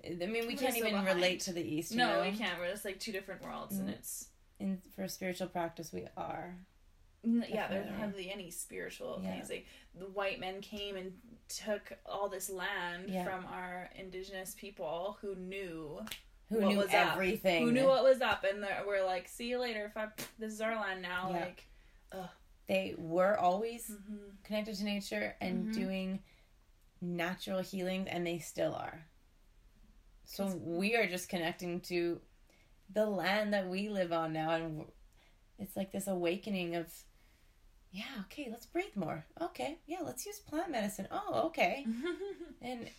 I 0.03 0.09
mean, 0.25 0.29
we 0.47 0.55
We're 0.55 0.57
can't 0.57 0.75
even 0.77 0.91
behind. 0.93 1.07
relate 1.07 1.39
to 1.41 1.53
the 1.53 1.61
East. 1.61 1.91
You 1.91 1.97
No, 1.99 2.23
know? 2.23 2.29
we 2.29 2.35
can't. 2.35 2.57
We're 2.59 2.71
just 2.71 2.83
like 2.85 2.99
two 2.99 3.11
different 3.11 3.41
worlds, 3.43 3.77
and 3.77 3.87
Mm. 3.87 3.93
it's 3.93 4.29
In 4.59 4.81
for 4.95 5.07
spiritual 5.07 5.47
practice, 5.49 5.93
we 5.93 6.07
are. 6.17 6.57
N- 7.25 7.45
yeah. 7.49 7.67
There's 7.67 7.89
hardly 7.97 8.31
any 8.31 8.49
spiritual 8.51 9.19
Yeah. 9.23 9.33
things. 9.33 9.49
Like 9.49 9.65
the 9.95 10.05
white 10.07 10.39
men 10.39 10.61
came 10.61 10.95
and 10.95 11.13
took 11.49 11.93
all 12.05 12.29
this 12.29 12.49
land 12.49 13.09
Yeah. 13.09 13.23
from 13.23 13.45
our 13.45 13.89
indigenous 13.95 14.55
people 14.55 15.17
who 15.21 15.35
knew 15.35 16.05
Who 16.49 16.61
knew 16.65 16.77
was 16.77 16.87
up? 16.87 17.13
everything? 17.13 17.63
who 17.65 17.71
knew 17.71 17.85
what 17.87 18.03
was 18.03 18.21
up, 18.21 18.43
and 18.43 18.65
we're 18.85 19.03
like, 19.05 19.27
see 19.27 19.47
you 19.49 19.59
later. 19.59 19.89
Fuck, 19.93 20.19
this 20.39 20.53
is 20.53 20.61
our 20.61 20.75
land 20.75 21.01
now. 21.01 21.29
Yeah. 21.31 21.39
Like, 21.45 21.63
They 22.67 22.95
were 22.97 23.37
always 23.37 23.89
mhm. 23.89 24.43
connected 24.43 24.75
to 24.75 24.83
nature 24.83 25.35
and 25.39 25.67
Mhm. 25.69 25.73
doing 25.73 26.23
natural 26.99 27.61
healings, 27.61 28.07
and 28.09 28.27
they 28.27 28.39
still 28.39 28.75
are. 28.75 29.05
So 30.25 30.47
we 30.47 30.95
are 30.97 31.07
just 31.07 31.29
connecting 31.29 31.79
to 31.81 32.19
the 32.89 33.05
land 33.05 33.53
that 33.53 33.67
we 33.69 33.87
live 33.87 34.11
on 34.11 34.33
now, 34.33 34.51
and 34.51 34.85
it's 35.59 35.75
like 35.75 35.91
this 35.91 36.07
awakening 36.07 36.75
of, 36.75 36.91
yeah, 37.91 38.03
okay, 38.21 38.47
let's 38.49 38.65
breathe 38.65 38.95
more. 38.95 39.25
Okay, 39.41 39.79
yeah, 39.87 39.99
let's 40.03 40.25
use 40.25 40.39
plant 40.39 40.71
medicine. 40.71 41.07
Oh, 41.11 41.47
okay, 41.47 41.85
and 42.61 42.89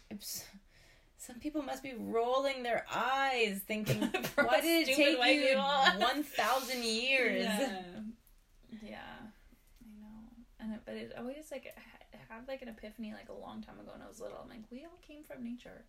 some 1.19 1.37
people 1.41 1.63
must 1.63 1.83
be 1.83 1.95
rolling 1.99 2.63
their 2.63 2.87
eyes, 2.93 3.61
thinking, 3.67 4.01
why 4.35 4.61
did 4.61 4.89
it 4.89 4.97
take 4.97 5.19
you 5.51 5.57
one 5.99 6.23
thousand 6.23 6.85
years? 6.85 7.45
Yeah. 7.45 7.83
yeah, 8.83 8.99
I 9.83 10.01
know. 10.01 10.29
And 10.61 10.75
it, 10.75 10.81
but 10.85 10.95
it 10.95 11.13
always 11.19 11.51
like 11.51 11.75
I 11.77 12.35
had 12.35 12.49
like 12.49 12.63
an 12.63 12.69
epiphany 12.69 13.13
like 13.13 13.29
a 13.29 13.41
long 13.41 13.63
time 13.63 13.79
ago 13.81 13.91
when 13.93 14.03
I 14.03 14.09
was 14.09 14.21
little. 14.21 14.39
I'm 14.43 14.49
like, 14.49 14.65
we 14.71 14.85
all 14.85 14.99
came 15.07 15.23
from 15.25 15.45
nature. 15.45 15.85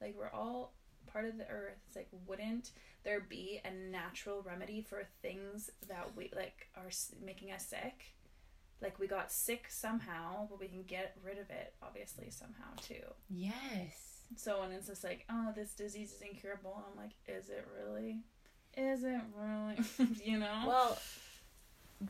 Like 0.00 0.14
we're 0.16 0.30
all 0.30 0.74
part 1.12 1.26
of 1.26 1.38
the 1.38 1.48
earth. 1.48 1.78
It's 1.86 1.96
like, 1.96 2.08
wouldn't 2.26 2.70
there 3.04 3.20
be 3.20 3.60
a 3.64 3.70
natural 3.90 4.42
remedy 4.42 4.82
for 4.82 5.04
things 5.22 5.70
that 5.88 6.10
we 6.16 6.30
like 6.34 6.68
are 6.76 6.90
making 7.24 7.52
us 7.52 7.66
sick? 7.66 8.14
Like 8.82 8.98
we 8.98 9.06
got 9.06 9.32
sick 9.32 9.66
somehow, 9.68 10.46
but 10.48 10.60
we 10.60 10.68
can 10.68 10.82
get 10.82 11.16
rid 11.24 11.38
of 11.38 11.50
it 11.50 11.74
obviously 11.82 12.30
somehow 12.30 12.74
too. 12.80 13.02
Yes. 13.28 14.16
So 14.34 14.60
when 14.60 14.72
it's 14.72 14.88
just 14.88 15.04
like, 15.04 15.24
oh, 15.30 15.52
this 15.54 15.72
disease 15.72 16.12
is 16.12 16.20
incurable, 16.20 16.82
I'm 16.90 17.00
like, 17.00 17.12
is 17.28 17.48
it 17.48 17.66
really? 17.78 18.20
Is 18.76 19.04
it 19.04 19.20
really? 19.34 19.78
you 20.24 20.38
know? 20.38 20.64
Well, 20.66 20.98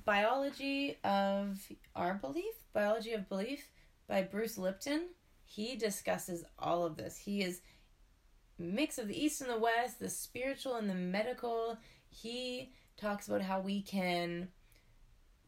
Biology 0.04 0.96
of 1.04 1.60
Our 1.94 2.14
Belief, 2.14 2.54
Biology 2.72 3.12
of 3.12 3.28
Belief 3.28 3.68
by 4.08 4.22
Bruce 4.22 4.58
Lipton, 4.58 5.08
he 5.44 5.76
discusses 5.76 6.44
all 6.58 6.84
of 6.84 6.96
this. 6.96 7.16
He 7.16 7.42
is 7.42 7.60
mix 8.58 8.98
of 8.98 9.08
the 9.08 9.24
East 9.24 9.40
and 9.40 9.50
the 9.50 9.58
West, 9.58 9.98
the 9.98 10.08
spiritual 10.08 10.76
and 10.76 10.88
the 10.88 10.94
medical. 10.94 11.78
He 12.08 12.72
talks 12.96 13.28
about 13.28 13.42
how 13.42 13.60
we 13.60 13.82
can 13.82 14.48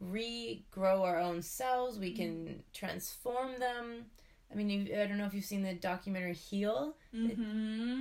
regrow 0.02 1.02
our 1.02 1.18
own 1.18 1.42
cells, 1.42 1.98
we 1.98 2.12
can 2.12 2.62
transform 2.72 3.58
them. 3.58 4.06
I 4.50 4.54
mean, 4.54 4.70
you, 4.70 5.00
I 5.00 5.06
don't 5.06 5.18
know 5.18 5.26
if 5.26 5.34
you've 5.34 5.44
seen 5.44 5.62
the 5.62 5.74
documentary 5.74 6.34
Heal. 6.34 6.96
mm-hmm. 7.14 8.00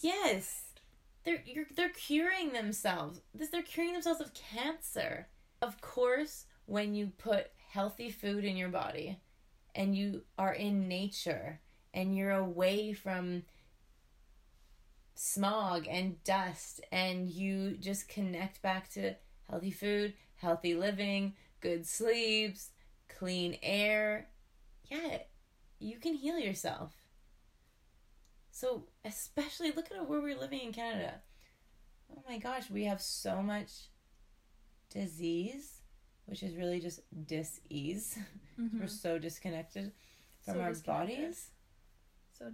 Yes. 0.00 0.62
They're 1.24 1.42
you're, 1.44 1.66
they're 1.74 1.90
curing 1.90 2.52
themselves. 2.52 3.20
This 3.34 3.50
they're 3.50 3.62
curing 3.62 3.92
themselves 3.92 4.20
of 4.20 4.32
cancer. 4.32 5.28
Of 5.60 5.80
course, 5.80 6.46
when 6.66 6.94
you 6.94 7.12
put 7.18 7.48
healthy 7.70 8.10
food 8.10 8.44
in 8.44 8.56
your 8.56 8.68
body 8.68 9.18
and 9.74 9.94
you 9.94 10.22
are 10.38 10.54
in 10.54 10.88
nature 10.88 11.60
and 11.92 12.16
you're 12.16 12.30
away 12.30 12.92
from 12.92 13.42
smog 15.20 15.88
and 15.90 16.22
dust 16.22 16.80
and 16.92 17.28
you 17.28 17.76
just 17.76 18.08
connect 18.08 18.62
back 18.62 18.88
to 18.88 19.14
healthy 19.50 19.72
food, 19.72 20.14
healthy 20.36 20.76
living, 20.76 21.34
good 21.60 21.84
sleeps, 21.84 22.70
clean 23.08 23.58
air. 23.60 24.28
Yeah, 24.88 25.18
you 25.80 25.98
can 25.98 26.14
heal 26.14 26.38
yourself. 26.38 26.92
So, 28.52 28.86
especially 29.04 29.72
look 29.72 29.90
at 29.90 30.08
where 30.08 30.20
we're 30.20 30.38
living 30.38 30.60
in 30.60 30.72
Canada. 30.72 31.14
Oh 32.12 32.22
my 32.28 32.38
gosh, 32.38 32.70
we 32.70 32.84
have 32.84 33.00
so 33.00 33.42
much 33.42 33.72
disease, 34.90 35.82
which 36.26 36.42
is 36.44 36.54
really 36.56 36.80
just 36.80 37.00
dis-ease. 37.26 38.18
We're 38.78 38.86
mm-hmm. 38.86 38.86
so 38.86 39.18
disconnected 39.18 39.92
from 40.44 40.56
So 40.56 40.60
our 40.60 40.74
disconnected. 40.74 41.16
bodies. 41.16 41.50
So 42.32 42.50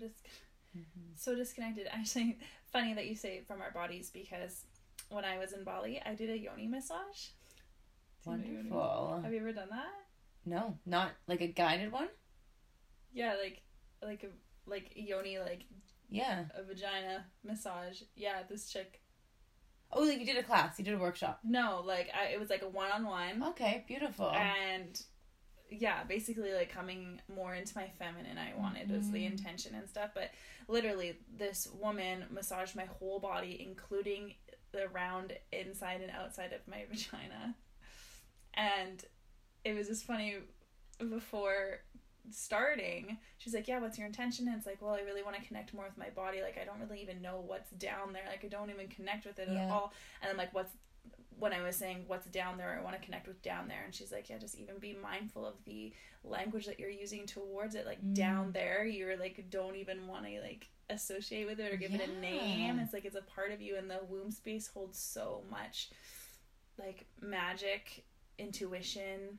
dis- 0.74 1.22
so 1.22 1.34
disconnected. 1.34 1.86
Actually, 1.92 2.38
funny 2.72 2.94
that 2.94 3.06
you 3.06 3.16
say 3.16 3.42
from 3.46 3.60
our 3.60 3.70
bodies 3.70 4.10
because 4.12 4.64
when 5.10 5.24
I 5.24 5.38
was 5.38 5.52
in 5.52 5.64
Bali, 5.64 6.00
I 6.04 6.14
did 6.14 6.30
a 6.30 6.38
yoni 6.38 6.66
massage. 6.66 7.28
Do 8.24 8.30
you 8.32 8.36
know 8.38 8.44
yoni? 8.44 8.70
Wonderful. 8.70 9.20
Have 9.22 9.32
you 9.32 9.40
ever 9.40 9.52
done 9.52 9.68
that? 9.70 9.92
No, 10.46 10.76
not 10.86 11.12
like 11.26 11.40
a 11.40 11.46
guided 11.48 11.92
one. 11.92 12.08
Yeah, 13.12 13.34
like 13.42 13.62
like 14.02 14.24
a 14.24 14.70
like 14.70 14.92
yoni 14.96 15.38
like 15.38 15.62
Yeah. 16.10 16.44
a 16.54 16.62
vagina 16.62 17.24
massage. 17.44 18.02
Yeah, 18.16 18.42
this 18.48 18.70
chick. 18.70 19.00
Oh, 19.92 20.02
like 20.02 20.18
you 20.18 20.26
did 20.26 20.36
a 20.38 20.42
class, 20.42 20.78
you 20.78 20.84
did 20.84 20.94
a 20.94 20.98
workshop. 20.98 21.40
No, 21.44 21.82
like 21.84 22.08
I, 22.18 22.32
it 22.32 22.40
was 22.40 22.50
like 22.50 22.62
a 22.62 22.68
one 22.68 22.90
on 22.90 23.04
one. 23.04 23.42
Okay, 23.50 23.84
beautiful. 23.86 24.30
and 24.30 25.00
yeah 25.80 26.04
basically 26.04 26.52
like 26.52 26.70
coming 26.70 27.20
more 27.34 27.54
into 27.54 27.76
my 27.76 27.88
feminine 27.98 28.38
i 28.38 28.52
wanted 28.58 28.90
was 28.90 29.10
the 29.10 29.18
Mhm. 29.24 29.32
intention 29.32 29.74
and 29.74 29.88
stuff 29.88 30.10
but 30.14 30.30
literally 30.68 31.18
this 31.36 31.66
woman 31.74 32.24
massaged 32.30 32.74
my 32.76 32.84
whole 32.84 33.18
body 33.20 33.60
including 33.66 34.34
the 34.72 34.88
round 34.88 35.32
inside 35.52 36.00
and 36.00 36.10
outside 36.10 36.52
of 36.52 36.66
my 36.66 36.84
vagina 36.90 37.54
and 38.54 39.04
it 39.64 39.74
was 39.74 39.88
just 39.88 40.04
funny 40.04 40.36
before 41.10 41.80
starting 42.30 43.18
she's 43.36 43.52
like 43.54 43.68
yeah 43.68 43.78
what's 43.78 43.98
your 43.98 44.06
intention 44.06 44.48
and 44.48 44.56
it's 44.56 44.66
like 44.66 44.80
well 44.80 44.94
i 44.94 45.00
really 45.02 45.22
want 45.22 45.36
to 45.36 45.42
connect 45.46 45.74
more 45.74 45.84
with 45.84 45.98
my 45.98 46.08
body 46.10 46.40
like 46.40 46.56
i 46.60 46.64
don't 46.64 46.80
really 46.80 47.02
even 47.02 47.20
know 47.20 47.42
what's 47.46 47.70
down 47.72 48.12
there 48.14 48.22
like 48.30 48.42
i 48.44 48.48
don't 48.48 48.70
even 48.70 48.88
connect 48.88 49.26
with 49.26 49.38
it 49.38 49.48
Yeah. 49.50 49.66
at 49.66 49.70
all 49.70 49.92
and 50.22 50.30
i'm 50.30 50.36
like 50.38 50.54
what's 50.54 50.72
when 51.38 51.52
I 51.52 51.62
was 51.62 51.76
saying 51.76 52.04
what's 52.06 52.26
down 52.26 52.58
there, 52.58 52.76
I 52.78 52.82
want 52.84 52.96
to 52.98 53.04
connect 53.04 53.26
with 53.26 53.42
down 53.42 53.68
there, 53.68 53.82
and 53.84 53.94
she's 53.94 54.12
like, 54.12 54.28
yeah, 54.30 54.38
just 54.38 54.56
even 54.56 54.78
be 54.78 54.96
mindful 55.02 55.44
of 55.46 55.54
the 55.64 55.92
language 56.22 56.66
that 56.66 56.78
you're 56.78 56.88
using 56.90 57.26
towards 57.26 57.74
it. 57.74 57.86
Like 57.86 58.00
Mm. 58.02 58.14
down 58.14 58.52
there, 58.52 58.84
you're 58.84 59.16
like 59.16 59.50
don't 59.50 59.76
even 59.76 60.06
want 60.06 60.26
to 60.26 60.40
like 60.40 60.68
associate 60.90 61.46
with 61.46 61.58
it 61.60 61.72
or 61.72 61.76
give 61.76 61.92
it 61.94 62.00
a 62.08 62.12
name. 62.20 62.78
It's 62.78 62.92
like 62.92 63.04
it's 63.04 63.16
a 63.16 63.22
part 63.22 63.52
of 63.52 63.60
you, 63.60 63.76
and 63.76 63.90
the 63.90 64.00
womb 64.08 64.30
space 64.30 64.66
holds 64.68 64.98
so 64.98 65.42
much, 65.50 65.90
like 66.78 67.06
magic, 67.20 68.04
intuition, 68.38 69.38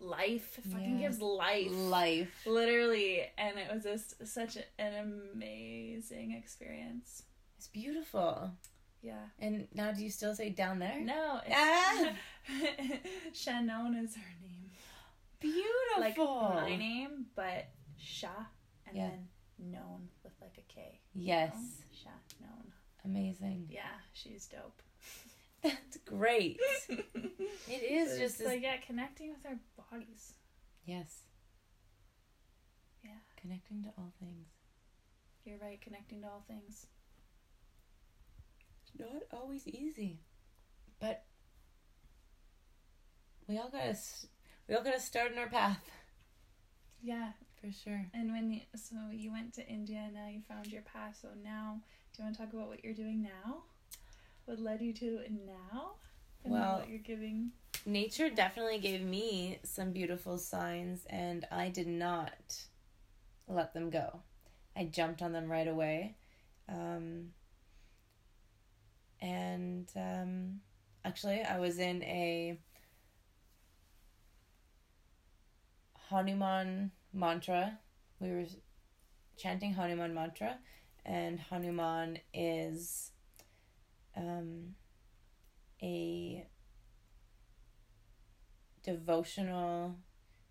life. 0.00 0.58
It 0.58 0.64
fucking 0.64 0.98
Yeah. 0.98 1.08
gives 1.08 1.20
life 1.20 1.70
Life. 1.72 2.42
literally 2.46 3.22
and 3.38 3.58
it 3.58 3.72
was 3.72 3.82
just 3.84 4.26
such 4.26 4.56
an 4.78 4.94
amazing 4.94 6.32
experience 6.32 7.22
It's 7.56 7.68
beautiful. 7.68 8.50
Yeah 9.04 9.26
And 9.38 9.68
now, 9.74 9.92
do 9.92 10.02
you 10.02 10.10
still 10.10 10.34
say 10.34 10.48
down 10.50 10.78
there? 10.78 10.98
no 11.00 11.40
Ah. 11.52 12.12
Shannon 13.32 13.94
is 13.96 14.16
her 14.16 14.32
name 14.42 14.70
Beautiful. 15.40 16.00
like 16.00 16.16
my 16.70 16.76
name 16.76 17.26
but 17.36 17.68
Sha 17.98 18.28
and 18.86 18.96
Yeah. 18.96 19.08
then 19.10 19.28
known 19.58 20.08
with 20.22 20.32
like 20.40 20.56
a 20.58 20.72
K 20.72 21.00
Yes. 21.14 21.52
Sha 21.92 22.10
known 22.40 22.72
Amazing. 23.04 23.68
yeah 23.70 23.96
she's 24.14 24.46
dope 24.46 24.80
That's 25.62 25.96
great. 26.06 26.58
It 27.66 27.82
is 27.82 28.12
It's 28.12 28.18
just 28.18 28.44
like 28.44 28.62
yeah 28.62 28.76
connecting 28.86 29.30
with 29.30 29.44
our 29.46 29.58
bodies 29.90 30.32
yes. 30.86 31.20
Yeah. 33.02 33.10
Connecting 33.40 33.82
to 33.84 33.90
all 33.98 34.12
things. 34.18 34.48
you're 35.44 35.58
right 35.58 35.80
connecting 35.80 36.20
to 36.22 36.26
all 36.28 36.44
things 36.48 36.86
not 38.98 39.22
always 39.32 39.66
easy, 39.66 40.20
but 41.00 41.24
we 43.48 43.58
all 43.58 43.68
gotta 43.70 43.96
we 44.68 44.74
all 44.74 44.82
gotta 44.82 45.00
start 45.00 45.32
in 45.32 45.38
our 45.38 45.48
path 45.48 45.82
yeah 47.02 47.32
for 47.64 47.72
sure. 47.72 48.06
And 48.12 48.30
when 48.32 48.52
you, 48.52 48.60
so 48.76 48.96
you 49.10 49.32
went 49.32 49.54
to 49.54 49.66
India, 49.66 50.08
now 50.12 50.28
you 50.28 50.40
found 50.46 50.66
your 50.66 50.82
path. 50.82 51.18
So 51.22 51.28
now, 51.42 51.80
do 52.12 52.22
you 52.22 52.24
want 52.24 52.36
to 52.36 52.42
talk 52.42 52.52
about 52.52 52.68
what 52.68 52.84
you're 52.84 52.94
doing 52.94 53.22
now? 53.22 53.62
What 54.44 54.58
led 54.58 54.82
you 54.82 54.92
to 54.94 55.20
now? 55.46 55.92
And 56.42 56.52
Well- 56.52 56.78
what 56.80 56.88
you're 56.88 56.98
giving. 56.98 57.52
Nature 57.86 58.30
definitely 58.30 58.78
gave 58.78 59.02
me 59.02 59.58
some 59.62 59.92
beautiful 59.92 60.38
signs, 60.38 61.04
and 61.06 61.46
I 61.50 61.68
did 61.68 61.86
not 61.86 62.66
let 63.46 63.74
them 63.74 63.90
go. 63.90 64.22
I 64.74 64.84
jumped 64.86 65.20
on 65.20 65.32
them 65.32 65.50
right 65.50 65.68
away. 65.68 66.16
Um, 66.66 66.74
and 66.76 67.32
um, 69.96 70.60
actually, 71.04 71.42
I 71.42 71.58
was 71.58 71.78
in 71.78 72.02
a 72.02 72.58
Hanuman 76.10 76.90
mantra. 77.12 77.78
We 78.20 78.30
were 78.30 78.44
chanting 79.36 79.72
Hanuman 79.72 80.14
mantra, 80.14 80.58
and 81.04 81.40
Hanuman 81.40 82.18
is 82.32 83.10
um, 84.16 84.74
a 85.82 86.46
devotional, 88.84 89.96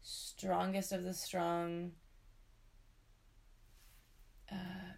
strongest 0.02 0.92
of 0.92 1.04
the 1.04 1.14
strong, 1.14 1.92
uh, 4.52 4.96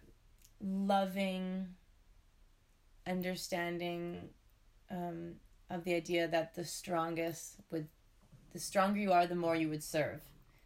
loving, 0.60 1.68
understanding 3.06 4.28
um, 4.90 5.34
of 5.70 5.84
the 5.84 5.94
idea 5.94 6.28
that 6.28 6.54
the 6.54 6.64
strongest 6.64 7.56
would, 7.70 7.88
the 8.52 8.58
stronger 8.58 9.00
you 9.00 9.12
are, 9.12 9.26
the 9.26 9.34
more 9.34 9.56
you 9.56 9.68
would 9.68 9.82
serve. 9.82 10.22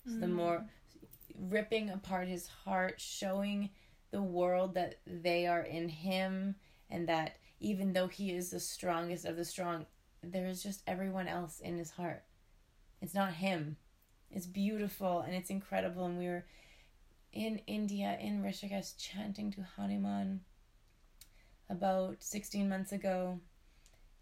So 0.06 0.12
the 0.20 0.28
more 0.28 0.64
ripping 1.38 1.90
apart 1.90 2.28
his 2.28 2.46
heart, 2.46 3.00
showing 3.00 3.70
the 4.10 4.22
world 4.22 4.74
that 4.74 4.96
they 5.06 5.46
are 5.46 5.62
in 5.62 5.88
him, 5.88 6.56
and 6.88 7.08
that 7.08 7.36
even 7.60 7.92
though 7.92 8.08
he 8.08 8.32
is 8.32 8.50
the 8.50 8.60
strongest 8.60 9.24
of 9.24 9.36
the 9.36 9.44
strong, 9.44 9.86
there 10.22 10.46
is 10.46 10.62
just 10.62 10.82
everyone 10.86 11.28
else 11.28 11.60
in 11.60 11.78
his 11.78 11.90
heart. 11.90 12.24
It's 13.00 13.14
not 13.14 13.34
him. 13.34 13.76
It's 14.30 14.46
beautiful 14.46 15.20
and 15.20 15.34
it's 15.34 15.50
incredible. 15.50 16.06
And 16.06 16.18
we 16.18 16.26
were 16.26 16.44
in 17.32 17.60
India, 17.66 18.16
in 18.20 18.42
Rishikesh, 18.42 18.96
chanting 18.96 19.52
to 19.52 19.66
Hanuman 19.76 20.40
about 21.70 22.16
16 22.18 22.68
months 22.68 22.92
ago. 22.92 23.40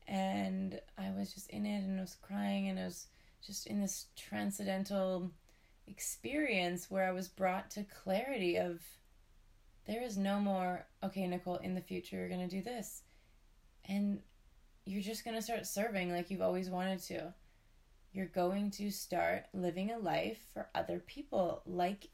And 0.06 0.80
I 0.96 1.10
was 1.10 1.34
just 1.34 1.50
in 1.50 1.66
it 1.66 1.82
and 1.82 1.98
I 1.98 2.02
was 2.02 2.16
crying 2.22 2.68
and 2.68 2.78
I 2.78 2.84
was 2.84 3.08
just 3.44 3.66
in 3.66 3.80
this 3.80 4.06
transcendental 4.16 5.30
experience 5.86 6.90
where 6.90 7.06
I 7.06 7.12
was 7.12 7.28
brought 7.28 7.70
to 7.72 7.84
clarity 7.84 8.56
of 8.56 8.80
there 9.86 10.02
is 10.02 10.18
no 10.18 10.38
more, 10.38 10.86
okay, 11.02 11.26
Nicole, 11.26 11.56
in 11.56 11.74
the 11.74 11.80
future 11.80 12.16
you're 12.16 12.28
going 12.28 12.46
to 12.46 12.56
do 12.56 12.62
this. 12.62 13.02
And 13.86 14.20
you're 14.84 15.02
just 15.02 15.24
going 15.24 15.36
to 15.36 15.42
start 15.42 15.66
serving 15.66 16.12
like 16.12 16.30
you've 16.30 16.42
always 16.42 16.70
wanted 16.70 17.00
to. 17.04 17.34
You're 18.12 18.26
going 18.26 18.70
to 18.72 18.90
start 18.90 19.46
living 19.52 19.90
a 19.90 19.98
life 19.98 20.38
for 20.52 20.68
other 20.74 20.98
people 21.06 21.62
like 21.66 22.08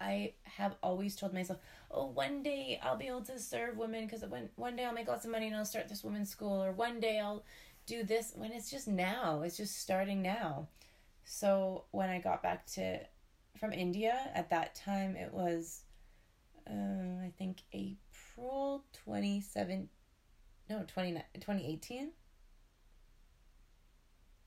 I 0.00 0.32
have 0.44 0.74
always 0.82 1.16
told 1.16 1.32
myself, 1.32 1.58
oh, 1.90 2.06
one 2.06 2.42
day 2.42 2.80
I'll 2.82 2.96
be 2.96 3.06
able 3.06 3.22
to 3.22 3.38
serve 3.38 3.76
women 3.76 4.06
because 4.06 4.22
one, 4.22 4.48
one 4.56 4.76
day 4.76 4.84
I'll 4.84 4.92
make 4.92 5.08
lots 5.08 5.24
of 5.24 5.30
money 5.30 5.46
and 5.46 5.56
I'll 5.56 5.64
start 5.64 5.88
this 5.88 6.04
women's 6.04 6.30
school, 6.30 6.62
or 6.62 6.72
one 6.72 7.00
day 7.00 7.20
I'll 7.20 7.44
do 7.86 8.02
this 8.02 8.32
when 8.34 8.52
it's 8.52 8.70
just 8.70 8.88
now. 8.88 9.42
It's 9.42 9.56
just 9.56 9.78
starting 9.78 10.22
now. 10.22 10.68
So 11.24 11.84
when 11.90 12.10
I 12.10 12.18
got 12.18 12.42
back 12.42 12.66
to 12.72 13.00
from 13.58 13.72
India 13.72 14.30
at 14.34 14.50
that 14.50 14.74
time, 14.74 15.16
it 15.16 15.32
was, 15.32 15.82
uh, 16.68 17.22
I 17.22 17.32
think 17.38 17.62
April 17.72 18.84
27, 19.04 19.88
no, 20.68 20.84
20, 20.86 21.12
2018. 21.34 22.10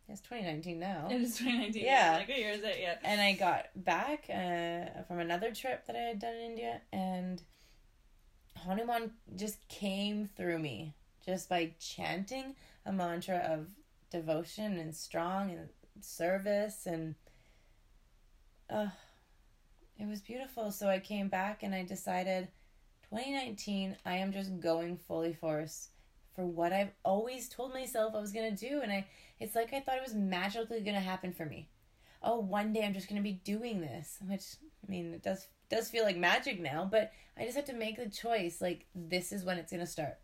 It's 0.10 0.22
2019 0.22 0.80
now. 0.80 1.08
It 1.12 1.22
is 1.22 1.38
2019. 1.38 1.84
Yeah. 1.84 2.16
Like, 2.18 2.30
what 2.30 2.38
year 2.38 2.52
is 2.52 2.64
it? 2.64 2.78
Yeah. 2.80 2.96
And 3.04 3.20
I 3.20 3.34
got 3.34 3.66
back 3.76 4.26
uh, 4.30 5.04
from 5.04 5.20
another 5.20 5.52
trip 5.52 5.86
that 5.88 5.96
I 5.96 6.00
had 6.00 6.20
done 6.20 6.36
in 6.36 6.52
India, 6.52 6.82
and 6.94 7.42
Hanuman 8.56 9.12
just 9.36 9.68
came 9.68 10.26
through 10.26 10.60
me 10.60 10.94
just 11.26 11.50
by 11.50 11.74
chanting 11.80 12.56
a 12.86 12.92
mantra 12.92 13.38
of 13.38 13.68
devotion 14.10 14.78
and 14.78 14.96
strong 14.96 15.52
and 15.52 15.68
service, 16.00 16.86
and 16.86 17.16
uh, 18.70 18.88
it 20.00 20.08
was 20.08 20.22
beautiful. 20.22 20.72
So 20.72 20.88
I 20.88 21.00
came 21.00 21.28
back 21.28 21.64
and 21.64 21.76
I 21.76 21.84
decided 21.84 22.48
2019, 23.10 23.98
I 24.06 24.18
am 24.18 24.32
just 24.32 24.60
going 24.60 24.98
fully 24.98 25.34
force 25.34 25.90
for 26.38 26.46
what 26.46 26.72
I've 26.72 26.92
always 27.04 27.50
told 27.50 27.74
myself 27.74 28.14
I 28.16 28.22
was 28.22 28.32
gonna 28.32 28.56
do, 28.56 28.80
and 28.82 28.92
I 28.92 29.08
it's 29.40 29.56
like 29.56 29.74
I 29.74 29.82
thought 29.82 29.98
it 29.98 30.04
was 30.04 30.16
magically 30.16 30.80
gonna 30.82 31.02
happen 31.02 31.34
for 31.34 31.46
me. 31.46 31.68
Oh 32.24 32.40
one 32.40 32.74
day 32.74 32.84
i'm 32.84 32.94
just 32.94 33.08
going 33.08 33.22
to 33.22 33.24
be 33.24 33.40
doing 33.44 33.80
this 33.80 34.18
which 34.28 34.44
i 34.86 34.92
mean 34.92 35.14
it 35.14 35.24
does 35.24 35.48
does 35.70 35.90
feel 35.90 36.04
like 36.04 36.18
magic 36.18 36.60
now 36.60 36.88
but 36.90 37.12
i 37.38 37.44
just 37.44 37.56
have 37.56 37.66
to 37.66 37.74
make 37.74 37.98
the 37.98 38.10
choice 38.10 38.60
like 38.62 38.86
this 38.96 39.32
is 39.32 39.44
when 39.44 39.58
it's 39.58 39.72
going 39.72 39.86
to 39.86 39.92
start. 39.92 40.18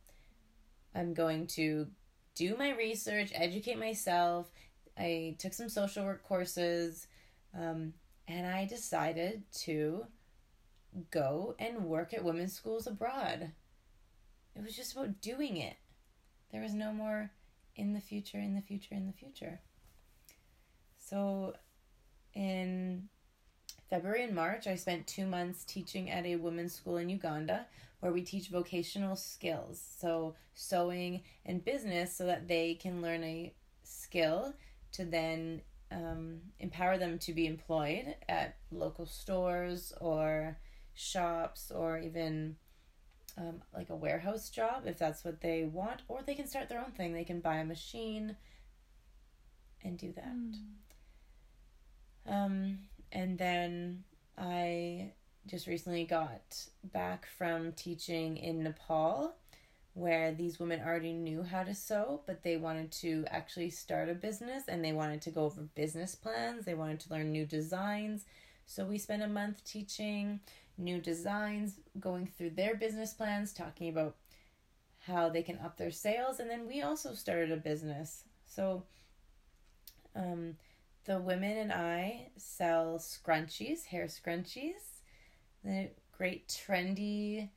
I'm 0.95 1.13
going 1.13 1.47
to 1.47 1.87
do 2.35 2.55
my 2.55 2.71
research 2.75 3.31
educate 3.33 3.79
myself. 3.79 4.51
I 4.97 5.35
took 5.39 5.53
some 5.53 5.69
social 5.69 6.05
work 6.05 6.23
courses 6.23 7.07
um, 7.57 7.93
and 8.27 8.47
i 8.47 8.65
decided 8.65 9.43
to 9.61 10.05
go 11.09 11.55
and 11.57 11.85
work 11.85 12.13
at 12.13 12.23
women's 12.23 12.53
schools 12.53 12.87
abroad. 12.87 13.51
It 14.55 14.63
was 14.63 14.75
just 14.75 14.93
about 14.93 15.21
doing 15.21 15.57
it 15.57 15.77
there 16.53 16.61
was 16.61 16.73
no 16.73 16.93
more 16.93 17.29
in 17.75 17.91
the 17.91 17.99
future 17.99 18.37
in 18.37 18.55
the 18.55 18.61
future 18.61 18.95
in 18.95 19.05
the 19.07 19.13
future 19.13 19.59
so 20.97 21.53
in 22.33 23.09
February 23.93 24.23
and 24.23 24.33
March, 24.33 24.65
I 24.65 24.73
spent 24.73 25.05
two 25.05 25.27
months 25.27 25.63
teaching 25.63 26.09
at 26.09 26.25
a 26.25 26.37
women's 26.37 26.73
school 26.73 26.97
in 26.97 27.09
Uganda 27.09 27.67
where 27.99 28.11
we 28.11 28.23
teach 28.23 28.49
vocational 28.49 29.15
skills. 29.15 29.79
So, 29.99 30.33
sewing 30.55 31.21
and 31.45 31.63
business, 31.63 32.17
so 32.17 32.25
that 32.25 32.47
they 32.47 32.73
can 32.73 33.03
learn 33.03 33.23
a 33.23 33.53
skill 33.83 34.55
to 34.93 35.05
then 35.05 35.61
um, 35.91 36.39
empower 36.59 36.97
them 36.97 37.19
to 37.19 37.33
be 37.33 37.45
employed 37.45 38.15
at 38.27 38.55
local 38.71 39.05
stores 39.05 39.93
or 40.01 40.57
shops 40.95 41.69
or 41.69 41.99
even 41.99 42.55
um, 43.37 43.61
like 43.73 43.89
a 43.89 43.95
warehouse 43.95 44.49
job 44.49 44.83
if 44.85 44.97
that's 44.97 45.23
what 45.23 45.41
they 45.41 45.63
want, 45.63 46.01
or 46.07 46.21
they 46.25 46.35
can 46.35 46.47
start 46.47 46.69
their 46.69 46.79
own 46.79 46.91
thing. 46.91 47.13
They 47.13 47.23
can 47.23 47.39
buy 47.39 47.57
a 47.57 47.65
machine 47.65 48.35
and 49.83 49.97
do 49.97 50.13
that. 50.13 50.55
Um, 52.31 52.79
and 53.11 53.37
then 53.37 54.03
I 54.37 55.11
just 55.45 55.67
recently 55.67 56.05
got 56.05 56.65
back 56.93 57.27
from 57.37 57.73
teaching 57.73 58.37
in 58.37 58.63
Nepal 58.63 59.35
where 59.93 60.31
these 60.33 60.59
women 60.59 60.81
already 60.81 61.13
knew 61.13 61.43
how 61.43 61.63
to 61.63 61.75
sew, 61.75 62.21
but 62.25 62.41
they 62.41 62.57
wanted 62.57 62.91
to 62.91 63.23
actually 63.29 63.69
start 63.69 64.09
a 64.09 64.15
business 64.15 64.63
and 64.67 64.83
they 64.83 64.91
wanted 64.91 65.21
to 65.21 65.29
go 65.29 65.43
over 65.45 65.61
business 65.75 66.15
plans. 66.15 66.65
They 66.65 66.73
wanted 66.73 66.99
to 67.01 67.11
learn 67.11 67.31
new 67.31 67.45
designs. 67.45 68.25
So 68.65 68.85
we 68.85 68.97
spent 68.97 69.21
a 69.21 69.27
month 69.27 69.63
teaching 69.63 70.39
new 70.77 70.99
designs, 70.99 71.79
going 71.99 72.27
through 72.27 72.51
their 72.51 72.75
business 72.75 73.13
plans, 73.13 73.53
talking 73.53 73.89
about 73.89 74.15
how 75.05 75.29
they 75.29 75.43
can 75.43 75.59
up 75.59 75.77
their 75.77 75.91
sales. 75.91 76.39
And 76.39 76.49
then 76.49 76.67
we 76.67 76.81
also 76.81 77.13
started 77.13 77.51
a 77.51 77.57
business. 77.57 78.23
So 78.45 78.83
um, 80.15 80.55
the 81.05 81.19
women 81.19 81.57
and 81.57 81.71
I 81.71 82.29
sell 82.37 82.99
scrunchies, 82.99 83.85
hair 83.85 84.05
scrunchies, 84.05 85.01
the 85.63 85.89
great 86.17 86.47
trendy 86.47 87.49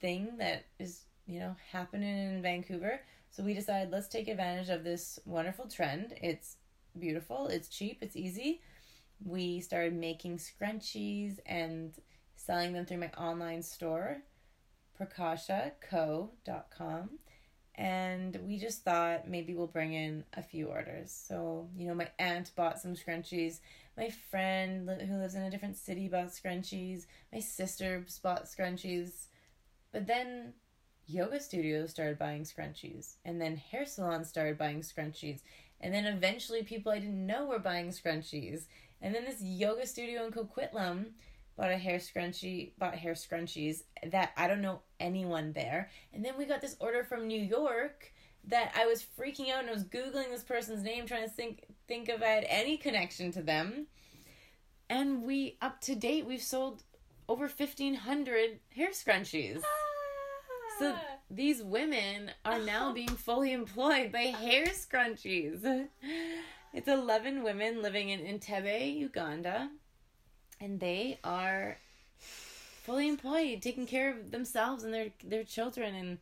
thing 0.00 0.36
that 0.38 0.66
is, 0.78 1.02
you 1.26 1.40
know, 1.40 1.56
happening 1.72 2.34
in 2.34 2.42
Vancouver. 2.42 3.00
So 3.30 3.42
we 3.42 3.54
decided 3.54 3.90
let's 3.90 4.08
take 4.08 4.28
advantage 4.28 4.68
of 4.68 4.84
this 4.84 5.18
wonderful 5.26 5.66
trend. 5.66 6.14
It's 6.22 6.56
beautiful, 6.98 7.48
it's 7.48 7.68
cheap, 7.68 7.98
it's 8.00 8.16
easy. 8.16 8.60
We 9.24 9.60
started 9.60 9.94
making 9.94 10.38
scrunchies 10.38 11.38
and 11.46 11.94
selling 12.36 12.74
them 12.74 12.84
through 12.84 12.98
my 12.98 13.10
online 13.16 13.62
store, 13.62 14.18
prakasaco.com. 15.00 17.10
And 17.76 18.38
we 18.46 18.58
just 18.58 18.84
thought 18.84 19.28
maybe 19.28 19.54
we'll 19.54 19.66
bring 19.66 19.94
in 19.94 20.24
a 20.34 20.42
few 20.42 20.68
orders. 20.68 21.10
So, 21.10 21.68
you 21.76 21.88
know, 21.88 21.94
my 21.94 22.08
aunt 22.18 22.52
bought 22.54 22.78
some 22.78 22.94
scrunchies. 22.94 23.58
My 23.96 24.10
friend 24.10 24.88
who 24.88 25.16
lives 25.16 25.34
in 25.34 25.42
a 25.42 25.50
different 25.50 25.76
city 25.76 26.06
bought 26.06 26.28
scrunchies. 26.28 27.06
My 27.32 27.40
sister 27.40 28.06
bought 28.22 28.44
scrunchies. 28.44 29.26
But 29.90 30.06
then 30.06 30.52
yoga 31.06 31.40
studios 31.40 31.90
started 31.90 32.18
buying 32.18 32.42
scrunchies. 32.42 33.16
And 33.24 33.40
then 33.40 33.56
hair 33.56 33.86
salons 33.86 34.28
started 34.28 34.56
buying 34.56 34.82
scrunchies. 34.82 35.40
And 35.80 35.92
then 35.92 36.06
eventually 36.06 36.62
people 36.62 36.92
I 36.92 37.00
didn't 37.00 37.26
know 37.26 37.46
were 37.46 37.58
buying 37.58 37.88
scrunchies. 37.88 38.66
And 39.04 39.14
then 39.14 39.26
this 39.26 39.42
yoga 39.42 39.86
studio 39.86 40.24
in 40.24 40.32
Coquitlam 40.32 41.10
bought 41.58 41.70
a 41.70 41.76
hair 41.76 41.98
scrunchie, 41.98 42.72
bought 42.78 42.94
hair 42.94 43.12
scrunchies 43.12 43.82
that 44.10 44.32
I 44.34 44.48
don't 44.48 44.62
know 44.62 44.80
anyone 44.98 45.52
there. 45.52 45.90
And 46.14 46.24
then 46.24 46.38
we 46.38 46.46
got 46.46 46.62
this 46.62 46.74
order 46.80 47.04
from 47.04 47.28
New 47.28 47.40
York 47.40 48.14
that 48.48 48.72
I 48.74 48.86
was 48.86 49.04
freaking 49.18 49.50
out 49.50 49.60
and 49.60 49.68
I 49.68 49.74
was 49.74 49.84
googling 49.84 50.30
this 50.30 50.42
person's 50.42 50.82
name 50.82 51.06
trying 51.06 51.24
to 51.24 51.30
think 51.30 51.64
think 51.86 52.08
if 52.08 52.22
I 52.22 52.28
had 52.28 52.46
any 52.48 52.78
connection 52.78 53.30
to 53.32 53.42
them. 53.42 53.88
And 54.88 55.22
we 55.22 55.58
up 55.60 55.82
to 55.82 55.94
date 55.94 56.24
we've 56.24 56.42
sold 56.42 56.82
over 57.28 57.44
1500 57.44 58.58
hair 58.74 58.90
scrunchies. 58.92 59.60
Ah. 59.62 60.78
So 60.78 60.96
these 61.30 61.62
women 61.62 62.30
are 62.46 62.58
now 62.58 62.92
being 62.94 63.08
fully 63.08 63.52
employed 63.52 64.12
by 64.12 64.20
hair 64.20 64.68
scrunchies. 64.68 65.88
It's 66.74 66.88
11 66.88 67.42
women 67.42 67.80
living 67.80 68.10
in 68.10 68.20
Entebbe, 68.20 68.94
Uganda 68.96 69.70
and 70.60 70.80
they 70.80 71.18
are 71.22 71.78
fully 72.18 73.08
employed, 73.08 73.62
taking 73.62 73.86
care 73.86 74.10
of 74.10 74.30
themselves 74.30 74.82
and 74.84 74.92
their 74.92 75.08
their 75.22 75.44
children 75.44 75.94
and. 75.94 76.18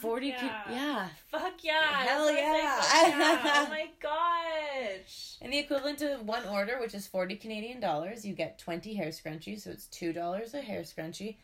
40 0.00 0.26
yeah. 0.26 0.62
Yeah. 0.68 1.08
Fuck 1.30 1.62
yeah. 1.62 2.02
Hell 2.02 2.30
yeah. 2.30 2.56
yeah. 2.56 3.64
oh 3.64 3.68
my 3.70 3.88
gosh. 4.02 5.36
And 5.40 5.52
the 5.52 5.58
equivalent 5.58 6.00
to 6.00 6.16
one 6.16 6.44
order, 6.46 6.78
which 6.80 6.94
is 6.94 7.06
40 7.06 7.36
Canadian 7.36 7.78
dollars, 7.80 8.24
you 8.24 8.34
get 8.34 8.58
20 8.58 8.92
hair 8.94 9.10
scrunchies, 9.10 9.60
so 9.60 9.70
it's 9.70 9.86
$2 9.86 10.52
a 10.52 10.60
hair 10.60 10.80
scrunchie. 10.80 11.36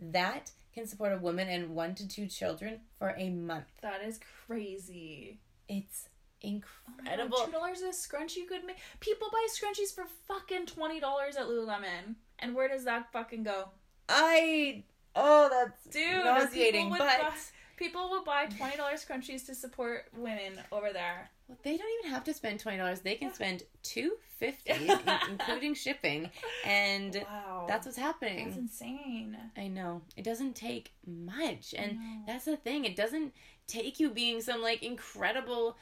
That 0.00 0.52
can 0.72 0.86
support 0.86 1.14
a 1.14 1.18
woman 1.18 1.48
and 1.48 1.74
one 1.74 1.96
to 1.96 2.06
two 2.08 2.26
children 2.28 2.78
for 2.96 3.12
a 3.18 3.28
month. 3.28 3.66
That 3.82 4.02
is 4.06 4.20
crazy. 4.46 5.38
It's 5.68 6.08
incredible. 6.40 7.36
Oh 7.38 7.46
two 7.46 7.52
dollars 7.52 7.82
a 7.82 7.88
scrunchie 7.88 8.46
could 8.46 8.64
make. 8.64 8.76
People 9.00 9.28
buy 9.30 9.46
scrunchies 9.50 9.94
for 9.94 10.04
fucking 10.28 10.66
twenty 10.66 11.00
dollars 11.00 11.36
at 11.36 11.46
Lululemon, 11.46 12.16
and 12.38 12.54
where 12.54 12.68
does 12.68 12.84
that 12.84 13.12
fucking 13.12 13.42
go? 13.42 13.68
I 14.08 14.84
oh 15.14 15.48
that's 15.50 15.84
dude 15.94 16.24
nauseating, 16.24 16.90
but. 16.90 16.98
Buy, 17.00 17.30
people 17.76 18.08
will 18.08 18.24
buy 18.24 18.46
twenty 18.46 18.76
dollars 18.76 19.04
scrunchies 19.04 19.46
to 19.46 19.54
support 19.54 20.06
women 20.16 20.60
over 20.72 20.92
there. 20.92 21.30
Well, 21.48 21.58
they 21.62 21.76
don't 21.76 21.88
even 22.00 22.10
have 22.12 22.24
to 22.24 22.34
spend 22.34 22.60
twenty 22.60 22.78
dollars. 22.78 23.00
They 23.00 23.14
can 23.14 23.32
spend 23.32 23.62
two 23.82 24.12
fifty, 24.38 24.72
including 25.30 25.74
shipping, 25.74 26.30
and 26.64 27.24
wow. 27.30 27.66
that's 27.68 27.86
what's 27.86 27.98
happening. 27.98 28.46
That's 28.46 28.56
insane. 28.58 29.36
I 29.56 29.68
know 29.68 30.02
it 30.16 30.24
doesn't 30.24 30.56
take 30.56 30.92
much, 31.06 31.74
and 31.76 31.98
that's 32.26 32.46
the 32.46 32.56
thing. 32.56 32.84
It 32.84 32.96
doesn't 32.96 33.32
take 33.66 34.00
you 34.00 34.10
being 34.10 34.40
some 34.40 34.62
like 34.62 34.82
incredible 34.82 35.76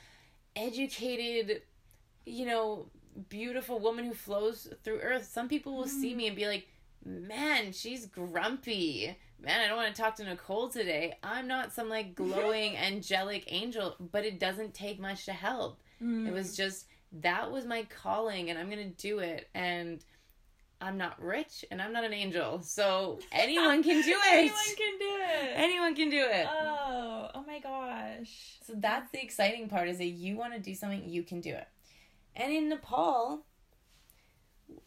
educated, 0.57 1.63
you 2.27 2.47
know, 2.47 2.87
beautiful 3.29 3.79
woman 3.79 4.05
who 4.05 4.15
flows 4.15 4.69
through 4.83 5.01
earth. 5.01 5.27
Some 5.27 5.49
people 5.49 5.77
will 5.77 5.85
mm. 5.85 6.01
see 6.01 6.15
me 6.15 6.27
and 6.27 6.37
be 6.37 6.47
like, 6.47 6.69
man, 7.05 7.73
she's 7.73 8.07
grumpy. 8.07 9.17
Man, 9.41 9.61
I 9.61 9.69
don't 9.69 9.77
want 9.77 9.95
to 9.95 10.01
talk 10.01 10.17
to 10.17 10.25
Nicole 10.25 10.69
today. 10.69 11.19
I'm 11.23 11.47
not 11.47 11.73
some 11.73 11.89
like 11.89 12.15
glowing 12.17 12.77
angelic 12.77 13.45
angel, 13.49 13.97
but 14.13 14.25
it 14.25 14.41
doesn't 14.41 14.75
take 14.75 15.01
much 15.01 15.27
to 15.27 15.33
help. 15.33 15.81
Mm. 16.03 16.29
It 16.29 16.33
was 16.33 16.53
mm. 16.53 16.57
just 16.57 16.87
that 17.21 17.51
was 17.51 17.65
my 17.65 17.87
calling 18.03 18.51
and 18.51 18.59
I'm 18.59 18.69
going 18.69 18.91
to 18.91 19.03
do 19.03 19.21
it 19.21 19.49
and 19.55 20.05
I'm 20.81 20.99
not 20.99 21.21
rich 21.23 21.65
and 21.71 21.81
I'm 21.81 21.93
not 21.93 22.05
an 22.05 22.13
angel. 22.13 22.63
So 22.63 23.19
anyone 23.33 23.83
can 23.83 24.03
do 24.03 24.17
it. 24.17 24.33
anyone 24.33 24.77
can 24.77 24.99
do 24.99 25.19
it. 25.21 25.53
Anyone 25.55 25.95
can 25.95 26.11
do 26.11 26.27
it. 26.31 26.47
Oh, 26.51 27.31
oh 27.35 27.45
my 27.47 27.59
gosh. 27.59 28.59
So 28.67 28.75
that's 28.77 29.11
the 29.11 29.23
exciting 29.23 29.69
part 29.69 29.89
is 29.89 29.99
that 29.99 30.07
you 30.07 30.37
want 30.37 30.53
to 30.55 30.59
do 30.59 30.75
something, 30.75 31.03
you 31.09 31.23
can 31.23 31.41
do 31.41 31.51
it. 31.51 31.69
And 32.37 32.53
in 32.53 32.69
Nepal, 32.69 33.45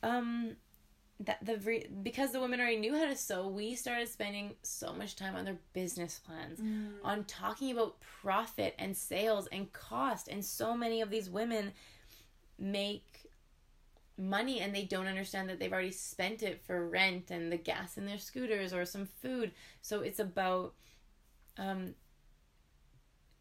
um 0.04 0.56
that 1.20 1.44
the 1.44 1.58
re- 1.58 1.88
because 2.04 2.32
the 2.32 2.40
women 2.40 2.60
already 2.60 2.78
knew 2.78 2.96
how 2.96 3.06
to 3.06 3.16
sew, 3.16 3.48
we 3.48 3.76
started 3.76 4.08
spending 4.08 4.54
so 4.62 4.94
much 4.94 5.16
time 5.16 5.36
on 5.36 5.46
their 5.46 5.58
business 5.74 6.20
plans, 6.20 6.60
mm. 6.60 6.92
on 7.04 7.24
talking 7.24 7.72
about 7.72 7.96
profit 8.22 8.76
and 8.78 8.96
sales 8.96 9.48
and 9.52 9.72
cost. 9.74 10.28
And 10.28 10.46
so 10.46 10.78
many 10.78 11.02
of 11.02 11.10
these 11.10 11.30
women 11.30 11.72
make 12.60 13.17
money 14.18 14.60
and 14.60 14.74
they 14.74 14.84
don't 14.84 15.08
understand 15.08 15.50
that 15.50 15.60
they've 15.60 15.72
already 15.74 15.92
spent 15.92 16.42
it 16.42 16.62
for 16.66 16.88
rent 16.88 17.30
and 17.32 17.52
the 17.52 17.58
gas 17.58 17.98
in 17.98 18.06
their 18.06 18.18
scooters 18.18 18.74
or 18.74 18.86
some 18.86 19.08
food. 19.22 19.52
So 19.82 20.02
it's 20.02 20.20
about 20.20 20.74
um, 21.58 21.94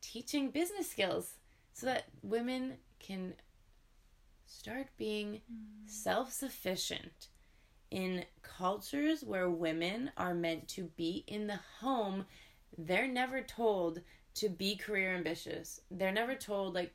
teaching 0.00 0.50
business 0.50 0.90
skills 0.90 1.34
so 1.72 1.86
that 1.86 2.04
women 2.22 2.74
can 2.98 3.34
start 4.46 4.86
being 4.96 5.40
mm. 5.52 5.88
self 5.88 6.32
sufficient 6.32 7.28
in 7.90 8.24
cultures 8.42 9.22
where 9.22 9.48
women 9.48 10.10
are 10.16 10.34
meant 10.34 10.68
to 10.68 10.84
be 10.96 11.24
in 11.26 11.46
the 11.46 11.60
home. 11.80 12.26
They're 12.76 13.08
never 13.08 13.40
told 13.40 14.00
to 14.34 14.48
be 14.48 14.76
career 14.76 15.14
ambitious. 15.14 15.80
They're 15.90 16.12
never 16.12 16.34
told, 16.34 16.74
like, 16.74 16.94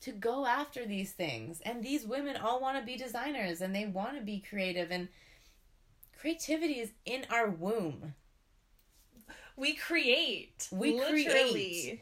to 0.00 0.12
go 0.12 0.46
after 0.46 0.84
these 0.84 1.12
things. 1.12 1.60
And 1.64 1.82
these 1.82 2.06
women 2.06 2.36
all 2.36 2.60
want 2.60 2.78
to 2.78 2.84
be 2.84 2.96
designers 2.96 3.60
and 3.60 3.74
they 3.74 3.86
want 3.86 4.16
to 4.16 4.22
be 4.22 4.40
creative 4.40 4.90
and 4.90 5.08
creativity 6.18 6.74
is 6.74 6.92
in 7.04 7.26
our 7.30 7.48
womb. 7.48 8.14
We 9.56 9.74
create. 9.74 10.68
We 10.72 10.94
literally. 10.94 11.52
create. 11.52 12.00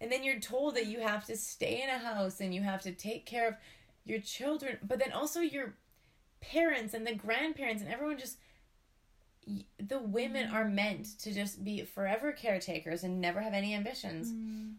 And 0.00 0.10
then 0.10 0.24
you're 0.24 0.40
told 0.40 0.76
that 0.76 0.86
you 0.86 1.00
have 1.00 1.26
to 1.26 1.36
stay 1.36 1.82
in 1.82 1.90
a 1.90 1.98
house 1.98 2.40
and 2.40 2.54
you 2.54 2.62
have 2.62 2.80
to 2.82 2.92
take 2.92 3.26
care 3.26 3.48
of 3.48 3.54
your 4.04 4.20
children, 4.20 4.78
but 4.82 4.98
then 4.98 5.12
also 5.12 5.40
your 5.40 5.74
parents 6.40 6.94
and 6.94 7.06
the 7.06 7.14
grandparents 7.14 7.82
and 7.82 7.92
everyone 7.92 8.18
just 8.18 8.38
the 9.78 9.98
women 9.98 10.48
mm. 10.48 10.52
are 10.52 10.64
meant 10.64 11.18
to 11.18 11.32
just 11.32 11.64
be 11.64 11.82
forever 11.84 12.32
caretakers 12.32 13.04
and 13.04 13.20
never 13.20 13.40
have 13.40 13.54
any 13.54 13.74
ambitions. 13.74 14.30
Mm. 14.30 14.74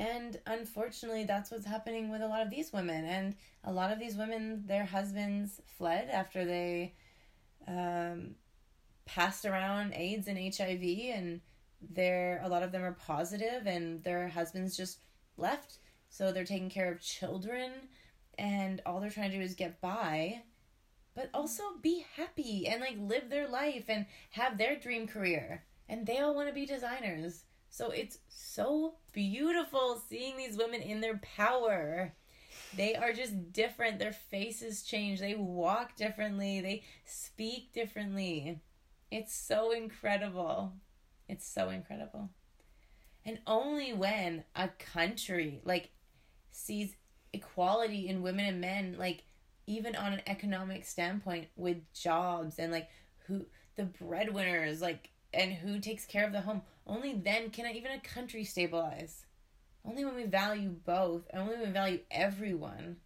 And 0.00 0.40
unfortunately, 0.46 1.24
that's 1.24 1.50
what's 1.50 1.66
happening 1.66 2.08
with 2.08 2.22
a 2.22 2.26
lot 2.26 2.40
of 2.40 2.48
these 2.48 2.72
women. 2.72 3.04
And 3.04 3.34
a 3.64 3.70
lot 3.70 3.92
of 3.92 3.98
these 3.98 4.16
women, 4.16 4.64
their 4.66 4.86
husbands 4.86 5.60
fled 5.76 6.08
after 6.10 6.46
they 6.46 6.94
um, 7.68 8.30
passed 9.04 9.44
around 9.44 9.92
AIDS 9.92 10.26
and 10.26 10.38
HIV, 10.38 10.82
and 11.14 11.42
they're 11.82 12.40
a 12.42 12.48
lot 12.48 12.62
of 12.62 12.72
them 12.72 12.82
are 12.82 12.94
positive, 12.94 13.66
and 13.66 14.02
their 14.02 14.28
husbands 14.28 14.74
just 14.74 15.00
left. 15.36 15.80
So 16.08 16.32
they're 16.32 16.44
taking 16.44 16.70
care 16.70 16.90
of 16.90 17.02
children, 17.02 17.70
and 18.38 18.80
all 18.86 19.00
they're 19.00 19.10
trying 19.10 19.32
to 19.32 19.36
do 19.36 19.42
is 19.42 19.54
get 19.54 19.82
by, 19.82 20.40
but 21.14 21.28
also 21.34 21.62
be 21.82 22.06
happy 22.16 22.66
and 22.66 22.80
like 22.80 22.96
live 22.98 23.28
their 23.28 23.48
life 23.48 23.84
and 23.88 24.06
have 24.30 24.56
their 24.56 24.76
dream 24.76 25.06
career. 25.06 25.62
And 25.90 26.06
they 26.06 26.20
all 26.20 26.34
want 26.34 26.48
to 26.48 26.54
be 26.54 26.64
designers. 26.64 27.44
So 27.70 27.90
it's 27.90 28.18
so 28.28 28.96
beautiful 29.12 30.02
seeing 30.08 30.36
these 30.36 30.56
women 30.56 30.82
in 30.82 31.00
their 31.00 31.18
power. 31.18 32.12
They 32.76 32.94
are 32.96 33.12
just 33.12 33.52
different. 33.52 33.98
Their 33.98 34.12
faces 34.12 34.82
change. 34.82 35.20
They 35.20 35.34
walk 35.34 35.96
differently. 35.96 36.60
They 36.60 36.82
speak 37.04 37.72
differently. 37.72 38.60
It's 39.10 39.34
so 39.34 39.70
incredible. 39.70 40.74
It's 41.28 41.46
so 41.46 41.70
incredible. 41.70 42.30
And 43.24 43.38
only 43.46 43.92
when 43.92 44.44
a 44.56 44.68
country 44.68 45.60
like 45.64 45.90
sees 46.50 46.96
equality 47.32 48.08
in 48.08 48.22
women 48.22 48.46
and 48.46 48.60
men, 48.60 48.96
like 48.98 49.24
even 49.66 49.94
on 49.94 50.12
an 50.12 50.22
economic 50.26 50.84
standpoint 50.84 51.48
with 51.56 51.78
jobs 51.92 52.58
and 52.58 52.72
like 52.72 52.88
who 53.26 53.46
the 53.76 53.84
breadwinners, 53.84 54.80
like 54.80 55.10
and 55.32 55.52
who 55.52 55.78
takes 55.78 56.04
care 56.06 56.26
of 56.26 56.32
the 56.32 56.40
home, 56.40 56.62
only 56.90 57.14
then 57.14 57.50
can 57.50 57.74
even 57.74 57.92
a 57.92 58.00
country 58.00 58.44
stabilize. 58.44 59.24
Only 59.84 60.04
when 60.04 60.16
we 60.16 60.24
value 60.24 60.70
both, 60.84 61.22
only 61.32 61.54
when 61.54 61.68
we 61.68 61.72
value 61.72 62.00
everyone 62.10 62.96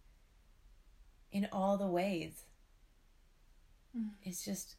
in 1.31 1.47
all 1.51 1.77
the 1.77 1.87
ways. 1.87 2.45
Mm. 3.97 4.09
It's 4.23 4.43
just 4.43 4.75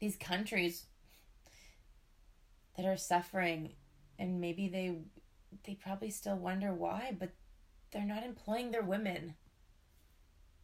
these 0.00 0.16
countries 0.16 0.86
that 2.76 2.86
are 2.86 2.96
suffering 2.96 3.74
and 4.18 4.40
maybe 4.40 4.68
they 4.68 4.96
they 5.64 5.74
probably 5.74 6.10
still 6.10 6.36
wonder 6.36 6.72
why, 6.72 7.14
but 7.18 7.30
they're 7.92 8.04
not 8.04 8.22
employing 8.22 8.70
their 8.70 8.82
women. 8.82 9.34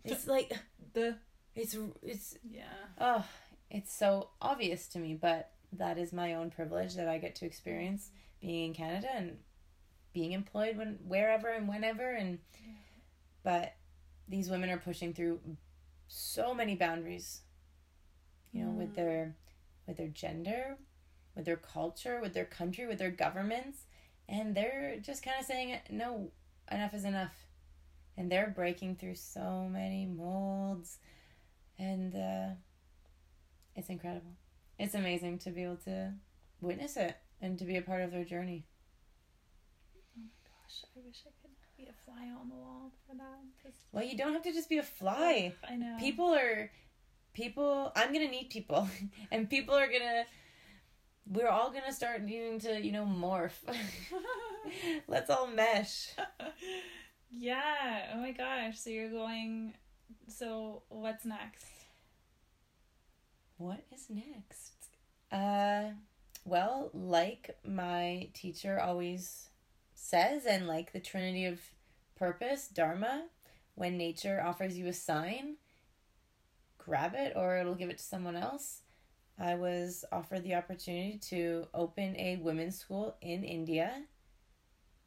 It's 0.05 0.27
like 0.27 0.53
The 0.95 1.17
it's 1.55 1.77
it's 2.03 2.39
yeah. 2.49 2.65
oh, 2.99 3.25
it's 3.71 3.93
so 3.93 4.31
obvious 4.41 4.87
to 4.89 4.99
me, 4.99 5.15
but 5.15 5.51
that 5.73 5.99
is 5.99 6.13
my 6.13 6.35
own 6.35 6.51
privilege 6.51 6.95
that 6.95 7.09
I 7.09 7.19
get 7.19 7.35
to 7.37 7.45
experience 7.47 8.11
being 8.41 8.67
in 8.69 8.75
Canada 8.75 9.09
and 9.15 9.39
being 10.13 10.33
employed 10.33 10.77
when 10.77 10.99
wherever 11.07 11.49
and 11.49 11.69
whenever 11.69 12.13
and 12.13 12.39
Yeah. 12.63 12.73
but 13.43 13.75
these 14.29 14.49
women 14.51 14.71
are 14.71 14.79
pushing 14.79 15.13
through 15.13 15.41
so 16.09 16.55
many 16.55 16.75
boundaries 16.75 17.43
you 18.53 18.65
know 18.65 18.71
with 18.71 18.93
Mm. 18.93 18.95
their 18.95 19.37
with 19.87 19.97
their 19.99 20.09
gender 20.09 20.77
with 21.35 21.45
their 21.45 21.57
culture 21.57 22.21
with 22.21 22.33
their 22.33 22.45
country 22.47 22.87
with 22.87 22.99
their 22.99 23.11
governments 23.11 23.85
and 24.29 24.55
they're 24.55 24.99
just 25.01 25.23
kind 25.23 25.37
of 25.39 25.45
saying 25.45 25.79
no 25.91 26.31
enough 26.71 26.95
is 26.95 27.05
enough 27.05 27.47
and 28.17 28.31
they're 28.33 28.49
breaking 28.49 28.97
through 28.97 29.15
so 29.15 29.69
many 29.69 30.07
molds 30.07 30.99
and 31.79 32.15
uh, 32.17 32.49
it's 33.75 33.91
incredible 33.91 34.33
it's 34.79 34.95
amazing 34.95 35.39
to 35.39 35.51
be 35.51 35.63
able 35.63 35.77
to 35.77 36.13
witness 36.61 36.97
it 36.97 37.17
and 37.41 37.59
to 37.59 37.65
be 37.65 37.77
a 37.77 37.83
part 37.83 38.03
of 38.03 38.11
their 38.11 38.25
journey 38.25 38.67
Oh 39.97 40.01
my 40.17 40.29
Gosh, 40.45 40.85
I 40.97 41.01
wish 41.07 41.23
I 41.27 41.31
could 41.43 41.51
be 41.77 41.89
a 41.89 42.05
fly 42.05 42.29
on 42.29 42.49
the 42.49 42.55
wall 42.57 42.93
for 43.07 43.15
that. 43.17 43.73
Well 43.93 44.05
you 44.05 44.17
don't 44.17 44.33
have 44.33 44.43
to 44.43 44.53
just 44.53 44.69
be 44.69 44.79
a 44.79 44.83
oh, 44.83 44.85
fly 44.85 45.53
I 45.69 45.77
know. 45.77 45.97
people 45.99 46.35
are 46.35 46.71
people 47.35 47.93
i'm 47.95 48.15
gonna 48.15 48.29
need 48.29 48.49
people 48.49 48.89
and 49.31 49.51
people 49.51 49.75
are 49.75 49.89
gonna 49.89 50.25
we're 51.29 51.49
all 51.49 51.71
gonna 51.71 51.93
start 51.93 52.23
needing 52.23 52.59
to 52.59 52.81
you 52.81 52.93
know 52.93 53.05
morph 53.05 53.53
let's 55.09 55.29
all 55.29 55.47
mesh 55.47 56.09
yeah. 57.31 58.13
Oh 58.15 58.19
my 58.19 58.33
gosh. 58.33 58.79
So 58.79 58.91
you're 58.91 59.11
going. 59.11 59.75
So 60.29 60.83
what's 60.89 61.25
next? 61.25 61.67
What 63.59 63.85
is 63.93 64.07
next 64.11 64.73
uh 65.33 65.91
well 66.45 66.91
like 66.93 67.57
my 67.67 68.29
teacher 68.35 68.79
always 68.81 69.49
says 69.95 70.45
and 70.47 70.67
like 70.67 70.93
the 70.93 71.01
trinity 71.01 71.47
of 71.47 71.59
purpose 72.17 72.69
dharma 72.69 73.25
when 73.75 73.97
nature 73.97 74.43
offers 74.45 74.77
you 74.79 74.87
a 74.87 74.93
sign 74.93 75.57
grab 76.79 77.15
it 77.15 77.33
or 77.35 77.57
it'll 77.59 77.75
give 77.75 77.91
it 77.91 77.99
to 77.99 78.05
someone 78.05 78.37
else 78.37 78.83
i 79.39 79.55
was 79.55 80.05
offered 80.13 80.45
the 80.45 80.55
opportunity 80.55 81.19
to 81.19 81.67
open 81.75 82.15
a 82.17 82.37
women's 82.37 82.79
school 82.79 83.17
in 83.21 83.43
india 83.43 84.03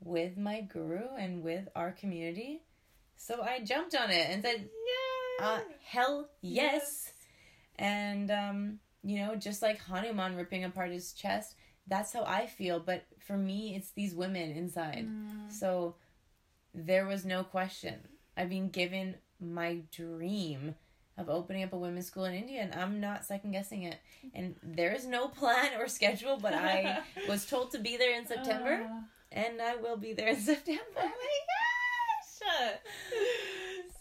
with 0.01 0.37
my 0.37 0.61
guru 0.61 1.01
and 1.17 1.43
with 1.43 1.67
our 1.75 1.91
community 1.91 2.61
so 3.15 3.41
i 3.41 3.59
jumped 3.63 3.95
on 3.95 4.09
it 4.09 4.27
and 4.29 4.41
said 4.43 4.67
Yeah. 5.39 5.45
uh, 5.45 5.59
hell 5.83 6.29
yes. 6.41 7.11
And, 7.79 8.29
um, 8.29 8.79
you 9.03 9.17
know, 9.19 9.35
just 9.35 9.61
like 9.63 9.79
Hanuman 9.81 10.35
ripping 10.35 10.63
apart 10.65 10.91
his 10.91 11.13
chest, 11.13 11.55
that's 11.87 12.13
how 12.13 12.23
I 12.25 12.45
feel. 12.45 12.79
But 12.79 13.05
for 13.19 13.37
me, 13.37 13.75
it's 13.75 13.91
these 13.91 14.13
women 14.13 14.51
inside. 14.51 15.07
Mm. 15.09 15.51
So 15.51 15.95
there 16.73 17.07
was 17.07 17.23
no 17.25 17.43
question. 17.43 17.95
I've 18.37 18.49
been 18.49 18.69
given 18.69 19.15
my 19.39 19.79
dream 19.91 20.75
of 21.17 21.29
opening 21.29 21.63
up 21.63 21.73
a 21.73 21.77
women's 21.77 22.05
school 22.07 22.25
in 22.25 22.33
India, 22.33 22.61
and 22.61 22.73
I'm 22.73 22.99
not 22.99 23.25
second 23.25 23.51
guessing 23.51 23.83
it. 23.83 23.97
And 24.33 24.55
there 24.61 24.91
is 24.93 25.05
no 25.07 25.27
plan 25.29 25.71
or 25.79 25.87
schedule, 25.87 26.37
but 26.37 26.53
I 26.53 26.99
was 27.29 27.45
told 27.45 27.71
to 27.71 27.79
be 27.79 27.95
there 27.97 28.17
in 28.19 28.25
September, 28.27 28.85
Uh, 28.85 29.01
and 29.31 29.61
I 29.61 29.75
will 29.77 29.97
be 29.97 30.13
there 30.13 30.29
in 30.29 30.39
September. 30.51 30.81
oh 30.97 31.03
my 31.03 31.39
gosh. 31.49 32.77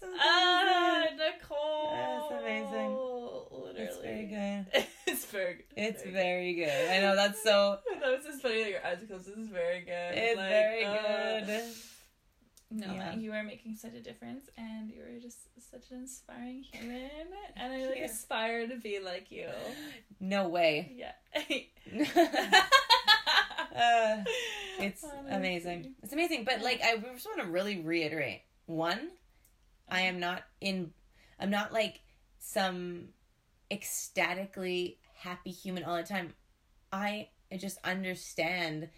So 0.01 0.07
Ah. 0.21 1.05
Nicole. 1.17 1.91
That's 1.93 2.43
amazing. 2.43 2.91
Literally. 3.51 3.83
It's 3.83 3.99
very 3.99 4.27
good. 4.27 4.87
it's 5.07 5.18
very 5.31 5.55
good. 5.55 5.65
It's 5.77 6.03
very 6.03 6.13
very 6.13 6.55
good. 6.55 6.91
I 6.91 7.01
know 7.01 7.15
that's 7.17 7.43
so. 7.49 7.79
That 8.01 8.11
was 8.17 8.25
just 8.25 8.43
funny 8.43 8.63
that 8.63 8.71
your 8.71 8.85
eyes 8.87 9.03
are 9.03 9.07
closed. 9.07 9.27
This 9.27 9.37
is 9.37 9.49
very 9.49 9.81
good. 9.81 10.13
It's 10.15 10.37
Like, 10.37 10.49
very 10.49 10.85
uh, 10.85 11.45
good. 11.47 11.63
No, 12.71 12.93
Yeah. 12.93 13.15
you 13.17 13.33
are 13.33 13.43
making 13.43 13.77
such 13.77 13.95
a 13.95 14.01
difference, 14.01 14.51
and 14.59 14.91
you 14.91 15.01
are 15.03 15.19
just 15.21 15.39
such 15.71 15.91
an 15.91 16.01
inspiring 16.01 16.63
human, 16.71 17.11
and 17.57 17.73
I 17.73 17.87
like 17.87 17.97
Yeah. 17.97 18.05
aspire 18.05 18.67
to 18.69 18.77
be 18.77 18.99
like 19.01 19.31
you. 19.31 19.49
No 20.21 20.49
way. 20.49 20.93
Yeah. 20.95 21.13
Uh, 23.79 24.25
it's 24.81 25.05
amazing. 25.31 25.95
It's 26.03 26.13
amazing. 26.13 26.43
But 26.45 26.63
like, 26.63 26.81
I 26.83 26.97
just 26.97 27.27
want 27.27 27.41
to 27.43 27.47
really 27.47 27.81
reiterate: 27.81 28.43
one, 28.67 29.11
I 29.89 30.01
am 30.03 30.19
not 30.19 30.43
in. 30.61 30.91
I'm 31.39 31.51
not 31.51 31.73
like 31.73 32.01
some 32.41 33.11
ecstatically 33.71 34.99
happy 35.19 35.51
human 35.51 35.85
all 35.85 35.97
the 35.97 36.03
time. 36.03 36.35
I 36.93 37.29
just 37.57 37.79
understand 37.85 38.89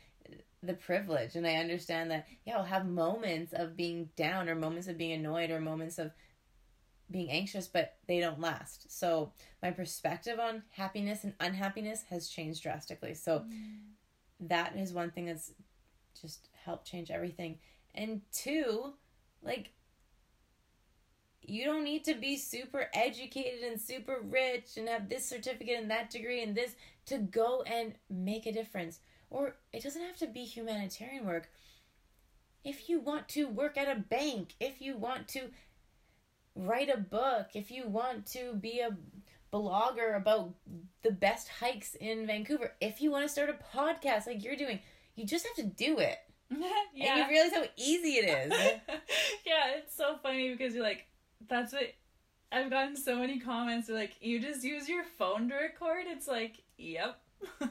the 0.62 0.74
privilege 0.74 1.36
and 1.36 1.46
I 1.46 1.54
understand 1.54 2.10
that 2.10 2.26
yeah, 2.44 2.58
I'll 2.58 2.64
have 2.64 2.86
moments 2.86 3.52
of 3.52 3.76
being 3.76 4.10
down 4.16 4.48
or 4.48 4.54
moments 4.54 4.88
of 4.88 4.98
being 4.98 5.12
annoyed 5.12 5.50
or 5.50 5.60
moments 5.60 5.98
of 5.98 6.12
being 7.10 7.30
anxious, 7.30 7.66
but 7.66 7.96
they 8.06 8.20
don't 8.20 8.40
last. 8.40 8.96
So 8.96 9.32
my 9.62 9.70
perspective 9.70 10.38
on 10.38 10.62
happiness 10.70 11.24
and 11.24 11.34
unhappiness 11.40 12.04
has 12.10 12.28
changed 12.28 12.62
drastically. 12.62 13.14
So 13.14 13.40
mm. 13.40 13.78
that 14.40 14.76
is 14.76 14.92
one 14.92 15.10
thing 15.10 15.26
that's 15.26 15.52
just 16.20 16.48
helped 16.64 16.86
change 16.86 17.10
everything. 17.10 17.58
And 17.94 18.20
two, 18.32 18.92
like 19.42 19.72
you 21.50 21.64
don't 21.64 21.82
need 21.82 22.04
to 22.04 22.14
be 22.14 22.36
super 22.36 22.88
educated 22.94 23.62
and 23.68 23.80
super 23.80 24.20
rich 24.22 24.76
and 24.76 24.88
have 24.88 25.08
this 25.08 25.28
certificate 25.28 25.80
and 25.80 25.90
that 25.90 26.08
degree 26.08 26.42
and 26.42 26.54
this 26.54 26.76
to 27.06 27.18
go 27.18 27.62
and 27.62 27.94
make 28.08 28.46
a 28.46 28.52
difference. 28.52 29.00
Or 29.30 29.56
it 29.72 29.82
doesn't 29.82 30.02
have 30.02 30.16
to 30.18 30.28
be 30.28 30.44
humanitarian 30.44 31.26
work. 31.26 31.50
If 32.64 32.88
you 32.88 33.00
want 33.00 33.28
to 33.30 33.48
work 33.48 33.76
at 33.76 33.94
a 33.94 33.98
bank, 33.98 34.54
if 34.60 34.80
you 34.80 34.96
want 34.96 35.26
to 35.28 35.48
write 36.54 36.88
a 36.88 36.98
book, 36.98 37.48
if 37.54 37.70
you 37.70 37.88
want 37.88 38.26
to 38.26 38.54
be 38.54 38.80
a 38.80 38.96
blogger 39.52 40.16
about 40.16 40.54
the 41.02 41.10
best 41.10 41.48
hikes 41.48 41.96
in 41.96 42.28
Vancouver, 42.28 42.74
if 42.80 43.00
you 43.00 43.10
want 43.10 43.24
to 43.24 43.28
start 43.28 43.50
a 43.50 43.76
podcast 43.76 44.26
like 44.26 44.44
you're 44.44 44.56
doing, 44.56 44.78
you 45.16 45.26
just 45.26 45.46
have 45.46 45.56
to 45.56 45.64
do 45.64 45.98
it. 45.98 46.18
yeah. 46.94 47.16
And 47.16 47.18
you 47.18 47.28
realize 47.28 47.52
how 47.52 47.64
easy 47.76 48.18
it 48.18 48.28
is. 48.28 48.52
yeah, 49.46 49.76
it's 49.76 49.96
so 49.96 50.16
funny 50.22 50.50
because 50.52 50.74
you're 50.74 50.84
like, 50.84 51.06
that's 51.48 51.72
what 51.72 51.94
I've 52.52 52.70
gotten 52.70 52.96
so 52.96 53.16
many 53.16 53.38
comments. 53.38 53.86
They're 53.86 53.96
like, 53.96 54.16
you 54.20 54.40
just 54.40 54.64
use 54.64 54.88
your 54.88 55.04
phone 55.04 55.48
to 55.48 55.54
record. 55.54 56.04
It's 56.06 56.26
like, 56.26 56.62
yep. 56.76 57.20
and 57.60 57.70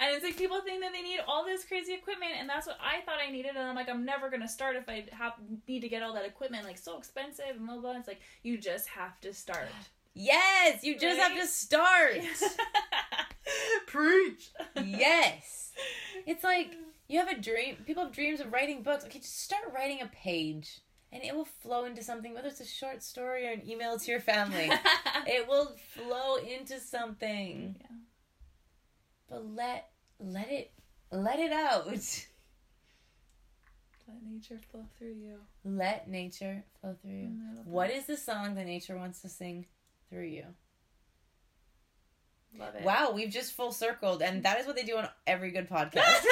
it's 0.00 0.24
like 0.24 0.36
people 0.36 0.60
think 0.62 0.80
that 0.82 0.92
they 0.92 1.02
need 1.02 1.20
all 1.26 1.44
this 1.44 1.64
crazy 1.64 1.92
equipment, 1.92 2.32
and 2.38 2.48
that's 2.48 2.66
what 2.66 2.78
I 2.80 3.04
thought 3.04 3.18
I 3.26 3.30
needed. 3.30 3.56
And 3.56 3.66
I'm 3.66 3.74
like, 3.74 3.88
I'm 3.88 4.04
never 4.04 4.30
gonna 4.30 4.48
start 4.48 4.76
if 4.76 4.88
I 4.88 5.06
have 5.12 5.32
need 5.66 5.80
to 5.80 5.88
get 5.88 6.02
all 6.02 6.14
that 6.14 6.24
equipment, 6.24 6.64
like 6.64 6.78
so 6.78 6.96
expensive 6.96 7.56
and 7.56 7.66
blah 7.66 7.78
blah. 7.78 7.96
It's 7.96 8.08
like 8.08 8.20
you 8.42 8.56
just 8.56 8.88
have 8.88 9.20
to 9.20 9.34
start. 9.34 9.68
yes, 10.14 10.84
you 10.84 10.98
just 10.98 11.18
have 11.18 11.36
to 11.38 11.46
start. 11.46 12.20
Preach. 13.86 14.50
yes. 14.84 15.64
It's 16.26 16.44
like 16.44 16.72
you 17.08 17.18
have 17.20 17.28
a 17.28 17.40
dream. 17.40 17.76
People 17.86 18.02
have 18.02 18.12
dreams 18.12 18.40
of 18.40 18.52
writing 18.52 18.82
books. 18.82 19.04
Okay, 19.04 19.20
just 19.20 19.40
start 19.40 19.72
writing 19.72 20.02
a 20.02 20.06
page 20.08 20.80
and 21.12 21.22
it 21.22 21.34
will 21.34 21.44
flow 21.44 21.84
into 21.84 22.02
something, 22.02 22.34
whether 22.34 22.48
it's 22.48 22.60
a 22.60 22.66
short 22.66 23.02
story 23.02 23.46
or 23.46 23.52
an 23.52 23.68
email 23.68 23.98
to 23.98 24.10
your 24.10 24.20
family. 24.20 24.70
it 25.26 25.48
will 25.48 25.74
flow 25.94 26.36
into 26.36 26.78
something. 26.80 27.76
Yeah. 27.80 27.96
But 29.28 29.46
let 29.54 29.90
let 30.18 30.50
it 30.50 30.72
let 31.10 31.38
it 31.38 31.52
out. 31.52 31.86
Let 34.08 34.22
nature 34.26 34.58
flow 34.70 34.86
through 34.96 35.14
you. 35.14 35.38
Let 35.64 36.08
nature 36.08 36.64
flow 36.80 36.96
through 37.02 37.10
you. 37.10 37.26
Mm, 37.26 37.56
love 37.56 37.66
What 37.66 37.90
is 37.90 38.06
the 38.06 38.16
song 38.16 38.54
that 38.54 38.64
nature 38.64 38.96
wants 38.96 39.20
to 39.20 39.28
sing 39.28 39.66
through 40.08 40.26
you? 40.26 40.44
Love 42.58 42.74
it. 42.74 42.84
Wow, 42.84 43.12
we've 43.14 43.30
just 43.30 43.52
full 43.52 43.70
circled, 43.70 44.22
and 44.22 44.42
that 44.44 44.58
is 44.58 44.66
what 44.66 44.76
they 44.76 44.82
do 44.82 44.96
on 44.96 45.08
every 45.26 45.50
good 45.50 45.68
podcast. 45.70 45.94
yeah. 45.94 46.24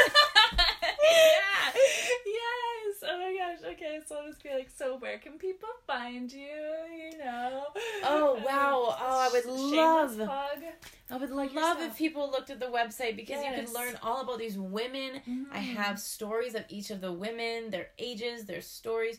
Yes. 2.24 3.02
Oh 3.02 3.18
my 3.18 3.36
gosh. 3.38 3.55
Okay, 3.72 3.98
so 4.06 4.16
I'll 4.16 4.28
just 4.28 4.42
be 4.42 4.50
like, 4.50 4.68
so 4.74 4.96
where 4.98 5.18
can 5.18 5.38
people 5.38 5.68
find 5.86 6.30
you? 6.32 6.46
You 6.46 7.18
know. 7.18 7.64
Oh, 8.04 8.40
wow. 8.44 8.96
Oh, 8.98 9.18
I 9.20 9.28
would 9.32 9.46
love- 9.46 10.16
Plug. 10.16 10.62
I 11.10 11.16
would 11.16 11.30
love 11.30 11.52
yourself. 11.52 11.78
if 11.82 11.96
people 11.98 12.30
looked 12.30 12.50
at 12.50 12.60
the 12.60 12.66
website 12.66 13.16
because 13.16 13.44
you 13.44 13.52
can 13.52 13.72
learn 13.72 13.98
all 14.02 14.20
about 14.22 14.38
these 14.38 14.58
women. 14.58 15.20
I 15.52 15.58
Mhm. 15.60 15.74
have 15.76 15.98
stories 16.00 16.54
of 16.54 16.64
each 16.68 16.90
of 16.90 17.00
the 17.00 17.12
women, 17.12 17.70
their 17.70 17.90
ages, 17.98 18.44
their 18.46 18.60
stories. 18.60 19.18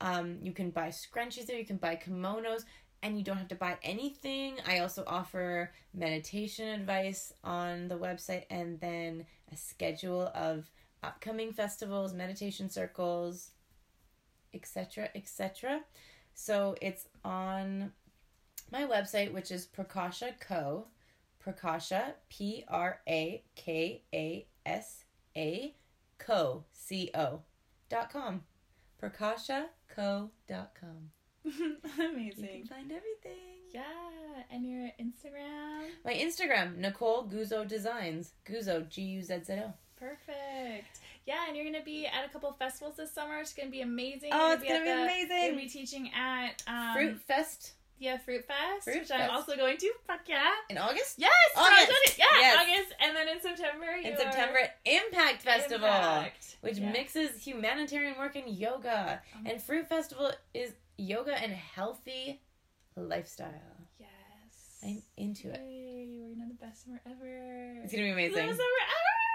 Um, 0.00 0.38
you 0.42 0.52
can 0.52 0.70
buy 0.70 0.88
scrunchies 0.88 1.46
there, 1.46 1.58
you 1.58 1.64
can 1.64 1.76
buy 1.78 1.96
kimonos, 1.96 2.64
and 3.02 3.16
you 3.18 3.24
don't 3.24 3.38
have 3.38 3.48
to 3.48 3.54
buy 3.54 3.78
anything. 3.82 4.58
I 4.66 4.78
also 4.80 5.04
offer 5.06 5.72
meditation 5.94 6.68
advice 6.68 7.32
on 7.44 7.88
the 7.88 7.96
website 7.98 8.44
and 8.50 8.78
then 8.80 9.26
a 9.52 9.56
schedule 9.56 10.30
of 10.34 10.70
upcoming 11.02 11.52
festivals, 11.52 12.12
meditation 12.12 12.68
circles, 12.70 13.52
etc., 14.56 15.10
etc. 15.14 15.82
So 16.34 16.74
it's 16.80 17.06
on 17.24 17.92
my 18.72 18.82
website, 18.82 19.32
which 19.32 19.50
is 19.50 19.66
Prakasa 19.66 20.32
Co. 20.40 20.86
Prakasa, 21.44 22.14
P 22.28 22.64
R 22.66 22.98
A 23.08 23.42
K 23.54 24.02
A 24.12 24.46
S 24.64 25.04
A, 25.36 25.74
Co, 26.18 26.64
C 26.72 27.10
O, 27.14 27.42
dot 27.88 28.12
com. 28.12 28.42
PrakasaCo 29.00 30.30
dot 30.48 30.72
com. 30.80 31.10
Amazing. 31.98 32.44
You 32.44 32.48
can 32.48 32.66
find 32.66 32.90
everything. 32.90 33.38
Yeah, 33.72 33.82
and 34.50 34.64
your 34.66 34.88
Instagram. 35.00 35.90
My 36.04 36.14
Instagram, 36.14 36.78
Nicole 36.78 37.28
Guzzo 37.28 37.66
Designs. 37.68 38.32
Guzzo, 38.48 38.88
G 38.88 39.02
U 39.02 39.22
Z 39.22 39.40
Z 39.44 39.52
O. 39.54 39.74
Perfect. 39.98 40.98
Yeah, 41.26 41.46
and 41.48 41.56
you're 41.56 41.64
gonna 41.66 41.84
be 41.84 42.06
at 42.06 42.24
a 42.24 42.28
couple 42.28 42.52
festivals 42.52 42.96
this 42.96 43.12
summer. 43.12 43.38
It's 43.40 43.52
gonna 43.52 43.70
be 43.70 43.80
amazing. 43.80 44.30
Oh, 44.32 44.52
it's 44.52 44.62
gonna 44.62 44.78
be 44.80 44.84
the- 44.86 45.02
amazing. 45.02 45.36
You're 45.38 45.50
gonna 45.50 45.62
be 45.62 45.68
teaching 45.68 46.10
at 46.14 46.62
um, 46.68 46.94
Fruit 46.94 47.20
Fest 47.22 47.72
Yeah, 47.98 48.18
Fruit 48.18 48.44
Fest, 48.46 48.84
Fruit 48.84 49.00
which 49.00 49.10
I'm 49.10 49.30
also 49.30 49.56
going 49.56 49.76
to. 49.78 49.90
Fuck 50.06 50.20
yeah. 50.28 50.52
in 50.68 50.76
August? 50.78 51.14
Yes, 51.18 51.32
August. 51.56 51.82
August. 51.90 52.18
Yeah, 52.18 52.24
Yes. 52.38 52.56
August, 52.60 52.94
and 53.00 53.16
then 53.16 53.28
in 53.28 53.40
September. 53.40 53.86
In 54.04 54.16
September, 54.16 54.58
Impact 54.84 55.42
Festival. 55.42 55.86
Impact. 55.88 56.56
which 56.60 56.78
Yeah. 56.78 56.92
mixes 56.92 57.42
humanitarian 57.42 58.16
work 58.18 58.36
and 58.36 58.48
yoga. 58.50 59.22
Um, 59.34 59.46
And 59.46 59.62
Fruit 59.62 59.88
Festival 59.88 60.30
is 60.54 60.74
yoga 60.98 61.34
and 61.42 61.52
healthy 61.52 62.40
lifestyle. 62.96 63.50
Yes. 63.98 64.78
I'm 64.84 65.02
into 65.16 65.50
it. 65.50 65.60
Yay, 65.60 66.20
we're 66.22 66.34
gonna 66.34 66.44
have 66.48 66.58
the 66.58 66.66
best 66.66 66.84
summer 66.84 67.00
ever. 67.06 67.80
It's 67.82 67.92
gonna 67.92 68.04
be 68.04 68.08
The 68.10 68.12
amazing. 68.12 68.46
best 68.46 68.58
summer 68.58 68.80
ever. 68.84 69.25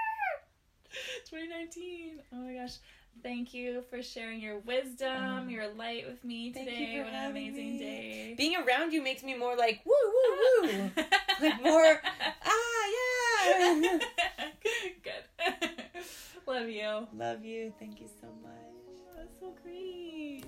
2019. 1.30 2.20
Oh 2.34 2.36
my 2.38 2.54
gosh. 2.54 2.76
Thank 3.24 3.54
you 3.54 3.84
for 3.90 4.02
sharing 4.02 4.40
your 4.40 4.60
wisdom, 4.60 5.46
Oh. 5.46 5.50
your 5.50 5.68
light 5.74 6.08
with 6.08 6.24
me 6.24 6.52
Thank 6.54 6.70
you 6.70 6.76
today. 6.76 6.94
for 6.98 7.04
what 7.04 7.08
an 7.10 7.14
having 7.20 7.48
amazing 7.50 7.74
me. 7.74 7.80
day. 7.80 8.36
Being 8.38 8.56
around 8.56 8.94
you 8.94 9.02
makes 9.02 9.22
me 9.22 9.36
more 9.36 9.56
like 9.58 9.82
woo 9.86 9.94
woo 9.94 10.70
woo. 10.70 10.92
like 11.42 11.62
more 11.62 12.02
ah 12.46 12.86
yeah. 12.96 14.00
Good. 15.04 15.24
Love 16.48 16.70
you. 16.70 17.08
Love 17.16 17.44
you. 17.46 17.74
Thank 17.80 18.00
you 18.00 18.08
so 18.22 18.28
much. 18.42 19.18
That's 19.18 19.40
so 19.40 19.54
great. 19.62 20.44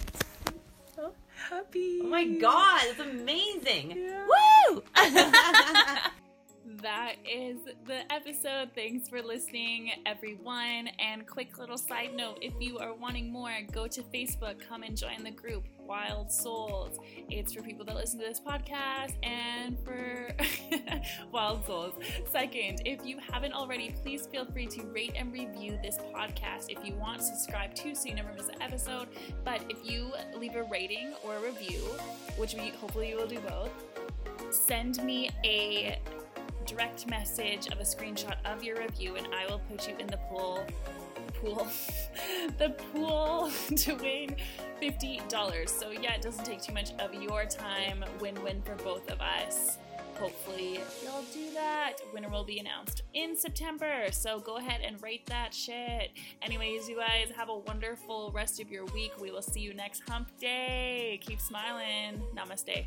So 0.96 1.14
happy. 1.50 2.00
Oh 2.02 2.08
my 2.08 2.26
god, 2.26 2.82
it's 2.86 3.00
amazing. 3.00 3.92
Yeah. 3.98 4.26
Woo! 4.70 6.10
That 6.82 7.16
is 7.30 7.58
the 7.86 8.12
episode. 8.12 8.70
Thanks 8.74 9.08
for 9.08 9.22
listening, 9.22 9.92
everyone. 10.06 10.90
And 11.00 11.28
quick 11.28 11.58
little 11.58 11.78
side 11.78 12.16
note 12.16 12.40
if 12.42 12.54
you 12.60 12.80
are 12.80 12.94
wanting 12.94 13.32
more, 13.32 13.52
go 13.72 13.88
to 13.88 14.02
Facebook, 14.02 14.60
come 14.68 14.84
and 14.84 14.98
join 14.98 15.24
the 15.24 15.32
group 15.32 15.66
Wild 15.80 16.32
Souls. 16.32 16.98
It's 17.30 17.54
for 17.54 17.62
people 17.62 17.86
that 17.86 17.96
listen 17.96 18.20
to 18.20 18.26
this 18.26 18.40
podcast 18.40 19.14
and 19.24 19.78
for 19.84 20.36
Wild 21.32 21.66
Souls. 21.66 21.94
Second, 22.32 22.82
if 22.86 23.06
you 23.06 23.18
haven't 23.32 23.54
already, 23.54 23.94
please 24.02 24.26
feel 24.28 24.46
free 24.46 24.68
to 24.68 24.84
rate 24.84 25.14
and 25.16 25.32
review 25.32 25.78
this 25.84 25.98
podcast. 26.14 26.66
If 26.70 26.86
you 26.86 26.96
want, 26.96 27.22
subscribe 27.22 27.76
too 27.76 27.94
so 27.96 28.08
you 28.08 28.16
never 28.16 28.34
miss 28.34 28.48
an 28.48 28.62
episode. 28.62 29.10
But 29.44 29.64
if 29.70 29.90
you 29.90 30.12
leave 30.38 30.56
a 30.56 30.64
rating 30.64 31.14
or 31.24 31.36
a 31.36 31.42
review, 31.42 31.80
which 32.38 32.54
we 32.54 32.70
hopefully 32.70 33.10
you 33.10 33.18
will 33.18 33.28
do 33.28 33.40
both, 33.40 33.72
send 34.52 35.04
me 35.04 35.30
a 35.44 36.00
direct 36.64 37.08
message 37.08 37.68
of 37.68 37.80
a 37.80 37.84
screenshot 37.84 38.36
of 38.46 38.64
your 38.64 38.78
review 38.80 39.16
and 39.16 39.28
I 39.34 39.46
will 39.50 39.60
put 39.70 39.88
you 39.88 39.96
in 39.98 40.08
the 40.08 40.18
pool 40.30 40.66
pool 41.44 41.68
the 42.58 42.70
pool 42.70 43.52
to 43.76 43.94
win 43.96 44.36
$50. 44.82 45.70
So 45.70 45.92
yeah, 45.92 46.14
it 46.14 46.22
doesn't 46.22 46.44
take 46.46 46.62
too 46.62 46.74
much 46.74 46.92
of 47.00 47.14
your 47.14 47.46
time. 47.46 48.04
Win-win 48.20 48.62
for 48.64 48.76
both 48.76 49.10
of 49.10 49.22
us. 49.22 49.78
Hopefully 50.20 50.80
you'll 51.02 51.24
do 51.34 51.54
that. 51.54 51.94
Winner 52.14 52.30
will 52.30 52.44
be 52.44 52.60
announced 52.60 53.04
in 53.14 53.36
September. 53.36 54.06
So 54.12 54.40
go 54.40 54.58
ahead 54.58 54.82
and 54.86 55.02
rate 55.02 55.26
that 55.28 55.54
shit. 55.54 56.12
Anyways, 56.42 56.88
you 56.88 56.98
guys 56.98 57.32
have 57.36 57.50
a 57.50 57.58
wonderful 57.58 58.32
rest 58.34 58.62
of 58.62 58.70
your 58.70 58.86
week. 58.86 59.14
We 59.20 59.32
will 59.32 59.42
see 59.42 59.60
you 59.60 59.74
next 59.74 60.04
hump 60.08 60.30
day. 60.40 61.20
Keep 61.24 61.40
smiling. 61.40 62.22
Namaste. 62.36 62.86